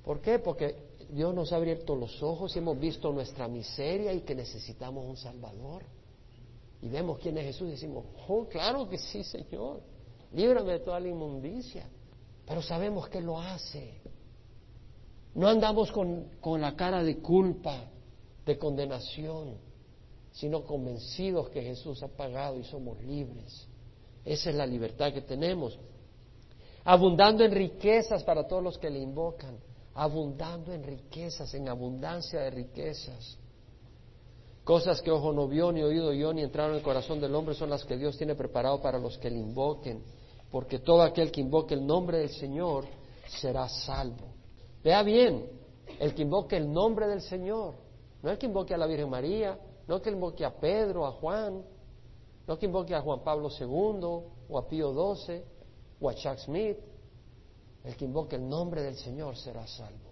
¿Por 0.02 0.22
qué? 0.22 0.40
Porque 0.40 0.76
Dios 1.10 1.36
nos 1.36 1.52
ha 1.52 1.58
abierto 1.58 1.96
los 1.96 2.24
ojos 2.24 2.56
y 2.56 2.60
hemos 2.60 2.80
visto 2.80 3.12
nuestra 3.12 3.50
miseria 3.50 4.14
y 4.14 4.22
que 4.22 4.34
necesitamos 4.34 5.06
un 5.06 5.18
Salvador 5.18 5.84
y 6.82 6.90
vemos 6.90 7.20
quién 7.20 7.38
es 7.38 7.46
Jesús 7.46 7.68
y 7.68 7.72
decimos, 7.72 8.06
oh, 8.28 8.46
claro 8.46 8.88
que 8.88 8.98
sí, 8.98 9.24
Señor, 9.24 9.82
líbrame 10.34 10.74
de 10.74 10.80
toda 10.80 11.00
la 11.00 11.08
inmundicia. 11.08 11.90
Pero 12.46 12.62
sabemos 12.62 13.10
que 13.10 13.20
lo 13.20 13.40
hace. 13.40 14.00
No 15.34 15.48
andamos 15.48 15.92
con, 15.92 16.30
con 16.40 16.62
la 16.62 16.76
cara 16.76 17.04
de 17.04 17.18
culpa, 17.18 17.90
de 18.46 18.58
condenación, 18.58 19.58
sino 20.38 20.64
convencidos 20.64 21.50
que 21.50 21.64
Jesús 21.64 22.04
ha 22.04 22.08
pagado 22.08 22.60
y 22.60 22.64
somos 22.64 23.02
libres. 23.02 23.68
Esa 24.24 24.52
es 24.52 24.56
la 24.56 24.68
libertad 24.68 25.12
que 25.12 25.22
tenemos. 25.22 25.80
Abundando 26.84 27.44
en 27.44 27.52
riquezas 27.52 28.24
para 28.24 28.48
todos 28.48 28.62
los 28.62 28.78
que 28.78 28.88
le 28.88 29.00
invocan. 29.00 29.58
Abundando 29.96 30.72
en 30.74 30.84
riquezas, 30.84 31.52
en 31.56 31.68
abundancia 31.68 32.42
de 32.42 32.52
riquezas. 32.52 33.36
Cosas 34.64 35.02
que 35.02 35.10
ojo 35.10 35.34
no 35.34 35.48
vio, 35.48 35.72
ni 35.72 35.82
oído 35.82 36.14
yo, 36.14 36.32
ni 36.32 36.44
entraron 36.44 36.74
en 36.74 36.78
el 36.78 36.84
corazón 36.84 37.20
del 37.20 37.34
hombre 37.34 37.56
son 37.56 37.72
las 37.72 37.84
que 37.84 37.98
Dios 37.98 38.16
tiene 38.16 38.36
preparado 38.36 38.80
para 38.80 39.00
los 39.00 39.18
que 39.18 39.32
le 39.32 39.40
invoquen, 39.40 40.04
porque 40.52 40.80
todo 40.80 41.02
aquel 41.02 41.32
que 41.32 41.42
invoque 41.42 41.74
el 41.74 41.84
nombre 41.84 42.20
del 42.20 42.30
Señor 42.30 42.86
será 43.28 43.68
salvo. 43.68 44.28
Vea 44.84 45.02
bien, 45.02 45.50
el 46.00 46.14
que 46.14 46.22
invoque 46.22 46.58
el 46.58 46.72
nombre 46.72 47.08
del 47.08 47.22
Señor, 47.22 47.74
no 48.22 48.30
el 48.30 48.38
que 48.38 48.46
invoque 48.46 48.76
a 48.76 48.78
la 48.78 48.86
Virgen 48.86 49.10
María, 49.10 49.58
no 49.88 50.02
que 50.02 50.10
invoque 50.10 50.44
a 50.44 50.52
Pedro, 50.52 51.06
a 51.06 51.12
Juan, 51.14 51.64
no 52.46 52.58
que 52.58 52.66
invoque 52.66 52.94
a 52.94 53.02
Juan 53.02 53.24
Pablo 53.24 53.50
II 53.50 54.48
o 54.50 54.58
a 54.58 54.68
Pío 54.68 55.16
XII 55.16 55.44
o 56.00 56.10
a 56.10 56.14
Chuck 56.14 56.38
Smith, 56.40 56.78
el 57.84 57.96
que 57.96 58.06
invoque 58.06 58.36
el 58.36 58.48
nombre 58.48 58.82
del 58.82 58.98
Señor 58.98 59.38
será 59.38 59.66
salvo. 59.66 60.08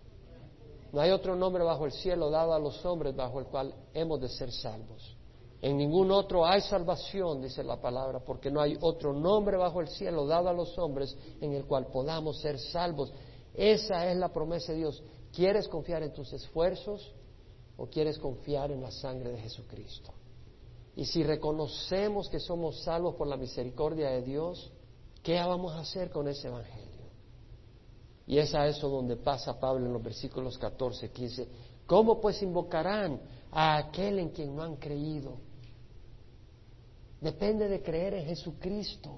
No 0.92 1.02
hay 1.02 1.12
otro 1.12 1.36
nombre 1.36 1.64
bajo 1.64 1.86
el 1.86 1.92
cielo 1.92 2.30
dado 2.30 2.54
a 2.54 2.60
los 2.60 2.86
hombres 2.86 3.16
bajo 3.16 3.40
el 3.40 3.48
cual 3.48 3.74
hemos 3.94 4.22
de 4.22 4.30
ser 4.30 4.52
salvos. 4.52 5.18
En 5.62 5.78
ningún 5.78 6.12
otro 6.12 6.46
hay 6.46 6.62
salvación, 6.62 7.42
dice 7.42 7.64
la 7.64 7.82
palabra, 7.82 8.20
porque 8.20 8.52
no 8.52 8.62
hay 8.62 8.78
otro 8.80 9.12
nombre 9.12 9.58
bajo 9.58 9.82
el 9.82 9.88
cielo 9.90 10.26
dado 10.26 10.48
a 10.48 10.54
los 10.54 10.78
hombres 10.78 11.18
en 11.42 11.54
el 11.54 11.66
cual 11.66 11.88
podamos 11.88 12.40
ser 12.40 12.60
salvos. 12.60 13.12
Esa 13.54 14.10
es 14.10 14.18
la 14.18 14.32
promesa 14.32 14.72
de 14.72 14.80
Dios. 14.80 15.04
¿Quieres 15.34 15.68
confiar 15.68 16.04
en 16.04 16.14
tus 16.14 16.32
esfuerzos 16.32 17.14
o 17.78 17.88
quieres 17.88 18.18
confiar 18.18 18.72
en 18.72 18.82
la 18.82 18.92
sangre 18.92 19.32
de 19.32 19.40
Jesucristo? 19.40 20.14
Y 20.96 21.06
si 21.06 21.24
reconocemos 21.24 22.30
que 22.30 22.40
somos 22.40 22.82
salvos 22.84 23.16
por 23.16 23.28
la 23.28 23.36
misericordia 23.36 24.12
de 24.12 24.22
Dios, 24.22 24.72
¿qué 25.22 25.36
vamos 25.36 25.74
a 25.74 25.80
hacer 25.80 26.10
con 26.10 26.28
ese 26.28 26.48
Evangelio? 26.48 26.86
Y 28.28 28.38
es 28.38 28.56
a 28.56 28.68
eso 28.68 28.90
donde 28.90 29.18
pasa 29.18 29.60
Pablo 29.60 29.86
en 29.86 29.94
los 29.94 30.02
versículos 30.02 30.58
14, 30.58 31.12
15. 31.12 31.48
¿Cómo 31.86 32.20
pues 32.20 32.42
invocarán 32.42 33.20
a 33.52 33.78
aquel 33.78 34.20
en 34.20 34.30
quien 34.30 34.56
no 34.56 34.64
han 34.64 34.78
creído? 34.78 35.38
Depende 37.22 37.68
de 37.68 37.82
creer 37.82 38.16
en 38.16 38.26
Jesucristo. 38.26 39.12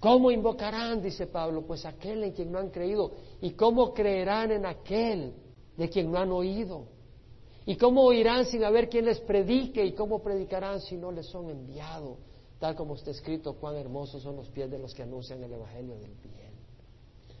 ¿Cómo 0.00 0.30
invocarán, 0.32 1.00
dice 1.00 1.28
Pablo? 1.28 1.62
Pues 1.62 1.84
aquel 1.84 2.24
en 2.24 2.32
quien 2.32 2.50
no 2.50 2.58
han 2.58 2.70
creído. 2.70 3.12
¿Y 3.40 3.52
cómo 3.52 3.94
creerán 3.94 4.50
en 4.50 4.66
aquel 4.66 5.32
de 5.76 5.88
quien 5.88 6.10
no 6.10 6.18
han 6.18 6.32
oído? 6.32 6.86
¿Y 7.64 7.76
cómo 7.76 8.02
oirán 8.02 8.44
sin 8.46 8.64
haber 8.64 8.88
quien 8.88 9.04
les 9.04 9.20
predique? 9.20 9.84
¿Y 9.84 9.92
cómo 9.92 10.22
predicarán 10.22 10.80
si 10.80 10.96
no 10.96 11.12
les 11.12 11.26
son 11.26 11.48
enviados? 11.48 12.18
Tal 12.58 12.74
como 12.74 12.94
está 12.94 13.10
escrito, 13.10 13.54
cuán 13.54 13.76
hermosos 13.76 14.22
son 14.22 14.36
los 14.36 14.48
pies 14.48 14.70
de 14.70 14.78
los 14.78 14.94
que 14.94 15.02
anuncian 15.02 15.42
el 15.42 15.52
Evangelio 15.52 15.94
del 15.96 16.14
bien. 16.14 16.52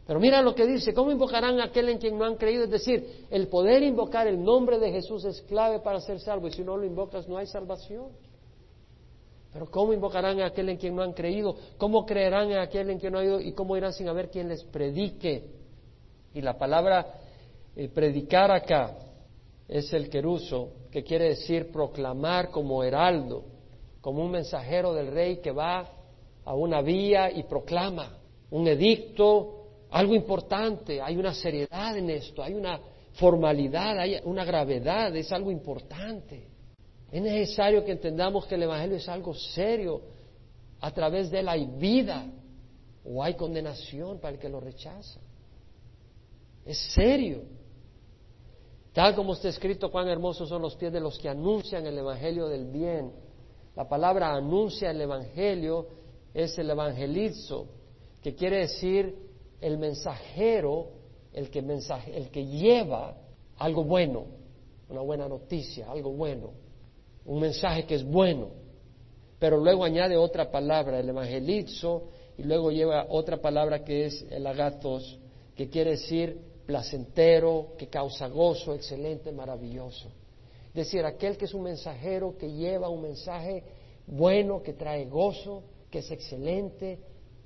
Pero 0.06 0.18
mira 0.18 0.42
lo 0.42 0.54
que 0.54 0.66
dice, 0.66 0.92
¿cómo 0.92 1.12
invocarán 1.12 1.60
a 1.60 1.64
aquel 1.64 1.88
en 1.88 1.98
quien 1.98 2.18
no 2.18 2.24
han 2.24 2.36
creído? 2.36 2.64
Es 2.64 2.70
decir, 2.70 3.26
el 3.30 3.46
poder 3.48 3.82
invocar 3.82 4.26
el 4.26 4.42
nombre 4.42 4.78
de 4.78 4.90
Jesús 4.90 5.24
es 5.24 5.40
clave 5.42 5.78
para 5.78 6.00
ser 6.00 6.18
salvo 6.18 6.48
y 6.48 6.52
si 6.52 6.62
no 6.64 6.76
lo 6.76 6.84
invocas 6.84 7.28
no 7.28 7.36
hay 7.36 7.46
salvación. 7.46 8.08
Pero 9.52 9.70
¿cómo 9.70 9.92
invocarán 9.92 10.40
a 10.40 10.46
aquel 10.46 10.70
en 10.70 10.76
quien 10.76 10.96
no 10.96 11.02
han 11.02 11.12
creído? 11.12 11.56
¿Cómo 11.78 12.04
creerán 12.04 12.50
en 12.50 12.58
aquel 12.58 12.90
en 12.90 12.98
quien 12.98 13.12
no 13.12 13.18
han 13.18 13.26
oído? 13.26 13.40
¿Y 13.40 13.52
cómo 13.52 13.76
irán 13.76 13.92
sin 13.92 14.08
haber 14.08 14.30
quien 14.30 14.48
les 14.48 14.64
predique? 14.64 15.44
Y 16.34 16.40
la 16.40 16.56
palabra 16.58 17.06
eh, 17.76 17.88
predicar 17.88 18.50
acá 18.50 18.96
es 19.68 19.92
el 19.92 20.10
queruso, 20.10 20.70
que 20.90 21.02
quiere 21.02 21.30
decir 21.30 21.70
proclamar 21.70 22.50
como 22.50 22.82
heraldo, 22.82 23.44
como 24.00 24.24
un 24.24 24.30
mensajero 24.30 24.92
del 24.92 25.08
rey 25.08 25.36
que 25.38 25.52
va 25.52 25.88
a 26.44 26.54
una 26.54 26.82
vía 26.82 27.30
y 27.30 27.44
proclama 27.44 28.18
un 28.50 28.66
edicto, 28.68 29.62
algo 29.90 30.14
importante, 30.14 31.00
hay 31.00 31.16
una 31.16 31.32
seriedad 31.34 31.96
en 31.96 32.10
esto, 32.10 32.42
hay 32.42 32.54
una 32.54 32.80
formalidad, 33.14 33.98
hay 33.98 34.18
una 34.24 34.44
gravedad, 34.44 35.14
es 35.16 35.30
algo 35.32 35.50
importante. 35.50 36.48
Es 37.10 37.22
necesario 37.22 37.84
que 37.84 37.92
entendamos 37.92 38.46
que 38.46 38.54
el 38.54 38.62
Evangelio 38.62 38.96
es 38.96 39.08
algo 39.08 39.34
serio. 39.34 40.00
A 40.80 40.90
través 40.90 41.30
de 41.30 41.40
él 41.40 41.48
hay 41.48 41.66
vida 41.66 42.26
o 43.04 43.22
hay 43.22 43.34
condenación 43.34 44.18
para 44.18 44.34
el 44.34 44.40
que 44.40 44.48
lo 44.48 44.60
rechaza. 44.60 45.20
Es 46.64 46.78
serio. 46.94 47.42
Tal 48.92 49.14
como 49.14 49.32
está 49.32 49.48
escrito, 49.48 49.90
cuán 49.90 50.08
hermosos 50.08 50.48
son 50.48 50.62
los 50.62 50.76
pies 50.76 50.92
de 50.92 51.00
los 51.00 51.18
que 51.18 51.28
anuncian 51.28 51.86
el 51.86 51.98
Evangelio 51.98 52.48
del 52.48 52.66
bien. 52.66 53.12
La 53.74 53.88
palabra 53.88 54.34
anuncia 54.34 54.90
el 54.90 55.00
Evangelio 55.00 55.86
es 56.34 56.58
el 56.58 56.70
evangelizo, 56.70 57.66
que 58.22 58.34
quiere 58.34 58.58
decir 58.58 59.14
el 59.60 59.78
mensajero, 59.78 60.88
el 61.32 61.50
que, 61.50 61.58
el 61.58 62.30
que 62.30 62.46
lleva 62.46 63.16
algo 63.58 63.84
bueno, 63.84 64.24
una 64.88 65.00
buena 65.00 65.28
noticia, 65.28 65.90
algo 65.90 66.10
bueno 66.12 66.62
un 67.24 67.40
mensaje 67.40 67.84
que 67.84 67.94
es 67.94 68.04
bueno, 68.04 68.48
pero 69.38 69.58
luego 69.58 69.84
añade 69.84 70.16
otra 70.16 70.50
palabra, 70.50 71.00
el 71.00 71.08
evangelizo, 71.08 72.04
y 72.38 72.42
luego 72.42 72.70
lleva 72.70 73.06
otra 73.08 73.36
palabra 73.38 73.84
que 73.84 74.06
es 74.06 74.26
el 74.30 74.46
agatos, 74.46 75.18
que 75.54 75.68
quiere 75.68 75.92
decir 75.92 76.38
placentero, 76.66 77.74
que 77.78 77.88
causa 77.88 78.28
gozo, 78.28 78.74
excelente, 78.74 79.32
maravilloso. 79.32 80.08
Es 80.68 80.86
decir, 80.86 81.04
aquel 81.04 81.36
que 81.36 81.44
es 81.44 81.54
un 81.54 81.64
mensajero 81.64 82.36
que 82.38 82.50
lleva 82.50 82.88
un 82.88 83.02
mensaje 83.02 83.62
bueno, 84.06 84.62
que 84.62 84.72
trae 84.72 85.04
gozo, 85.06 85.64
que 85.90 85.98
es 85.98 86.10
excelente, 86.10 86.98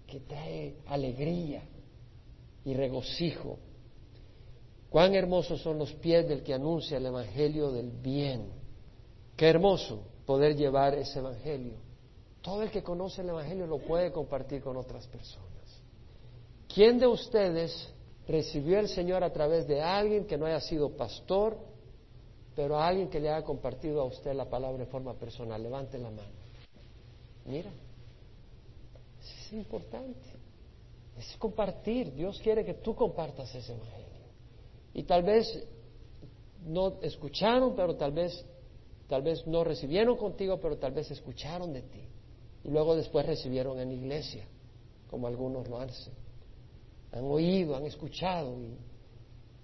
que 0.07 0.21
trae 0.21 0.77
alegría 0.87 1.62
y 2.64 2.75
regocijo. 2.75 3.59
Cuán 4.89 5.14
hermosos 5.14 5.61
son 5.61 5.79
los 5.79 5.93
pies 5.95 6.29
del 6.29 6.43
que 6.43 6.55
anuncia 6.55 6.99
el 6.99 7.07
Evangelio 7.07 7.73
del 7.73 7.91
bien. 7.91 8.49
Qué 9.37 9.49
hermoso 9.49 10.05
poder 10.25 10.57
llevar 10.57 10.95
ese 10.95 11.19
Evangelio. 11.19 11.79
Todo 12.41 12.62
el 12.62 12.71
que 12.71 12.83
conoce 12.83 13.23
el 13.23 13.31
Evangelio 13.31 13.67
lo 13.67 13.79
puede 13.79 14.12
compartir 14.12 14.62
con 14.62 14.77
otras 14.77 15.07
personas. 15.09 15.47
¿Quién 16.73 16.99
de 16.99 17.09
ustedes 17.09 17.93
recibió 18.27 18.79
el 18.79 18.89
Señor 18.89 19.22
a 19.22 19.33
través 19.33 19.66
de 19.66 19.81
alguien 19.81 20.27
que 20.27 20.37
no 20.37 20.47
haya 20.47 20.61
sido 20.61 20.97
pastor, 20.97 21.57
pero 22.55 22.79
a 22.79 22.87
alguien 22.87 23.09
que 23.09 23.20
le 23.20 23.31
haya 23.31 23.45
compartido 23.45 24.01
a 24.01 24.05
usted 24.05 24.35
la 24.35 24.49
palabra 24.49 24.79
de 24.79 24.87
forma 24.87 25.14
personal? 25.14 25.62
Levante 25.62 25.99
la 25.99 26.11
mano. 26.11 26.29
Mira, 27.45 27.70
es 29.20 29.53
importante. 29.53 30.29
Es 31.18 31.37
compartir. 31.39 32.12
Dios 32.12 32.41
quiere 32.41 32.64
que 32.64 32.74
tú 32.74 32.95
compartas 32.95 33.55
ese 33.55 33.72
Evangelio. 33.72 34.07
Y 34.95 35.03
tal 35.05 35.22
vez 35.22 35.64
no 36.64 37.01
escucharon, 37.03 37.74
pero 37.77 37.97
tal 37.97 38.12
vez 38.12 38.45
Tal 39.09 39.22
vez 39.22 39.47
no 39.47 39.62
recibieron 39.62 40.16
contigo, 40.16 40.59
pero 40.61 40.79
tal 40.79 40.93
vez 40.93 41.11
escucharon 41.11 41.72
de 41.72 41.83
ti. 41.83 42.03
Y 42.64 42.68
luego 42.70 42.97
después 42.97 43.24
recibieron 43.24 43.79
en 43.79 43.93
iglesia, 43.93 44.45
como 45.09 45.29
algunos 45.29 45.68
lo 45.68 45.79
hacen. 45.79 46.12
Han 47.17 47.25
oído, 47.25 47.77
han 47.77 47.87
escuchado. 47.87 48.61
Y, 48.61 48.77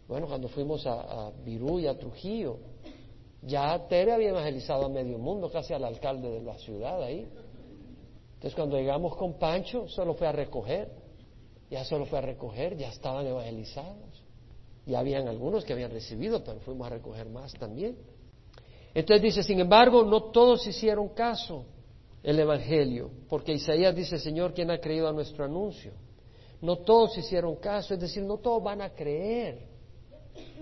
bueno, 0.09 0.27
cuando 0.27 0.49
fuimos 0.49 0.87
a, 0.87 1.27
a 1.27 1.31
Virú 1.45 1.79
y 1.79 1.87
a 1.87 1.99
Trujillo, 1.99 2.59
ya 3.43 3.87
Tere 3.89 4.13
había 4.13 4.31
evangelizado 4.31 4.87
a 4.87 4.89
medio 4.89 5.19
mundo, 5.19 5.51
casi 5.51 5.75
al 5.75 5.85
alcalde 5.85 6.31
de 6.31 6.43
la 6.43 6.57
ciudad 6.59 7.03
ahí. 7.03 7.29
Entonces 8.35 8.55
cuando 8.55 8.77
llegamos 8.77 9.17
con 9.17 9.35
Pancho, 9.39 9.89
solo 9.89 10.15
fue 10.15 10.27
a 10.27 10.33
recoger. 10.33 10.91
Ya 11.71 11.85
solo 11.85 12.07
fue 12.07 12.19
a 12.19 12.23
recoger, 12.23 12.77
ya 12.77 12.89
estaban 12.89 13.27
evangelizados. 13.27 14.23
Ya 14.85 14.99
habían 14.99 15.29
algunos 15.29 15.65
que 15.65 15.73
habían 15.73 15.91
recibido, 15.91 16.43
pero 16.45 16.61
fuimos 16.61 16.87
a 16.87 16.91
recoger 16.91 17.29
más 17.29 17.53
también. 17.55 17.97
Entonces 18.95 19.23
dice, 19.23 19.43
sin 19.43 19.61
embargo, 19.61 20.05
no 20.05 20.25
todos 20.25 20.67
hicieron 20.67 21.11
caso 21.11 21.65
el 22.23 22.39
Evangelio, 22.39 23.11
porque 23.29 23.53
Isaías 23.53 23.95
dice, 23.95 24.19
Señor, 24.19 24.53
¿quién 24.55 24.71
ha 24.71 24.79
creído 24.79 25.09
a 25.09 25.13
nuestro 25.13 25.45
anuncio? 25.45 25.93
No 26.63 26.79
todos 26.79 27.19
hicieron 27.19 27.57
caso, 27.57 27.93
es 27.93 28.01
decir, 28.01 28.23
no 28.23 28.39
todos 28.39 28.63
van 28.63 28.81
a 28.81 28.91
creer, 28.91 29.67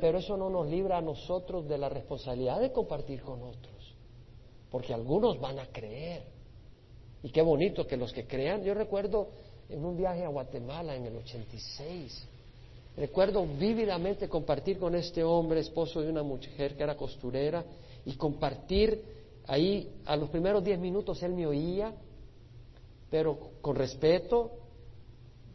pero 0.00 0.18
eso 0.18 0.34
no 0.36 0.48
nos 0.48 0.66
libra 0.66 0.96
a 0.96 1.02
nosotros 1.02 1.68
de 1.68 1.76
la 1.76 1.90
responsabilidad 1.90 2.58
de 2.58 2.72
compartir 2.72 3.20
con 3.20 3.42
otros, 3.42 3.94
porque 4.70 4.94
algunos 4.94 5.38
van 5.38 5.58
a 5.58 5.66
creer. 5.66 6.24
Y 7.22 7.28
qué 7.28 7.42
bonito 7.42 7.86
que 7.86 7.98
los 7.98 8.14
que 8.14 8.26
crean, 8.26 8.64
yo 8.64 8.72
recuerdo 8.72 9.28
en 9.68 9.84
un 9.84 9.94
viaje 9.94 10.24
a 10.24 10.28
Guatemala 10.28 10.96
en 10.96 11.04
el 11.04 11.16
86, 11.16 12.28
recuerdo 12.96 13.46
vívidamente 13.46 14.26
compartir 14.26 14.78
con 14.78 14.94
este 14.94 15.22
hombre, 15.22 15.60
esposo 15.60 16.00
de 16.00 16.08
una 16.08 16.22
mujer 16.22 16.78
que 16.78 16.82
era 16.82 16.96
costurera, 16.96 17.62
y 18.06 18.14
compartir 18.14 19.02
ahí, 19.46 20.00
a 20.06 20.16
los 20.16 20.30
primeros 20.30 20.64
diez 20.64 20.78
minutos 20.78 21.22
él 21.22 21.34
me 21.34 21.46
oía, 21.46 21.92
pero 23.10 23.50
con 23.60 23.76
respeto, 23.76 24.59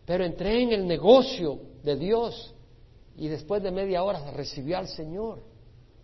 pero 0.05 0.23
entré 0.23 0.61
en 0.61 0.71
el 0.71 0.87
negocio 0.87 1.59
de 1.83 1.95
Dios 1.95 2.53
y 3.17 3.27
después 3.27 3.63
de 3.63 3.71
media 3.71 4.03
hora 4.03 4.31
recibí 4.31 4.73
al 4.73 4.87
Señor, 4.87 5.41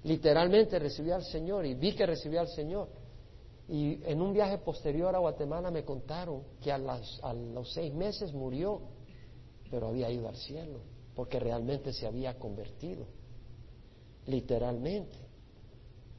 literalmente 0.04 0.80
recibí 0.80 1.12
al 1.12 1.24
Señor 1.24 1.66
y 1.66 1.76
vi 1.76 1.94
que 1.94 2.06
recibí 2.06 2.38
al 2.38 2.48
Señor. 2.48 2.90
Y 3.68 4.00
en 4.04 4.22
un 4.22 4.34
viaje 4.34 4.58
posterior 4.58 5.16
a 5.16 5.20
Guatemala 5.20 5.72
me 5.72 5.84
contaron 5.84 6.44
que 6.62 6.72
a, 6.72 6.76
a 6.76 7.34
los 7.34 7.72
seis 7.72 7.94
meses 7.94 8.34
murió, 8.34 8.82
pero 9.70 9.88
había 9.88 10.10
ido 10.10 10.28
al 10.28 10.36
cielo, 10.36 10.80
porque 11.16 11.40
realmente 11.40 11.94
se 11.94 12.08
había 12.08 12.38
convertido, 12.38 13.06
literalmente. 14.28 15.18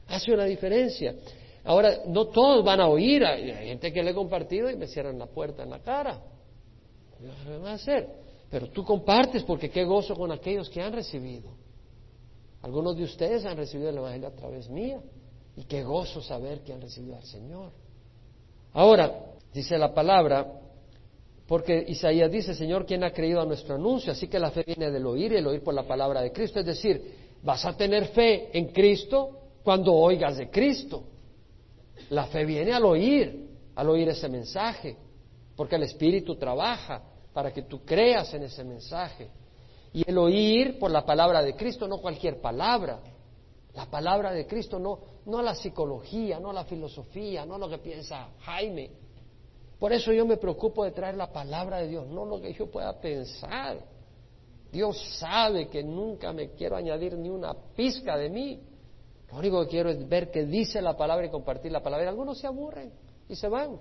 Hace 0.07 0.33
una 0.33 0.45
diferencia. 0.45 1.15
Ahora, 1.63 2.01
no 2.07 2.27
todos 2.27 2.63
van 2.63 2.81
a 2.81 2.87
oír. 2.87 3.23
Hay 3.25 3.67
gente 3.67 3.91
que 3.93 4.03
le 4.03 4.11
he 4.11 4.13
compartido 4.13 4.69
y 4.69 4.75
me 4.75 4.87
cierran 4.87 5.19
la 5.19 5.27
puerta 5.27 5.63
en 5.63 5.69
la 5.69 5.79
cara. 5.79 6.21
¿Qué 7.43 7.57
van 7.57 7.67
a 7.67 7.73
hacer? 7.73 8.09
Pero 8.49 8.67
tú 8.69 8.83
compartes 8.83 9.43
porque 9.43 9.69
qué 9.69 9.83
gozo 9.83 10.15
con 10.15 10.31
aquellos 10.31 10.69
que 10.69 10.81
han 10.81 10.93
recibido. 10.93 11.49
Algunos 12.61 12.95
de 12.95 13.03
ustedes 13.03 13.45
han 13.45 13.57
recibido 13.57 13.89
el 13.89 13.97
Evangelio 13.97 14.27
a 14.27 14.31
través 14.31 14.69
mía. 14.69 14.99
Y 15.55 15.63
qué 15.63 15.83
gozo 15.83 16.21
saber 16.21 16.61
que 16.61 16.73
han 16.73 16.81
recibido 16.81 17.15
al 17.15 17.23
Señor. 17.23 17.71
Ahora, 18.73 19.33
dice 19.53 19.77
la 19.77 19.93
palabra, 19.93 20.51
porque 21.47 21.85
Isaías 21.87 22.31
dice, 22.31 22.55
Señor, 22.55 22.85
¿quién 22.85 23.03
ha 23.03 23.11
creído 23.11 23.41
a 23.41 23.45
nuestro 23.45 23.75
anuncio? 23.75 24.11
Así 24.11 24.27
que 24.27 24.39
la 24.39 24.51
fe 24.51 24.63
viene 24.65 24.89
del 24.89 25.05
oír 25.05 25.31
y 25.33 25.35
el 25.37 25.47
oír 25.47 25.61
por 25.61 25.73
la 25.73 25.83
palabra 25.83 26.21
de 26.21 26.31
Cristo. 26.31 26.59
Es 26.59 26.65
decir, 26.65 27.15
vas 27.43 27.63
a 27.65 27.77
tener 27.77 28.07
fe 28.07 28.49
en 28.57 28.67
Cristo 28.69 29.29
cuando 29.63 29.93
oigas 29.93 30.37
de 30.37 30.49
Cristo. 30.49 31.03
La 32.09 32.25
fe 32.27 32.45
viene 32.45 32.73
al 32.73 32.85
oír, 32.85 33.49
al 33.75 33.89
oír 33.89 34.09
ese 34.09 34.27
mensaje, 34.27 34.95
porque 35.55 35.75
el 35.75 35.83
Espíritu 35.83 36.35
trabaja 36.35 37.03
para 37.33 37.51
que 37.51 37.63
tú 37.63 37.83
creas 37.83 38.33
en 38.33 38.43
ese 38.43 38.63
mensaje. 38.63 39.29
Y 39.91 40.09
el 40.09 40.17
oír 40.17 40.79
por 40.79 40.91
la 40.91 41.05
palabra 41.05 41.41
de 41.41 41.55
Cristo, 41.55 41.87
no 41.87 41.99
cualquier 41.99 42.39
palabra. 42.41 42.99
La 43.73 43.87
palabra 43.87 44.31
de 44.31 44.45
Cristo, 44.45 44.77
no, 44.79 44.99
no 45.25 45.41
la 45.41 45.55
psicología, 45.55 46.39
no 46.39 46.53
la 46.53 46.63
filosofía, 46.65 47.45
no 47.45 47.57
lo 47.57 47.67
que 47.67 47.79
piensa 47.79 48.29
Jaime. 48.41 48.91
Por 49.79 49.91
eso 49.91 50.13
yo 50.13 50.25
me 50.25 50.37
preocupo 50.37 50.85
de 50.85 50.91
traer 50.91 51.15
la 51.15 51.31
palabra 51.31 51.79
de 51.79 51.87
Dios, 51.87 52.07
no 52.07 52.25
lo 52.25 52.39
que 52.39 52.53
yo 52.53 52.69
pueda 52.69 52.99
pensar. 52.99 53.79
Dios 54.71 54.97
sabe 55.19 55.67
que 55.67 55.83
nunca 55.83 56.31
me 56.33 56.51
quiero 56.51 56.75
añadir 56.75 57.17
ni 57.17 57.29
una 57.29 57.53
pizca 57.75 58.17
de 58.17 58.29
mí. 58.29 58.59
Lo 59.31 59.39
único 59.39 59.61
que 59.63 59.69
quiero 59.69 59.89
es 59.89 60.07
ver 60.07 60.31
qué 60.31 60.45
dice 60.45 60.81
la 60.81 60.95
palabra 60.95 61.25
y 61.25 61.29
compartir 61.29 61.71
la 61.71 61.81
palabra. 61.81 62.05
Y 62.05 62.09
algunos 62.09 62.39
se 62.39 62.47
aburren. 62.47 62.91
y 63.27 63.35
se 63.35 63.47
van. 63.47 63.77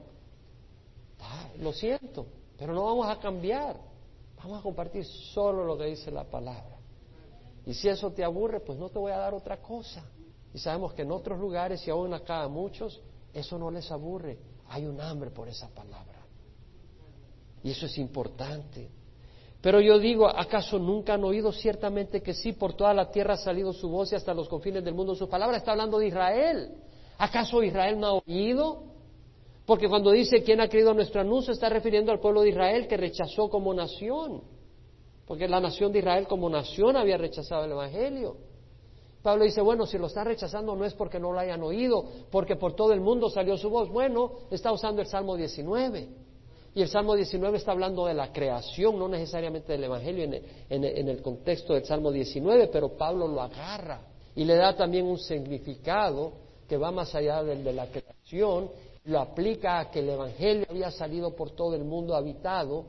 Ah, 1.21 1.51
lo 1.59 1.73
siento, 1.73 2.27
pero 2.63 2.75
no 2.75 2.85
vamos 2.85 3.09
a 3.09 3.19
cambiar. 3.19 3.75
Vamos 4.37 4.61
a 4.61 4.63
compartir 4.63 5.05
solo 5.05 5.65
lo 5.65 5.77
que 5.77 5.87
dice 5.87 6.13
la 6.13 6.23
palabra. 6.23 6.79
Y 7.67 7.75
si 7.75 7.89
eso 7.89 8.13
te 8.13 8.23
aburre, 8.23 8.61
pues 8.61 8.79
no 8.79 8.89
te 8.89 9.01
voy 9.01 9.11
a 9.11 9.19
dar 9.19 9.35
otra 9.35 9.57
cosa. 9.57 10.05
Y 10.55 10.59
sabemos 10.59 10.95
que 10.95 11.03
en 11.03 11.11
otros 11.11 11.41
lugares, 11.41 11.85
y 11.89 11.91
aún 11.91 12.15
acá 12.15 12.45
a 12.45 12.49
muchos, 12.49 13.03
eso 13.35 13.59
no 13.59 13.69
les 13.69 13.91
aburre. 13.91 14.39
Hay 14.69 14.87
un 14.87 15.01
hambre 15.01 15.31
por 15.31 15.49
esa 15.49 15.71
palabra. 15.71 16.21
Y 17.65 17.73
eso 17.73 17.87
es 17.87 17.99
importante. 17.99 18.89
Pero 19.61 19.81
yo 19.81 19.99
digo, 19.99 20.29
¿acaso 20.29 20.79
nunca 20.79 21.15
han 21.15 21.25
oído 21.25 21.51
ciertamente 21.51 22.23
que 22.23 22.33
sí, 22.33 22.53
por 22.53 22.75
toda 22.75 22.95
la 22.95 23.11
tierra 23.11 23.35
ha 23.35 23.39
salido 23.39 23.73
su 23.73 23.89
voz 23.89 24.13
y 24.13 24.15
hasta 24.15 24.33
los 24.35 24.49
confines 24.49 24.85
del 24.85 24.95
mundo 24.95 25.17
su 25.17 25.29
palabra? 25.29 25.57
Está 25.57 25.73
hablando 25.73 25.99
de 25.99 26.07
Israel. 26.07 26.77
¿Acaso 27.19 27.61
Israel 27.61 27.99
no 27.99 28.07
ha 28.07 28.13
oído? 28.13 28.92
Porque 29.73 29.89
cuando 29.89 30.11
dice 30.11 30.43
quién 30.43 30.61
ha 30.61 30.69
creído 30.69 30.93
nuestro 30.93 31.23
anuncio, 31.23 31.51
está 31.51 31.71
refiriendo 31.71 32.13
al 32.13 32.21
pueblo 32.21 32.43
de 32.43 32.51
Israel 32.51 32.87
que 32.87 32.99
rechazó 32.99 33.49
como 33.49 33.73
nación. 33.73 34.43
Porque 35.27 35.49
la 35.49 35.61
nación 35.61 35.91
de 35.93 36.01
Israel 36.01 36.27
como 36.27 36.51
nación 36.51 36.95
había 36.95 37.17
rechazado 37.17 37.65
el 37.65 37.73
Evangelio. 37.73 38.37
Pablo 39.23 39.45
dice, 39.45 39.63
bueno, 39.63 39.87
si 39.87 39.97
lo 39.97 40.09
está 40.09 40.25
rechazando 40.25 40.77
no 40.77 40.85
es 40.85 40.93
porque 40.93 41.19
no 41.19 41.33
lo 41.33 41.39
hayan 41.39 41.63
oído, 41.63 42.05
porque 42.31 42.57
por 42.57 42.75
todo 42.75 42.93
el 42.93 43.01
mundo 43.01 43.31
salió 43.31 43.57
su 43.57 43.71
voz. 43.71 43.89
Bueno, 43.89 44.33
está 44.51 44.71
usando 44.73 45.01
el 45.01 45.07
Salmo 45.07 45.37
19. 45.37 46.07
Y 46.75 46.83
el 46.83 46.89
Salmo 46.89 47.15
19 47.15 47.57
está 47.57 47.73
hablando 47.73 48.05
de 48.05 48.13
la 48.13 48.31
creación, 48.31 48.99
no 48.99 49.09
necesariamente 49.09 49.73
del 49.73 49.85
Evangelio 49.85 50.25
en 50.69 50.85
el, 51.09 51.23
contexto 51.23 51.73
del 51.73 51.87
Salmo 51.87 52.13
19, 52.13 52.67
pero 52.67 52.91
Pablo 52.91 53.27
lo 53.27 53.41
agarra 53.41 54.03
y 54.37 54.45
le 54.45 54.55
da 54.55 54.77
también 54.77 55.07
un 55.07 55.17
significado 55.17 56.33
que 56.69 56.77
va 56.77 56.91
más 56.91 57.15
allá 57.15 57.43
del 57.43 57.65
de 57.65 57.73
la 57.73 57.87
creación, 57.87 58.71
lo 59.05 59.21
aplica 59.21 59.81
a 59.81 59.91
que 59.91 60.01
el 60.01 60.11
Evangelio 60.11 60.67
había 60.69 60.91
salido 60.91 61.35
por 61.35 61.51
todo 61.51 61.75
el 61.75 61.85
mundo 61.85 62.15
habitado, 62.15 62.87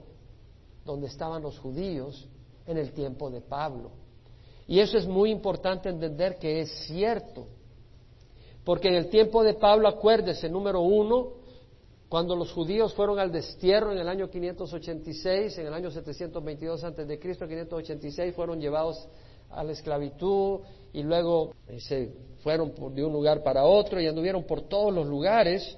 donde 0.85 1.07
estaban 1.07 1.41
los 1.41 1.57
judíos, 1.59 2.27
en 2.65 2.77
el 2.77 2.93
tiempo 2.93 3.29
de 3.29 3.41
Pablo. 3.41 3.91
Y 4.67 4.79
eso 4.79 4.97
es 4.97 5.07
muy 5.07 5.31
importante 5.31 5.89
entender 5.89 6.37
que 6.37 6.61
es 6.61 6.69
cierto, 6.87 7.47
porque 8.63 8.87
en 8.87 8.95
el 8.95 9.09
tiempo 9.09 9.43
de 9.43 9.55
Pablo, 9.55 9.87
acuérdese, 9.87 10.49
número 10.49 10.81
uno, 10.81 11.43
cuando 12.07 12.35
los 12.35 12.51
judíos 12.51 12.93
fueron 12.93 13.17
al 13.19 13.31
destierro 13.31 13.91
en 13.91 13.97
el 13.97 14.07
año 14.07 14.29
586, 14.29 15.57
en 15.57 15.67
el 15.67 15.73
año 15.73 15.89
722 15.89 16.83
antes 16.83 17.07
de 17.07 17.19
Cristo, 17.19 17.47
586 17.47 18.35
fueron 18.35 18.61
llevados 18.61 19.07
a 19.49 19.63
la 19.63 19.71
esclavitud 19.71 20.59
y 20.93 21.03
luego 21.03 21.53
eh, 21.67 21.79
se 21.79 22.13
fueron 22.43 22.73
de 22.93 23.03
un 23.03 23.11
lugar 23.11 23.41
para 23.41 23.63
otro 23.63 23.99
y 23.99 24.07
anduvieron 24.07 24.43
por 24.43 24.61
todos 24.61 24.93
los 24.93 25.07
lugares. 25.07 25.77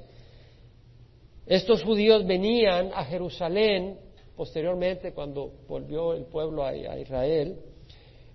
Estos 1.46 1.84
judíos 1.84 2.26
venían 2.26 2.92
a 2.94 3.06
Jerusalén 3.06 4.00
posteriormente 4.36 5.14
cuando 5.14 5.52
volvió 5.68 6.14
el 6.14 6.26
pueblo 6.26 6.66
a, 6.66 6.76
Israel, 6.76 7.58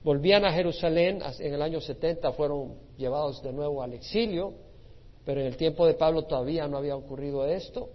volvían 0.02 0.44
a 0.44 0.52
Jerusalén 0.52 1.20
en 1.38 1.54
el 1.54 1.60
año 1.60 1.80
70, 1.80 2.32
fueron 2.32 2.74
llevados 2.96 3.42
de 3.42 3.52
nuevo 3.52 3.82
al 3.82 3.92
exilio 3.92 4.54
pero 5.24 5.40
en 5.40 5.46
el 5.46 5.56
tiempo 5.56 5.86
de 5.86 5.94
Pablo 5.94 6.22
todavía 6.22 6.66
no 6.66 6.78
había 6.78 6.96
ocurrido 6.96 7.46
esto. 7.46 7.90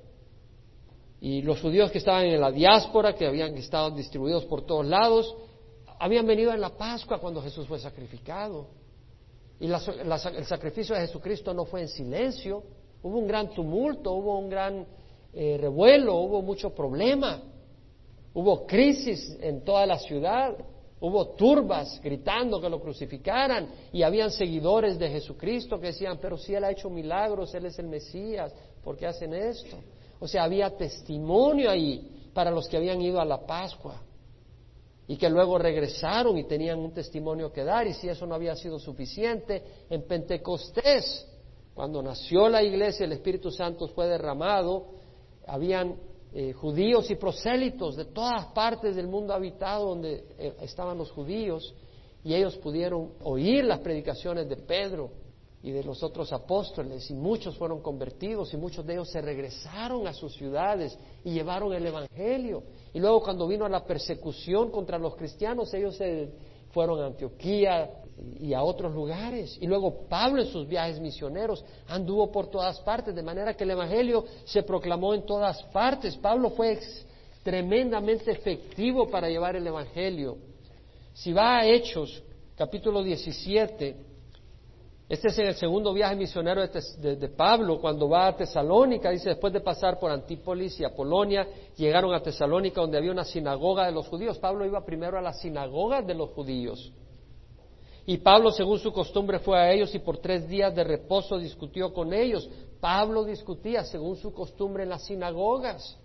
Y 1.19 1.41
los 1.41 1.59
judíos 1.61 1.91
que 1.91 1.97
estaban 1.97 2.25
en 2.25 2.39
la 2.39 2.51
diáspora, 2.51 3.15
que 3.15 3.25
habían 3.25 3.55
estado 3.57 3.91
distribuidos 3.91 4.45
por 4.45 4.65
todos 4.65 4.85
lados, 4.85 5.35
habían 5.99 6.27
venido 6.27 6.53
en 6.53 6.61
la 6.61 6.69
Pascua 6.69 7.19
cuando 7.19 7.41
Jesús 7.41 7.67
fue 7.67 7.79
sacrificado. 7.79 8.67
Y 9.59 9.67
el 9.67 10.45
sacrificio 10.45 10.95
de 10.95 11.01
Jesucristo 11.01 11.53
no 11.53 11.65
fue 11.65 11.81
en 11.81 11.87
silencio, 11.87 12.63
hubo 13.01 13.17
un 13.17 13.27
gran 13.27 13.49
tumulto, 13.49 14.11
hubo 14.11 14.37
un 14.37 14.49
gran 14.49 14.85
eh, 15.35 15.57
revuelo, 15.59 16.15
hubo 16.15 16.41
mucho 16.41 16.73
problema, 16.73 17.41
hubo 18.33 18.65
crisis 18.65 19.37
en 19.41 19.65
toda 19.65 19.85
la 19.85 19.99
ciudad. 19.99 20.55
Hubo 20.97 21.35
turbas 21.35 21.99
gritando 22.01 22.59
que 22.59 22.69
lo 22.69 22.79
crucificaran 22.79 23.69
y 23.91 24.01
habían 24.01 24.31
seguidores 24.31 24.97
de 24.97 25.09
Jesucristo 25.09 25.77
que 25.77 25.87
decían, 25.87 26.17
pero 26.21 26.37
si 26.37 26.55
Él 26.55 26.63
ha 26.63 26.71
hecho 26.71 26.89
milagros, 26.89 27.53
Él 27.53 27.65
es 27.65 27.77
el 27.77 27.87
Mesías, 27.87 28.53
¿por 28.81 28.95
qué 28.95 29.05
hacen 29.05 29.33
esto? 29.33 29.75
O 30.19 30.27
sea, 30.27 30.45
había 30.45 30.69
testimonio 30.75 31.69
ahí 31.69 32.29
para 32.33 32.49
los 32.49 32.67
que 32.69 32.77
habían 32.77 33.01
ido 33.01 33.19
a 33.19 33.25
la 33.25 33.45
Pascua 33.45 34.01
y 35.05 35.17
que 35.17 35.29
luego 35.29 35.57
regresaron 35.57 36.37
y 36.37 36.45
tenían 36.45 36.79
un 36.79 36.93
testimonio 36.93 37.51
que 37.51 37.63
dar 37.63 37.85
y 37.85 37.93
si 37.93 38.07
eso 38.07 38.25
no 38.25 38.33
había 38.33 38.55
sido 38.55 38.79
suficiente, 38.79 39.63
en 39.89 40.07
Pentecostés, 40.07 41.27
cuando 41.73 42.01
nació 42.01 42.47
la 42.47 42.63
iglesia, 42.63 43.05
el 43.05 43.11
Espíritu 43.11 43.51
Santo 43.51 43.87
fue 43.89 44.07
derramado, 44.07 44.87
habían 45.47 45.95
eh, 46.33 46.53
judíos 46.53 47.09
y 47.09 47.15
prosélitos 47.15 47.95
de 47.95 48.05
todas 48.05 48.47
partes 48.47 48.95
del 48.95 49.07
mundo 49.07 49.33
habitado 49.33 49.87
donde 49.87 50.25
eh, 50.37 50.53
estaban 50.61 50.97
los 50.97 51.11
judíos 51.11 51.73
y 52.23 52.33
ellos 52.33 52.57
pudieron 52.57 53.13
oír 53.23 53.63
las 53.63 53.79
predicaciones 53.79 54.49
de 54.49 54.57
Pedro 54.57 55.11
y 55.63 55.71
de 55.71 55.83
los 55.83 56.03
otros 56.03 56.31
apóstoles 56.33 57.09
y 57.09 57.13
muchos 57.13 57.57
fueron 57.57 57.81
convertidos 57.81 58.53
y 58.53 58.57
muchos 58.57 58.85
de 58.85 58.93
ellos 58.93 59.09
se 59.09 59.21
regresaron 59.21 60.05
a 60.07 60.13
sus 60.13 60.33
ciudades 60.35 60.97
y 61.23 61.31
llevaron 61.31 61.73
el 61.73 61.87
Evangelio. 61.87 62.63
Y 62.93 62.99
luego 62.99 63.21
cuando 63.21 63.47
vino 63.47 63.67
la 63.67 63.83
persecución 63.83 64.69
contra 64.69 64.99
los 64.99 65.15
cristianos, 65.15 65.73
ellos 65.73 65.95
se 65.95 66.29
fueron 66.71 67.01
a 67.01 67.07
Antioquía, 67.07 67.89
y 68.39 68.53
a 68.53 68.63
otros 68.63 68.93
lugares. 68.93 69.57
Y 69.61 69.67
luego 69.67 70.07
Pablo 70.07 70.41
en 70.41 70.47
sus 70.47 70.67
viajes 70.67 70.99
misioneros 70.99 71.63
anduvo 71.87 72.31
por 72.31 72.47
todas 72.47 72.79
partes, 72.81 73.13
de 73.13 73.23
manera 73.23 73.53
que 73.53 73.63
el 73.63 73.71
Evangelio 73.71 74.25
se 74.45 74.63
proclamó 74.63 75.13
en 75.13 75.25
todas 75.25 75.61
partes. 75.63 76.15
Pablo 76.17 76.49
fue 76.51 76.79
tremendamente 77.43 78.31
efectivo 78.31 79.07
para 79.07 79.29
llevar 79.29 79.55
el 79.55 79.67
Evangelio. 79.67 80.37
Si 81.13 81.31
va 81.31 81.59
a 81.59 81.65
Hechos, 81.65 82.23
capítulo 82.55 83.03
17, 83.03 83.95
este 85.07 85.27
es 85.27 85.37
en 85.37 85.47
el 85.47 85.55
segundo 85.55 85.93
viaje 85.93 86.15
misionero 86.15 86.65
de, 86.65 87.29
Pablo, 87.29 87.79
cuando 87.79 88.09
va 88.09 88.27
a 88.27 88.35
Tesalónica, 88.35 89.11
dice, 89.11 89.29
después 89.29 89.53
de 89.53 89.61
pasar 89.61 89.99
por 89.99 90.09
Antípolis 90.09 90.79
y 90.79 90.83
Apolonia, 90.83 91.47
llegaron 91.77 92.11
a 92.13 92.21
Tesalónica 92.21 92.81
donde 92.81 92.97
había 92.97 93.11
una 93.11 93.23
sinagoga 93.23 93.85
de 93.85 93.91
los 93.91 94.07
judíos. 94.07 94.39
Pablo 94.39 94.65
iba 94.65 94.83
primero 94.83 95.19
a 95.19 95.21
la 95.21 95.33
sinagoga 95.33 96.01
de 96.01 96.15
los 96.15 96.31
judíos. 96.31 96.91
Y 98.07 98.17
Pablo, 98.17 98.51
según 98.51 98.77
su 98.77 98.93
costumbre, 98.93 99.39
fue 99.39 99.57
a 99.57 99.71
ellos 99.71 99.93
y 99.95 99.99
por 99.99 100.19
tres 100.19 100.47
días 100.47 100.75
de 100.75 100.83
reposo 100.83 101.39
discutió 101.39 101.91
con 101.91 102.13
ellos. 102.13 102.47
Pablo 102.79 103.23
discutía, 103.23 103.83
según 103.83 104.15
su 104.15 104.31
costumbre, 104.31 104.83
en 104.83 104.89
las 104.89 105.05
sinagogas. 105.05 105.97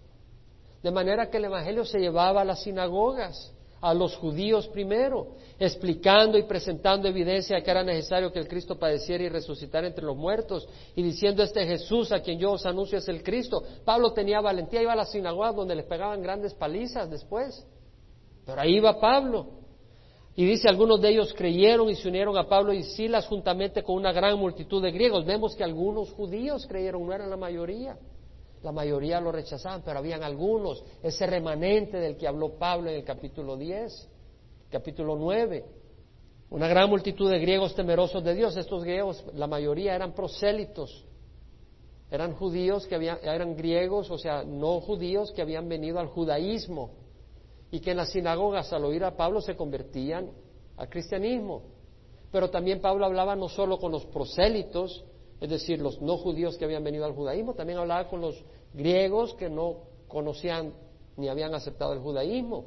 De 0.82 0.90
manera 0.90 1.28
que 1.28 1.36
el 1.36 1.44
Evangelio 1.44 1.84
se 1.84 1.98
llevaba 1.98 2.40
a 2.40 2.44
las 2.44 2.62
sinagogas, 2.62 3.52
a 3.82 3.92
los 3.92 4.16
judíos 4.16 4.66
primero, 4.68 5.34
explicando 5.58 6.38
y 6.38 6.44
presentando 6.44 7.06
evidencia 7.06 7.56
de 7.56 7.62
que 7.62 7.70
era 7.70 7.84
necesario 7.84 8.32
que 8.32 8.38
el 8.38 8.48
Cristo 8.48 8.78
padeciera 8.78 9.24
y 9.24 9.28
resucitara 9.28 9.86
entre 9.86 10.06
los 10.06 10.16
muertos, 10.16 10.66
y 10.96 11.02
diciendo 11.02 11.42
este 11.42 11.66
Jesús 11.66 12.12
a 12.12 12.20
quien 12.20 12.38
yo 12.38 12.52
os 12.52 12.64
anuncio 12.64 12.96
es 12.96 13.08
el 13.08 13.22
Cristo. 13.22 13.62
Pablo 13.84 14.14
tenía 14.14 14.40
valentía, 14.40 14.80
iba 14.80 14.94
a 14.94 14.96
las 14.96 15.12
sinagogas 15.12 15.54
donde 15.54 15.74
les 15.74 15.84
pegaban 15.84 16.22
grandes 16.22 16.54
palizas 16.54 17.10
después. 17.10 17.62
Pero 18.46 18.58
ahí 18.58 18.76
iba 18.76 18.98
Pablo 18.98 19.59
y 20.40 20.46
dice, 20.46 20.70
algunos 20.70 21.02
de 21.02 21.10
ellos 21.10 21.34
creyeron 21.34 21.90
y 21.90 21.96
se 21.96 22.08
unieron 22.08 22.38
a 22.38 22.48
Pablo 22.48 22.72
y 22.72 22.82
Silas 22.82 23.26
juntamente 23.26 23.82
con 23.82 23.96
una 23.96 24.10
gran 24.10 24.38
multitud 24.38 24.82
de 24.82 24.90
griegos. 24.90 25.26
Vemos 25.26 25.54
que 25.54 25.62
algunos 25.62 26.12
judíos 26.12 26.66
creyeron, 26.66 27.06
no 27.06 27.12
eran 27.12 27.28
la 27.28 27.36
mayoría. 27.36 27.98
La 28.62 28.72
mayoría 28.72 29.20
lo 29.20 29.32
rechazaban, 29.32 29.82
pero 29.84 29.98
habían 29.98 30.22
algunos, 30.22 30.82
ese 31.02 31.26
remanente 31.26 31.98
del 31.98 32.16
que 32.16 32.26
habló 32.26 32.56
Pablo 32.58 32.88
en 32.88 32.96
el 32.96 33.04
capítulo 33.04 33.54
10, 33.54 34.08
capítulo 34.70 35.14
9. 35.16 35.62
Una 36.48 36.68
gran 36.68 36.88
multitud 36.88 37.30
de 37.30 37.38
griegos 37.38 37.74
temerosos 37.74 38.24
de 38.24 38.34
Dios. 38.34 38.56
Estos 38.56 38.82
griegos, 38.82 39.22
la 39.34 39.46
mayoría 39.46 39.94
eran 39.94 40.14
prosélitos, 40.14 41.04
eran 42.10 42.32
judíos 42.32 42.86
que 42.86 42.94
habían, 42.94 43.18
eran 43.22 43.54
griegos, 43.56 44.10
o 44.10 44.16
sea, 44.16 44.42
no 44.42 44.80
judíos 44.80 45.32
que 45.32 45.42
habían 45.42 45.68
venido 45.68 46.00
al 46.00 46.06
judaísmo 46.06 46.92
y 47.70 47.80
que 47.80 47.92
en 47.92 47.98
las 47.98 48.10
sinagogas 48.10 48.72
al 48.72 48.84
oír 48.84 49.04
a 49.04 49.16
Pablo 49.16 49.40
se 49.40 49.56
convertían 49.56 50.30
al 50.76 50.88
cristianismo. 50.88 51.62
Pero 52.32 52.50
también 52.50 52.80
Pablo 52.80 53.04
hablaba 53.04 53.36
no 53.36 53.48
solo 53.48 53.78
con 53.78 53.92
los 53.92 54.04
prosélitos, 54.06 55.04
es 55.40 55.50
decir, 55.50 55.80
los 55.80 56.00
no 56.00 56.16
judíos 56.16 56.56
que 56.56 56.64
habían 56.64 56.84
venido 56.84 57.04
al 57.04 57.14
judaísmo, 57.14 57.54
también 57.54 57.78
hablaba 57.78 58.08
con 58.08 58.20
los 58.20 58.42
griegos 58.74 59.34
que 59.34 59.48
no 59.48 59.76
conocían 60.08 60.72
ni 61.16 61.28
habían 61.28 61.54
aceptado 61.54 61.92
el 61.92 62.00
judaísmo. 62.00 62.64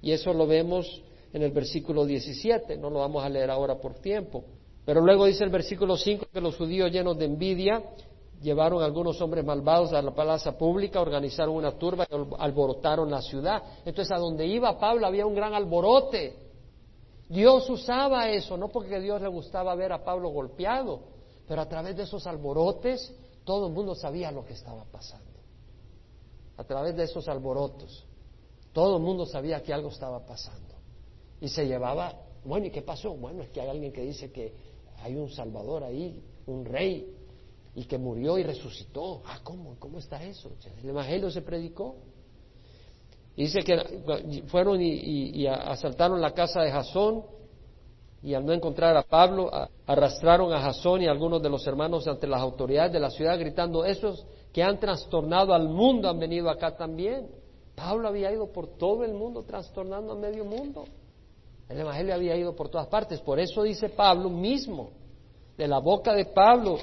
Y 0.00 0.12
eso 0.12 0.32
lo 0.32 0.46
vemos 0.46 1.02
en 1.32 1.42
el 1.42 1.52
versículo 1.52 2.06
17, 2.06 2.76
no 2.78 2.90
lo 2.90 3.00
vamos 3.00 3.24
a 3.24 3.28
leer 3.28 3.50
ahora 3.50 3.78
por 3.78 3.94
tiempo. 3.94 4.44
Pero 4.84 5.00
luego 5.02 5.26
dice 5.26 5.44
el 5.44 5.50
versículo 5.50 5.96
5 5.96 6.28
que 6.32 6.40
los 6.40 6.56
judíos 6.56 6.90
llenos 6.90 7.18
de 7.18 7.26
envidia 7.26 7.82
llevaron 8.40 8.82
algunos 8.82 9.20
hombres 9.20 9.44
malvados 9.44 9.92
a 9.92 10.02
la 10.02 10.14
plaza 10.14 10.56
pública, 10.56 11.00
organizaron 11.00 11.54
una 11.54 11.72
turba 11.78 12.06
y 12.10 12.14
alborotaron 12.38 13.10
la 13.10 13.22
ciudad. 13.22 13.62
Entonces, 13.84 14.12
a 14.12 14.18
donde 14.18 14.46
iba 14.46 14.78
Pablo 14.78 15.06
había 15.06 15.26
un 15.26 15.34
gran 15.34 15.54
alborote. 15.54 16.36
Dios 17.28 17.68
usaba 17.68 18.28
eso, 18.30 18.56
no 18.56 18.68
porque 18.68 18.96
a 18.96 19.00
Dios 19.00 19.20
le 19.20 19.28
gustaba 19.28 19.74
ver 19.74 19.92
a 19.92 20.02
Pablo 20.02 20.30
golpeado, 20.30 21.00
pero 21.46 21.60
a 21.60 21.68
través 21.68 21.96
de 21.96 22.04
esos 22.04 22.26
alborotes 22.26 23.14
todo 23.44 23.66
el 23.66 23.72
mundo 23.72 23.94
sabía 23.94 24.30
lo 24.30 24.44
que 24.44 24.54
estaba 24.54 24.84
pasando. 24.84 25.26
A 26.56 26.64
través 26.64 26.96
de 26.96 27.04
esos 27.04 27.28
alborotos, 27.28 28.04
todo 28.72 28.96
el 28.96 29.02
mundo 29.02 29.26
sabía 29.26 29.62
que 29.62 29.72
algo 29.72 29.88
estaba 29.88 30.24
pasando. 30.24 30.74
Y 31.40 31.48
se 31.48 31.66
llevaba, 31.66 32.14
bueno, 32.44 32.66
¿y 32.66 32.70
qué 32.70 32.82
pasó? 32.82 33.14
Bueno, 33.14 33.42
es 33.42 33.50
que 33.50 33.60
hay 33.60 33.68
alguien 33.68 33.92
que 33.92 34.02
dice 34.02 34.32
que 34.32 34.54
hay 35.00 35.14
un 35.16 35.30
Salvador 35.30 35.84
ahí, 35.84 36.22
un 36.46 36.64
rey, 36.64 37.14
y 37.78 37.84
que 37.84 37.96
murió 37.96 38.38
y 38.38 38.42
resucitó. 38.42 39.22
Ah, 39.24 39.38
¿cómo? 39.44 39.76
¿Cómo 39.78 40.00
está 40.00 40.20
eso? 40.24 40.50
El 40.82 40.88
Evangelio 40.88 41.30
se 41.30 41.42
predicó. 41.42 41.94
dice 43.36 43.60
que 43.60 44.42
fueron 44.48 44.80
y, 44.82 45.46
asaltaron 45.46 46.20
la 46.20 46.32
casa 46.32 46.62
de 46.62 46.72
Jasón 46.72 47.22
y 48.20 48.34
al 48.34 48.44
no 48.44 48.52
encontrar 48.52 48.96
a 48.96 49.04
Pablo, 49.04 49.48
arrastraron 49.86 50.52
a 50.52 50.60
Jasón 50.60 51.02
y 51.02 51.06
algunos 51.06 51.40
de 51.40 51.50
los 51.50 51.64
hermanos 51.68 52.08
ante 52.08 52.26
las 52.26 52.40
autoridades 52.40 52.92
de 52.92 52.98
la 52.98 53.10
ciudad 53.10 53.38
gritando, 53.38 53.84
esos 53.84 54.26
que 54.52 54.60
han 54.60 54.80
trastornado 54.80 55.54
al 55.54 55.68
mundo 55.68 56.08
han 56.08 56.18
venido 56.18 56.50
acá 56.50 56.76
también. 56.76 57.28
Pablo 57.76 58.08
había 58.08 58.32
ido 58.32 58.50
por 58.50 58.76
todo 58.76 59.04
el 59.04 59.14
mundo 59.14 59.44
trastornando 59.44 60.14
a 60.14 60.16
medio 60.16 60.44
mundo. 60.44 60.84
El 61.68 61.78
Evangelio 61.78 62.12
había 62.12 62.34
ido 62.34 62.56
por 62.56 62.70
todas 62.70 62.88
partes. 62.88 63.20
Por 63.20 63.38
eso 63.38 63.62
dice 63.62 63.88
Pablo 63.88 64.30
mismo, 64.30 64.90
de 65.56 65.68
la 65.68 65.78
boca 65.78 66.12
de 66.12 66.24
Pablo, 66.24 66.78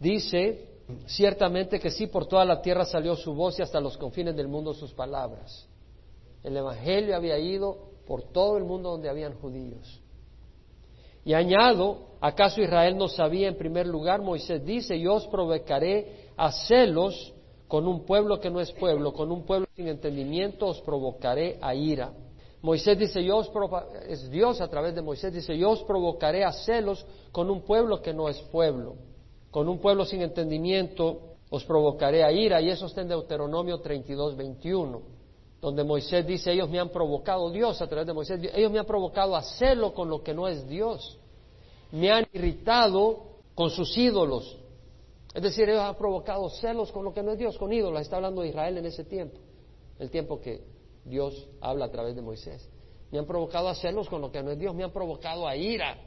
dice 0.00 0.66
ciertamente 1.06 1.78
que 1.78 1.90
sí, 1.90 2.08
por 2.08 2.26
toda 2.26 2.44
la 2.44 2.60
tierra 2.60 2.84
salió 2.84 3.14
su 3.14 3.32
voz 3.34 3.58
y 3.58 3.62
hasta 3.62 3.80
los 3.80 3.96
confines 3.96 4.34
del 4.34 4.48
mundo 4.48 4.74
sus 4.74 4.92
palabras. 4.92 5.68
El 6.42 6.56
Evangelio 6.56 7.14
había 7.14 7.38
ido 7.38 7.90
por 8.06 8.24
todo 8.32 8.56
el 8.56 8.64
mundo 8.64 8.90
donde 8.90 9.08
habían 9.08 9.34
judíos. 9.34 10.00
Y 11.24 11.34
añado, 11.34 12.16
¿acaso 12.20 12.62
Israel 12.62 12.96
no 12.96 13.08
sabía 13.08 13.46
en 13.48 13.56
primer 13.56 13.86
lugar? 13.86 14.22
Moisés 14.22 14.64
dice, 14.64 14.98
yo 14.98 15.14
os 15.14 15.26
provocaré 15.28 16.30
a 16.36 16.50
celos 16.50 17.34
con 17.68 17.86
un 17.86 18.04
pueblo 18.04 18.40
que 18.40 18.50
no 18.50 18.60
es 18.60 18.72
pueblo, 18.72 19.12
con 19.12 19.30
un 19.30 19.44
pueblo 19.44 19.68
sin 19.76 19.86
entendimiento 19.86 20.66
os 20.66 20.80
provocaré 20.80 21.58
a 21.60 21.74
ira. 21.74 22.12
Moisés 22.62 22.98
dice, 22.98 23.22
yo 23.22 23.36
os 23.36 23.50
es 24.08 24.28
Dios 24.30 24.60
a 24.60 24.68
través 24.68 24.94
de 24.94 25.02
Moisés 25.02 25.32
dice, 25.32 25.56
yo 25.56 25.70
os 25.70 25.82
provocaré 25.84 26.44
a 26.44 26.52
celos 26.52 27.06
con 27.32 27.48
un 27.50 27.62
pueblo 27.62 28.02
que 28.02 28.12
no 28.12 28.28
es 28.28 28.40
pueblo, 28.50 28.96
con 29.50 29.68
un 29.68 29.78
pueblo 29.78 30.04
sin 30.04 30.22
entendimiento 30.22 31.30
os 31.50 31.64
provocaré 31.64 32.22
a 32.22 32.30
ira, 32.30 32.60
y 32.60 32.70
eso 32.70 32.86
está 32.86 33.00
en 33.00 33.08
Deuteronomio 33.08 33.80
32, 33.80 34.36
21, 34.36 35.02
donde 35.60 35.84
Moisés 35.84 36.26
dice, 36.26 36.52
ellos 36.52 36.70
me 36.70 36.78
han 36.78 36.90
provocado, 36.90 37.50
Dios 37.50 37.82
a 37.82 37.88
través 37.88 38.06
de 38.06 38.12
Moisés, 38.12 38.40
ellos 38.54 38.70
me 38.70 38.78
han 38.78 38.86
provocado 38.86 39.34
a 39.34 39.42
celo 39.42 39.92
con 39.92 40.08
lo 40.08 40.22
que 40.22 40.32
no 40.32 40.46
es 40.46 40.68
Dios, 40.68 41.18
me 41.90 42.10
han 42.10 42.26
irritado 42.32 43.24
con 43.54 43.70
sus 43.70 43.96
ídolos, 43.98 44.56
es 45.34 45.42
decir, 45.42 45.68
ellos 45.68 45.82
han 45.82 45.96
provocado 45.96 46.48
celos 46.48 46.90
con 46.92 47.04
lo 47.04 47.12
que 47.12 47.22
no 47.22 47.32
es 47.32 47.38
Dios, 47.38 47.58
con 47.58 47.72
ídolos, 47.72 48.00
está 48.00 48.16
hablando 48.16 48.42
de 48.42 48.48
Israel 48.48 48.78
en 48.78 48.86
ese 48.86 49.04
tiempo, 49.04 49.38
el 49.98 50.10
tiempo 50.10 50.40
que 50.40 50.62
Dios 51.04 51.48
habla 51.60 51.86
a 51.86 51.90
través 51.90 52.14
de 52.14 52.22
Moisés. 52.22 52.68
Me 53.10 53.18
han 53.18 53.26
provocado 53.26 53.68
a 53.68 53.74
celos 53.74 54.08
con 54.08 54.20
lo 54.20 54.30
que 54.30 54.42
no 54.42 54.52
es 54.52 54.58
Dios, 54.58 54.74
me 54.74 54.84
han 54.84 54.92
provocado 54.92 55.46
a 55.46 55.56
ira 55.56 55.98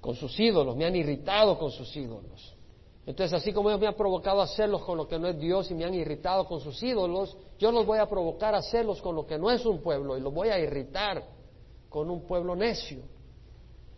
con 0.00 0.14
sus 0.14 0.38
ídolos, 0.40 0.76
me 0.76 0.86
han 0.86 0.96
irritado 0.96 1.58
con 1.58 1.70
sus 1.70 1.94
ídolos. 1.94 2.57
Entonces, 3.08 3.40
así 3.40 3.52
como 3.52 3.70
ellos 3.70 3.80
me 3.80 3.86
han 3.86 3.94
provocado 3.94 4.42
a 4.42 4.46
celos 4.46 4.82
con 4.82 4.98
lo 4.98 5.08
que 5.08 5.18
no 5.18 5.28
es 5.28 5.38
Dios 5.38 5.70
y 5.70 5.74
me 5.74 5.84
han 5.84 5.94
irritado 5.94 6.44
con 6.46 6.60
sus 6.60 6.82
ídolos, 6.82 7.36
yo 7.58 7.72
los 7.72 7.86
voy 7.86 7.98
a 7.98 8.06
provocar 8.06 8.54
a 8.54 8.60
celos 8.60 9.00
con 9.00 9.16
lo 9.16 9.26
que 9.26 9.38
no 9.38 9.50
es 9.50 9.64
un 9.64 9.80
pueblo 9.80 10.16
y 10.16 10.20
los 10.20 10.32
voy 10.32 10.50
a 10.50 10.58
irritar 10.58 11.24
con 11.88 12.10
un 12.10 12.26
pueblo 12.26 12.54
necio. 12.54 13.00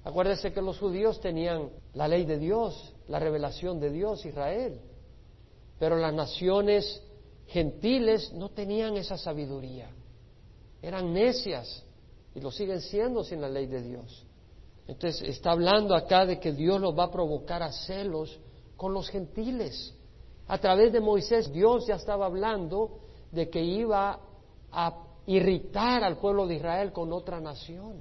Acuérdense 0.05 0.53
que 0.53 0.63
los 0.63 0.79
judíos 0.79 1.21
tenían 1.21 1.71
la 1.93 2.07
ley 2.07 2.25
de 2.25 2.39
Dios, 2.39 2.95
la 3.09 3.19
revelación 3.19 3.81
de 3.81 3.91
Dios, 3.91 4.25
Israel, 4.25 4.81
pero 5.79 5.97
las 5.97 6.15
naciones 6.15 7.03
gentiles 7.49 8.33
no 8.33 8.51
tenían 8.51 8.97
esa 8.97 9.19
sabiduría 9.19 9.91
eran 10.83 11.13
necias 11.13 11.85
y 12.35 12.41
lo 12.41 12.51
siguen 12.51 12.81
siendo 12.81 13.23
sin 13.25 13.41
la 13.41 13.49
ley 13.49 13.67
de 13.67 13.83
Dios. 13.83 14.25
Entonces 14.87 15.29
está 15.29 15.53
hablando 15.53 15.95
acá 15.95 16.27
de 16.27 16.41
que 16.41 16.53
Dios 16.53 16.81
los 16.81 16.99
va 16.99 17.05
a 17.05 17.11
provocar 17.11 17.63
a 17.63 17.73
celos 17.73 18.39
con 18.81 18.95
los 18.95 19.11
gentiles. 19.11 19.95
A 20.49 20.57
través 20.57 20.91
de 20.91 21.01
Moisés 21.01 21.53
Dios 21.53 21.87
ya 21.87 21.97
estaba 21.97 22.25
hablando 22.25 23.01
de 23.31 23.51
que 23.51 23.63
iba 23.63 24.19
a 24.73 25.05
irritar 25.27 26.03
al 26.03 26.17
pueblo 26.17 26.47
de 26.47 26.55
Israel 26.55 26.91
con 26.91 27.13
otra 27.13 27.43
nación. 27.43 27.97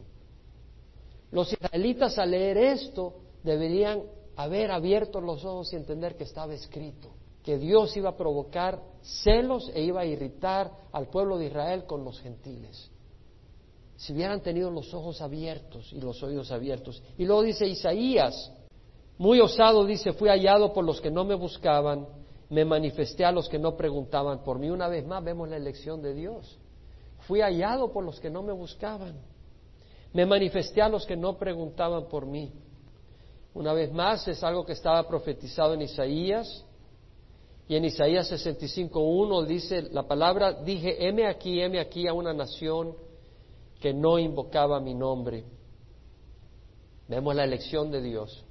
Los 1.32 1.52
israelitas 1.52 2.18
al 2.18 2.32
leer 2.32 2.58
esto 2.58 3.16
deberían 3.44 4.04
haber 4.38 4.72
abierto 4.72 5.20
los 5.20 5.44
ojos 5.44 5.74
y 5.74 5.76
entender 5.76 6.16
que 6.16 6.24
estaba 6.24 6.54
escrito 6.54 7.10
que 7.44 7.58
Dios 7.58 7.98
iba 7.98 8.12
a 8.12 8.16
provocar 8.16 8.82
celos 9.02 9.70
e 9.74 9.82
iba 9.84 10.00
a 10.00 10.06
irritar 10.06 10.72
al 10.94 11.08
pueblo 11.10 11.38
de 11.38 11.48
Israel 11.48 11.84
con 11.84 12.06
los 12.06 12.22
gentiles. 12.22 12.90
Si 13.98 14.14
hubieran 14.14 14.42
tenido 14.42 14.72
los 14.72 14.94
ojos 14.94 15.20
abiertos 15.22 15.92
y 15.92 16.00
los 16.00 16.24
oídos 16.24 16.54
abiertos. 16.54 17.04
Y 17.18 17.26
luego 17.26 17.44
dice 17.44 17.68
Isaías, 17.68 18.54
muy 19.20 19.42
osado 19.42 19.86
dice, 19.86 20.14
fui 20.14 20.30
hallado 20.30 20.72
por 20.72 20.86
los 20.86 21.02
que 21.02 21.12
no 21.12 21.26
me 21.26 21.36
buscaban, 21.36 22.08
me 22.50 22.64
manifesté 22.64 23.26
a 23.26 23.32
los 23.34 23.50
que 23.50 23.60
no 23.60 23.76
preguntaban 23.76 24.44
por 24.44 24.58
mí. 24.58 24.70
Una 24.70 24.88
vez 24.88 25.06
más 25.06 25.22
vemos 25.22 25.50
la 25.50 25.58
elección 25.58 26.02
de 26.02 26.14
Dios. 26.14 26.58
Fui 27.28 27.42
hallado 27.42 27.92
por 27.92 28.06
los 28.06 28.18
que 28.20 28.30
no 28.30 28.42
me 28.42 28.54
buscaban. 28.54 29.20
Me 30.14 30.26
manifesté 30.26 30.82
a 30.82 30.88
los 30.88 31.06
que 31.06 31.18
no 31.18 31.38
preguntaban 31.38 32.08
por 32.08 32.26
mí. 32.26 32.52
Una 33.54 33.74
vez 33.74 33.92
más 33.92 34.26
es 34.30 34.42
algo 34.42 34.66
que 34.66 34.72
estaba 34.72 35.06
profetizado 35.06 35.74
en 35.74 35.82
Isaías 35.82 36.66
y 37.68 37.76
en 37.76 37.84
Isaías 37.84 38.32
65.1 38.32 39.46
dice 39.46 39.82
la 39.92 40.08
palabra, 40.08 40.54
dije, 40.54 41.08
heme 41.08 41.28
aquí, 41.28 41.62
heme 41.62 41.82
aquí 41.82 42.08
a 42.08 42.14
una 42.14 42.34
nación 42.34 42.96
que 43.82 43.94
no 43.94 44.18
invocaba 44.18 44.80
mi 44.80 44.94
nombre. 44.94 45.44
Vemos 47.10 47.36
la 47.36 47.44
elección 47.44 47.92
de 47.92 48.02
Dios, 48.02 48.46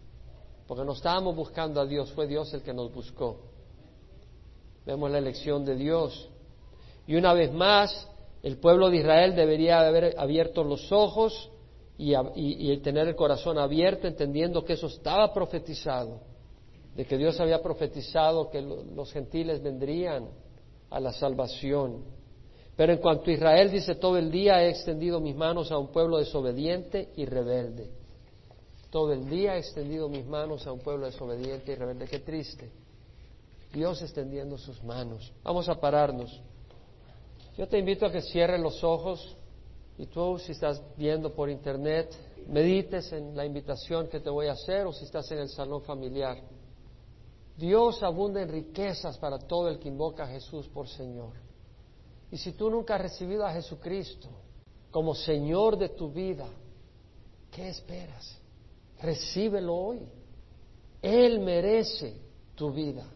porque 0.69 0.85
no 0.85 0.93
estábamos 0.93 1.35
buscando 1.35 1.81
a 1.81 1.87
Dios, 1.87 2.13
fue 2.13 2.27
Dios 2.27 2.53
el 2.53 2.63
que 2.63 2.75
nos 2.75 2.93
buscó. 2.93 3.41
Vemos 4.85 5.11
la 5.11 5.17
elección 5.17 5.65
de 5.65 5.75
Dios. 5.75 6.29
Y 7.07 7.17
una 7.17 7.33
vez 7.33 7.51
más, 7.51 8.07
el 8.43 8.59
pueblo 8.59 8.91
de 8.91 8.99
Israel 8.99 9.35
debería 9.35 9.81
haber 9.81 10.15
abierto 10.19 10.63
los 10.63 10.93
ojos 10.93 11.51
y, 11.97 12.77
tener 12.79 13.09
el 13.09 13.17
corazón 13.17 13.59
abierto, 13.59 14.07
entendiendo 14.07 14.63
que 14.63 14.75
eso 14.75 14.89
estaba 14.89 15.33
profetizado 15.33 16.21
de 16.95 17.05
que 17.07 17.17
Dios 17.17 17.39
había 17.41 17.63
profetizado 17.63 18.51
que 18.51 18.61
los 18.61 19.13
gentiles 19.13 19.63
vendrían 19.63 20.29
a 20.91 21.01
la 21.01 21.13
salvación. 21.13 22.03
Pero 22.77 22.93
en 22.93 22.99
cuanto 22.99 23.31
a 23.31 23.33
Israel 23.33 23.71
dice, 23.71 23.95
todo 23.95 24.19
el 24.19 24.31
día 24.31 24.63
he 24.63 24.69
extendido 24.69 25.21
mis 25.21 25.35
manos 25.35 25.71
a 25.73 25.79
un 25.79 25.93
pueblo 25.93 26.19
desobediente 26.19 27.11
y 27.17 27.25
rebelde. 27.25 27.98
Todo 28.91 29.13
el 29.13 29.29
día 29.29 29.57
he 29.57 29.59
extendido 29.59 30.09
mis 30.09 30.27
manos 30.27 30.67
a 30.67 30.73
un 30.73 30.81
pueblo 30.81 31.07
desobediente 31.07 31.73
y 31.73 31.75
rebelde. 31.75 32.07
Qué 32.07 32.21
triste. 32.21 32.71
Dios 33.73 34.01
extendiendo 34.01 34.57
sus 34.57 34.83
manos. 34.83 35.33
Vamos 35.43 35.69
a 35.69 35.79
pararnos. 35.79 36.41
Yo 37.57 37.69
te 37.69 37.79
invito 37.79 38.07
a 38.07 38.13
que 38.13 38.23
cierres 38.23 38.61
los 38.61 38.83
ojos 38.83 39.37
y 39.99 40.07
tú, 40.07 40.39
si 40.39 40.53
estás 40.53 40.81
viendo 40.97 41.35
por 41.35 41.51
internet, 41.51 42.15
medites 42.47 43.13
en 43.13 43.37
la 43.37 43.45
invitación 43.45 44.09
que 44.09 44.21
te 44.21 44.31
voy 44.31 44.47
a 44.47 44.53
hacer 44.53 44.87
o 44.87 44.93
si 44.93 45.05
estás 45.05 45.31
en 45.33 45.39
el 45.39 45.49
salón 45.49 45.83
familiar. 45.83 46.39
Dios 47.57 48.03
abunda 48.05 48.41
en 48.41 48.49
riquezas 48.49 49.19
para 49.19 49.39
todo 49.39 49.69
el 49.69 49.81
que 49.81 49.89
invoca 49.89 50.25
a 50.25 50.29
Jesús 50.29 50.69
por 50.69 50.89
Señor. 50.89 51.33
Y 52.31 52.37
si 52.39 52.53
tú 52.53 52.71
nunca 52.71 52.95
has 52.95 53.03
recibido 53.03 53.45
a 53.45 53.53
Jesucristo 53.53 54.29
como 54.91 55.15
Señor 55.15 55.77
de 55.77 55.89
tu 55.91 56.11
vida, 56.11 56.47
¿qué 57.51 57.69
esperas? 57.69 58.38
Recíbelo 59.01 59.75
hoy. 59.75 60.09
Él 61.01 61.41
merece 61.41 62.17
tu 62.55 62.73
vida, 62.73 63.07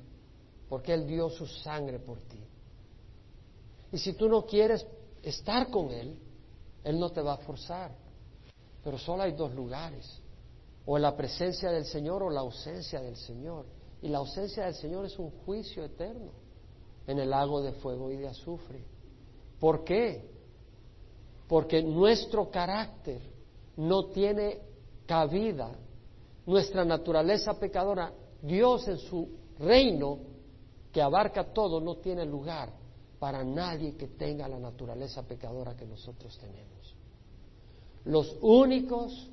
porque 0.69 0.95
Él 0.95 1.07
dio 1.07 1.29
su 1.29 1.47
sangre 1.47 1.99
por 1.99 2.21
ti. 2.21 2.39
Y 3.91 3.99
si 3.99 4.13
tú 4.15 4.29
no 4.29 4.47
quieres 4.47 4.87
estar 5.23 5.69
con 5.71 5.91
Él, 5.91 6.17
Él 6.85 6.99
no 6.99 7.11
te 7.11 7.21
va 7.21 7.35
a 7.35 7.39
forzar. 7.39 7.93
Pero 8.83 8.99
solo 8.99 9.23
hay 9.23 9.33
dos 9.33 9.53
lugares, 9.55 10.21
o 10.87 10.99
la 10.99 11.17
presencia 11.17 11.71
del 11.71 11.85
Señor 11.85 12.23
o 12.23 12.31
la 12.31 12.41
ausencia 12.41 13.01
del 13.01 13.17
Señor. 13.17 13.67
Y 14.01 14.09
la 14.09 14.19
ausencia 14.19 14.65
del 14.65 14.75
Señor 14.75 15.07
es 15.07 15.19
un 15.19 15.31
juicio 15.45 15.85
eterno 15.85 16.33
en 17.07 17.19
el 17.19 17.31
lago 17.31 17.63
de 17.63 17.73
fuego 17.73 18.11
y 18.11 18.17
de 18.17 18.29
azufre. 18.29 18.85
¿Por 19.61 19.85
qué? 19.85 20.29
Porque 21.49 21.83
nuestro 21.83 22.51
carácter 22.51 23.21
no 23.77 24.07
tiene 24.07 24.61
cabida, 25.07 25.71
nuestra 26.47 26.85
naturaleza 26.85 27.59
pecadora, 27.59 28.13
Dios 28.43 28.89
en 28.89 28.99
su 28.99 29.29
reino 29.59 30.19
que 30.93 31.01
abarca 31.01 31.53
todo 31.53 31.81
no 31.81 31.97
tiene 31.97 32.25
lugar 32.27 32.73
para 33.19 33.45
nadie 33.45 33.97
que 33.97 34.09
tenga 34.09 34.49
la 34.49 34.59
naturaleza 34.59 35.23
pecadora 35.23 35.77
que 35.77 35.87
nosotros 35.87 36.37
tenemos. 36.39 36.97
Los 38.05 38.37
únicos 38.41 39.31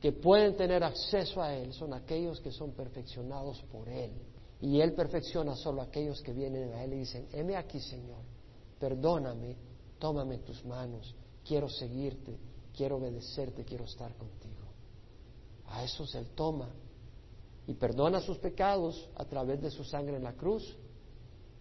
que 0.00 0.10
pueden 0.10 0.56
tener 0.56 0.82
acceso 0.82 1.40
a 1.40 1.54
Él 1.54 1.72
son 1.72 1.94
aquellos 1.94 2.40
que 2.40 2.50
son 2.50 2.72
perfeccionados 2.72 3.62
por 3.70 3.88
Él. 3.88 4.10
Y 4.60 4.80
Él 4.80 4.92
perfecciona 4.94 5.54
solo 5.54 5.82
aquellos 5.82 6.20
que 6.22 6.32
vienen 6.32 6.72
a 6.72 6.82
Él 6.82 6.94
y 6.94 6.98
dicen, 6.98 7.28
heme 7.32 7.56
aquí, 7.56 7.78
Señor, 7.78 8.18
perdóname, 8.80 9.56
tómame 10.00 10.38
tus 10.38 10.64
manos, 10.64 11.14
quiero 11.44 11.68
seguirte, 11.68 12.36
quiero 12.76 12.96
obedecerte, 12.96 13.64
quiero 13.64 13.84
estar 13.84 14.12
contigo. 14.16 14.61
A 15.72 15.84
esos 15.84 16.14
Él 16.14 16.26
toma 16.34 16.68
y 17.66 17.74
perdona 17.74 18.20
sus 18.20 18.38
pecados 18.38 19.08
a 19.16 19.24
través 19.24 19.60
de 19.60 19.70
su 19.70 19.84
sangre 19.84 20.16
en 20.16 20.24
la 20.24 20.34
cruz 20.34 20.76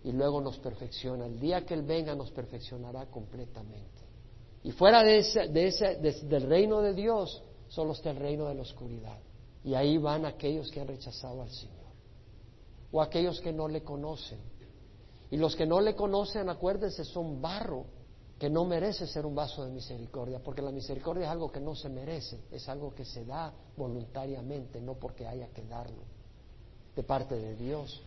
y 0.04 0.12
luego 0.12 0.42
nos 0.42 0.58
perfecciona. 0.60 1.26
El 1.26 1.40
día 1.40 1.66
que 1.66 1.74
Él 1.74 1.84
venga 1.84 2.16
nos 2.16 2.32
perfeccionará 2.32 3.06
completamente. 3.08 4.02
Y 4.64 4.72
fuera 4.72 5.04
de 5.04 5.20
ese, 5.20 5.48
de 5.48 5.68
ese, 5.68 5.96
del 5.96 6.44
reino 6.44 6.82
de 6.82 6.94
Dios 6.94 7.44
solo 7.68 7.94
está 7.94 8.12
el 8.12 8.18
reino 8.18 8.48
de 8.48 8.56
la 8.56 8.62
oscuridad. 8.62 9.18
Y 9.64 9.74
ahí 9.76 9.98
van 9.98 10.26
aquellos 10.26 10.70
que 10.72 10.82
han 10.82 10.88
rechazado 10.88 11.42
al 11.42 11.50
Señor 11.50 11.82
o 12.92 13.02
aquellos 13.02 13.40
que 13.40 13.54
no 13.54 13.68
le 13.68 13.84
conocen. 13.84 14.40
Y 15.30 15.38
los 15.38 15.56
que 15.56 15.66
no 15.66 15.80
le 15.80 15.96
conocen, 15.96 16.50
acuérdense, 16.50 17.06
son 17.06 17.42
barro 17.42 17.86
que 18.42 18.50
no 18.50 18.66
merece 18.66 19.06
ser 19.06 19.24
un 19.24 19.36
vaso 19.36 19.64
de 19.64 19.70
misericordia, 19.70 20.40
porque 20.40 20.64
la 20.64 20.72
misericordia 20.72 21.26
es 21.26 21.30
algo 21.30 21.52
que 21.52 21.60
no 21.60 21.76
se 21.76 21.90
merece, 21.90 22.40
es 22.50 22.68
algo 22.68 22.92
que 22.92 23.06
se 23.06 23.24
da 23.24 23.54
voluntariamente, 23.78 24.82
no 24.82 24.96
porque 24.96 25.28
haya 25.28 25.50
que 25.50 25.62
darlo, 25.62 26.02
de 26.96 27.04
parte 27.04 27.36
de 27.36 27.56
Dios. 27.56 28.02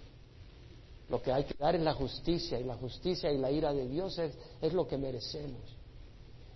Lo 1.09 1.22
que 1.22 1.32
hay 1.32 1.45
que 1.45 1.55
dar 1.57 1.76
es 1.76 1.82
la 1.82 1.95
justicia, 1.95 2.59
y 2.59 2.64
la 2.64 2.74
justicia 2.74 3.30
y 3.30 3.39
la 3.39 3.49
ira 3.49 3.72
de 3.72 3.87
Dios 3.87 4.18
es, 4.18 4.72
lo 4.72 4.89
que 4.89 4.99
merecemos. 4.99 5.76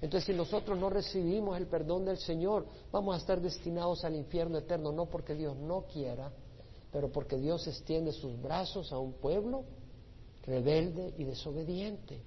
Entonces, 0.01 0.25
si 0.27 0.33
nosotros 0.33 0.77
no 0.77 0.91
recibimos 0.91 1.57
el 1.57 1.69
perdón 1.69 2.05
del 2.05 2.19
Señor, 2.19 2.67
vamos 2.91 3.15
a 3.15 3.19
estar 3.19 3.41
destinados 3.41 4.05
al 4.05 4.17
infierno 4.17 4.59
eterno, 4.59 4.91
no 4.91 5.07
porque 5.07 5.37
Dios 5.37 5.57
no 5.57 5.83
quiera, 5.83 6.33
pero 6.91 7.13
porque 7.13 7.37
Dios 7.37 7.65
extiende 7.69 8.11
sus 8.11 8.43
brazos 8.43 8.93
a 8.93 8.99
un 8.99 9.13
pueblo 9.13 9.63
rebelde 10.43 11.15
y 11.17 11.23
desobediente. 11.23 12.21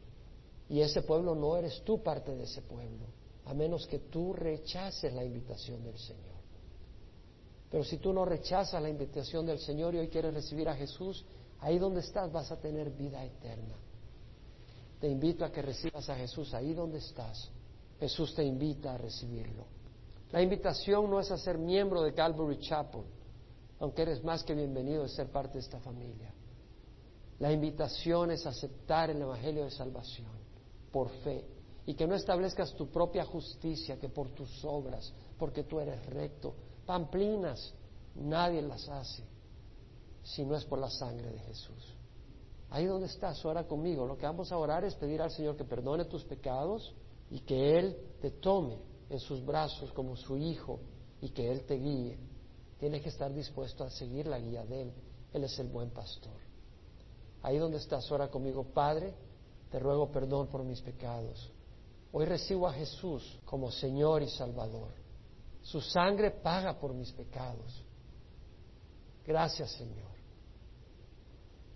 Y 0.71 0.79
ese 0.79 1.01
pueblo 1.01 1.35
no 1.35 1.57
eres 1.57 1.81
tú 1.83 2.01
parte 2.01 2.33
de 2.33 2.43
ese 2.43 2.61
pueblo, 2.61 3.05
a 3.43 3.53
menos 3.53 3.85
que 3.87 3.99
tú 3.99 4.31
rechaces 4.31 5.13
la 5.13 5.21
invitación 5.21 5.83
del 5.83 5.97
Señor. 5.97 6.39
Pero 7.69 7.83
si 7.83 7.97
tú 7.97 8.13
no 8.13 8.23
rechazas 8.23 8.81
la 8.81 8.87
invitación 8.87 9.45
del 9.45 9.59
Señor 9.59 9.93
y 9.93 9.97
hoy 9.97 10.07
quieres 10.07 10.33
recibir 10.33 10.69
a 10.69 10.73
Jesús, 10.73 11.25
ahí 11.59 11.77
donde 11.77 11.99
estás 11.99 12.31
vas 12.31 12.53
a 12.53 12.55
tener 12.55 12.89
vida 12.89 13.21
eterna. 13.21 13.75
Te 15.01 15.09
invito 15.09 15.43
a 15.43 15.51
que 15.51 15.61
recibas 15.61 16.07
a 16.09 16.15
Jesús 16.15 16.53
ahí 16.53 16.73
donde 16.73 16.99
estás. 16.99 17.51
Jesús 17.99 18.33
te 18.33 18.45
invita 18.45 18.93
a 18.93 18.97
recibirlo. 18.97 19.65
La 20.31 20.41
invitación 20.41 21.09
no 21.09 21.19
es 21.19 21.31
a 21.31 21.37
ser 21.37 21.57
miembro 21.57 22.01
de 22.01 22.13
Calvary 22.13 22.59
Chapel, 22.59 23.03
aunque 23.81 24.03
eres 24.03 24.23
más 24.23 24.41
que 24.45 24.55
bienvenido 24.55 25.03
de 25.03 25.09
ser 25.09 25.27
parte 25.33 25.55
de 25.55 25.65
esta 25.65 25.81
familia. 25.81 26.33
La 27.39 27.51
invitación 27.51 28.31
es 28.31 28.45
aceptar 28.45 29.09
el 29.09 29.21
Evangelio 29.21 29.65
de 29.65 29.71
Salvación 29.71 30.40
por 30.91 31.09
fe 31.23 31.45
y 31.85 31.95
que 31.95 32.07
no 32.07 32.15
establezcas 32.15 32.73
tu 32.75 32.87
propia 32.87 33.25
justicia, 33.25 33.99
que 33.99 34.09
por 34.09 34.29
tus 34.31 34.63
obras, 34.63 35.11
porque 35.37 35.63
tú 35.63 35.79
eres 35.79 36.05
recto. 36.05 36.53
Pamplinas, 36.85 37.73
nadie 38.15 38.61
las 38.61 38.87
hace 38.89 39.23
si 40.23 40.45
no 40.45 40.55
es 40.55 40.65
por 40.65 40.79
la 40.79 40.89
sangre 40.89 41.31
de 41.31 41.39
Jesús. 41.39 41.95
Ahí 42.69 42.85
donde 42.85 43.07
estás, 43.07 43.43
ora 43.43 43.67
conmigo. 43.67 44.05
Lo 44.05 44.17
que 44.17 44.25
vamos 44.25 44.51
a 44.51 44.57
orar 44.57 44.85
es 44.85 44.95
pedir 44.95 45.21
al 45.21 45.31
Señor 45.31 45.57
que 45.57 45.65
perdone 45.65 46.05
tus 46.05 46.23
pecados 46.23 46.93
y 47.29 47.39
que 47.39 47.77
Él 47.79 47.97
te 48.21 48.31
tome 48.31 48.77
en 49.09 49.19
sus 49.19 49.43
brazos 49.43 49.91
como 49.91 50.15
su 50.15 50.37
hijo 50.37 50.79
y 51.19 51.29
que 51.29 51.51
Él 51.51 51.65
te 51.65 51.75
guíe. 51.75 52.17
Tienes 52.79 53.01
que 53.01 53.09
estar 53.09 53.33
dispuesto 53.33 53.83
a 53.83 53.89
seguir 53.89 54.27
la 54.27 54.39
guía 54.39 54.63
de 54.65 54.83
Él. 54.83 54.93
Él 55.33 55.43
es 55.43 55.59
el 55.59 55.67
buen 55.67 55.89
pastor. 55.89 56.39
Ahí 57.41 57.57
donde 57.57 57.77
estás, 57.77 58.09
ora 58.11 58.29
conmigo, 58.29 58.63
Padre 58.63 59.13
te 59.71 59.79
ruego 59.79 60.11
perdón 60.11 60.47
por 60.47 60.63
mis 60.63 60.81
pecados. 60.81 61.49
Hoy 62.11 62.25
recibo 62.25 62.67
a 62.67 62.73
Jesús 62.73 63.39
como 63.45 63.71
Señor 63.71 64.21
y 64.21 64.29
Salvador. 64.29 64.89
Su 65.61 65.79
sangre 65.79 66.31
paga 66.31 66.77
por 66.77 66.93
mis 66.93 67.11
pecados. 67.13 67.81
Gracias, 69.25 69.71
Señor. 69.71 70.11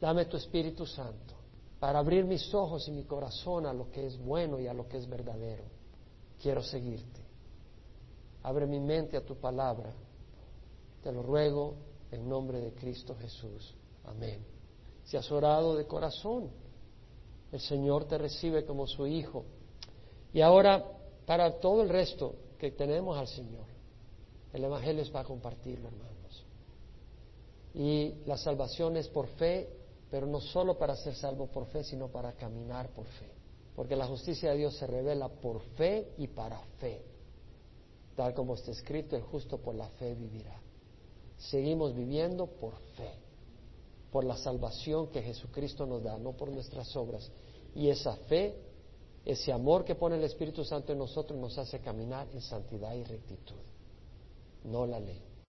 Dame 0.01 0.25
tu 0.25 0.35
Espíritu 0.35 0.85
Santo 0.85 1.35
para 1.79 1.99
abrir 1.99 2.25
mis 2.25 2.53
ojos 2.53 2.85
y 2.89 2.91
mi 2.91 3.03
corazón 3.03 3.65
a 3.65 3.73
lo 3.73 3.89
que 3.91 4.05
es 4.05 4.17
bueno 4.17 4.59
y 4.59 4.67
a 4.67 4.73
lo 4.73 4.89
que 4.89 4.97
es 4.97 5.07
verdadero. 5.07 5.63
Quiero 6.41 6.61
seguirte. 6.61 7.21
Abre 8.43 8.65
mi 8.65 8.81
mente 8.81 9.15
a 9.15 9.25
tu 9.25 9.35
palabra. 9.35 9.93
Te 11.01 11.13
lo 11.13 11.23
ruego 11.23 11.75
en 12.11 12.27
nombre 12.27 12.59
de 12.59 12.73
Cristo 12.73 13.15
Jesús. 13.15 13.73
Amén. 14.03 14.45
Si 15.05 15.15
has 15.15 15.31
orado 15.31 15.75
de 15.75 15.87
corazón, 15.87 16.49
el 17.51 17.59
Señor 17.59 18.05
te 18.05 18.17
recibe 18.17 18.65
como 18.65 18.87
su 18.87 19.07
hijo. 19.07 19.45
Y 20.33 20.41
ahora, 20.41 20.83
para 21.25 21.59
todo 21.59 21.81
el 21.81 21.89
resto 21.89 22.35
que 22.59 22.71
tenemos 22.71 23.17
al 23.17 23.27
Señor, 23.27 23.65
el 24.53 24.63
Evangelio 24.63 25.01
es 25.01 25.09
para 25.09 25.25
compartirlo, 25.25 25.87
hermanos. 25.87 26.45
Y 27.73 28.13
la 28.25 28.37
salvación 28.37 28.97
es 28.97 29.07
por 29.07 29.27
fe, 29.27 29.69
pero 30.09 30.27
no 30.27 30.39
solo 30.39 30.77
para 30.77 30.95
ser 30.95 31.15
salvo 31.15 31.47
por 31.47 31.65
fe, 31.67 31.83
sino 31.83 32.07
para 32.07 32.33
caminar 32.33 32.89
por 32.89 33.05
fe. 33.05 33.29
Porque 33.75 33.95
la 33.95 34.07
justicia 34.07 34.51
de 34.51 34.57
Dios 34.57 34.75
se 34.77 34.87
revela 34.87 35.27
por 35.27 35.61
fe 35.75 36.13
y 36.17 36.27
para 36.27 36.59
fe. 36.79 37.01
Tal 38.15 38.33
como 38.33 38.55
está 38.55 38.71
escrito, 38.71 39.17
el 39.17 39.23
justo 39.23 39.57
por 39.57 39.75
la 39.75 39.89
fe 39.89 40.15
vivirá. 40.15 40.61
Seguimos 41.37 41.93
viviendo 41.93 42.47
por 42.47 42.73
fe 42.95 43.24
por 44.15 44.23
la 44.23 44.37
salvación 44.37 45.07
que 45.07 45.21
Jesucristo 45.21 45.85
nos 45.85 46.01
da, 46.01 46.17
no 46.17 46.31
por 46.37 46.49
nuestras 46.49 46.95
obras. 46.95 47.29
Y 47.75 47.89
esa 47.89 48.15
fe, 48.15 48.55
ese 49.25 49.51
amor 49.51 49.83
que 49.83 49.95
pone 49.95 50.15
el 50.15 50.23
Espíritu 50.23 50.63
Santo 50.63 50.93
en 50.93 50.99
nosotros 50.99 51.37
nos 51.37 51.57
hace 51.57 51.81
caminar 51.81 52.25
en 52.31 52.39
santidad 52.39 52.95
y 52.95 53.03
rectitud, 53.03 53.59
no 54.63 54.85
la 54.85 55.01
ley. 55.01 55.21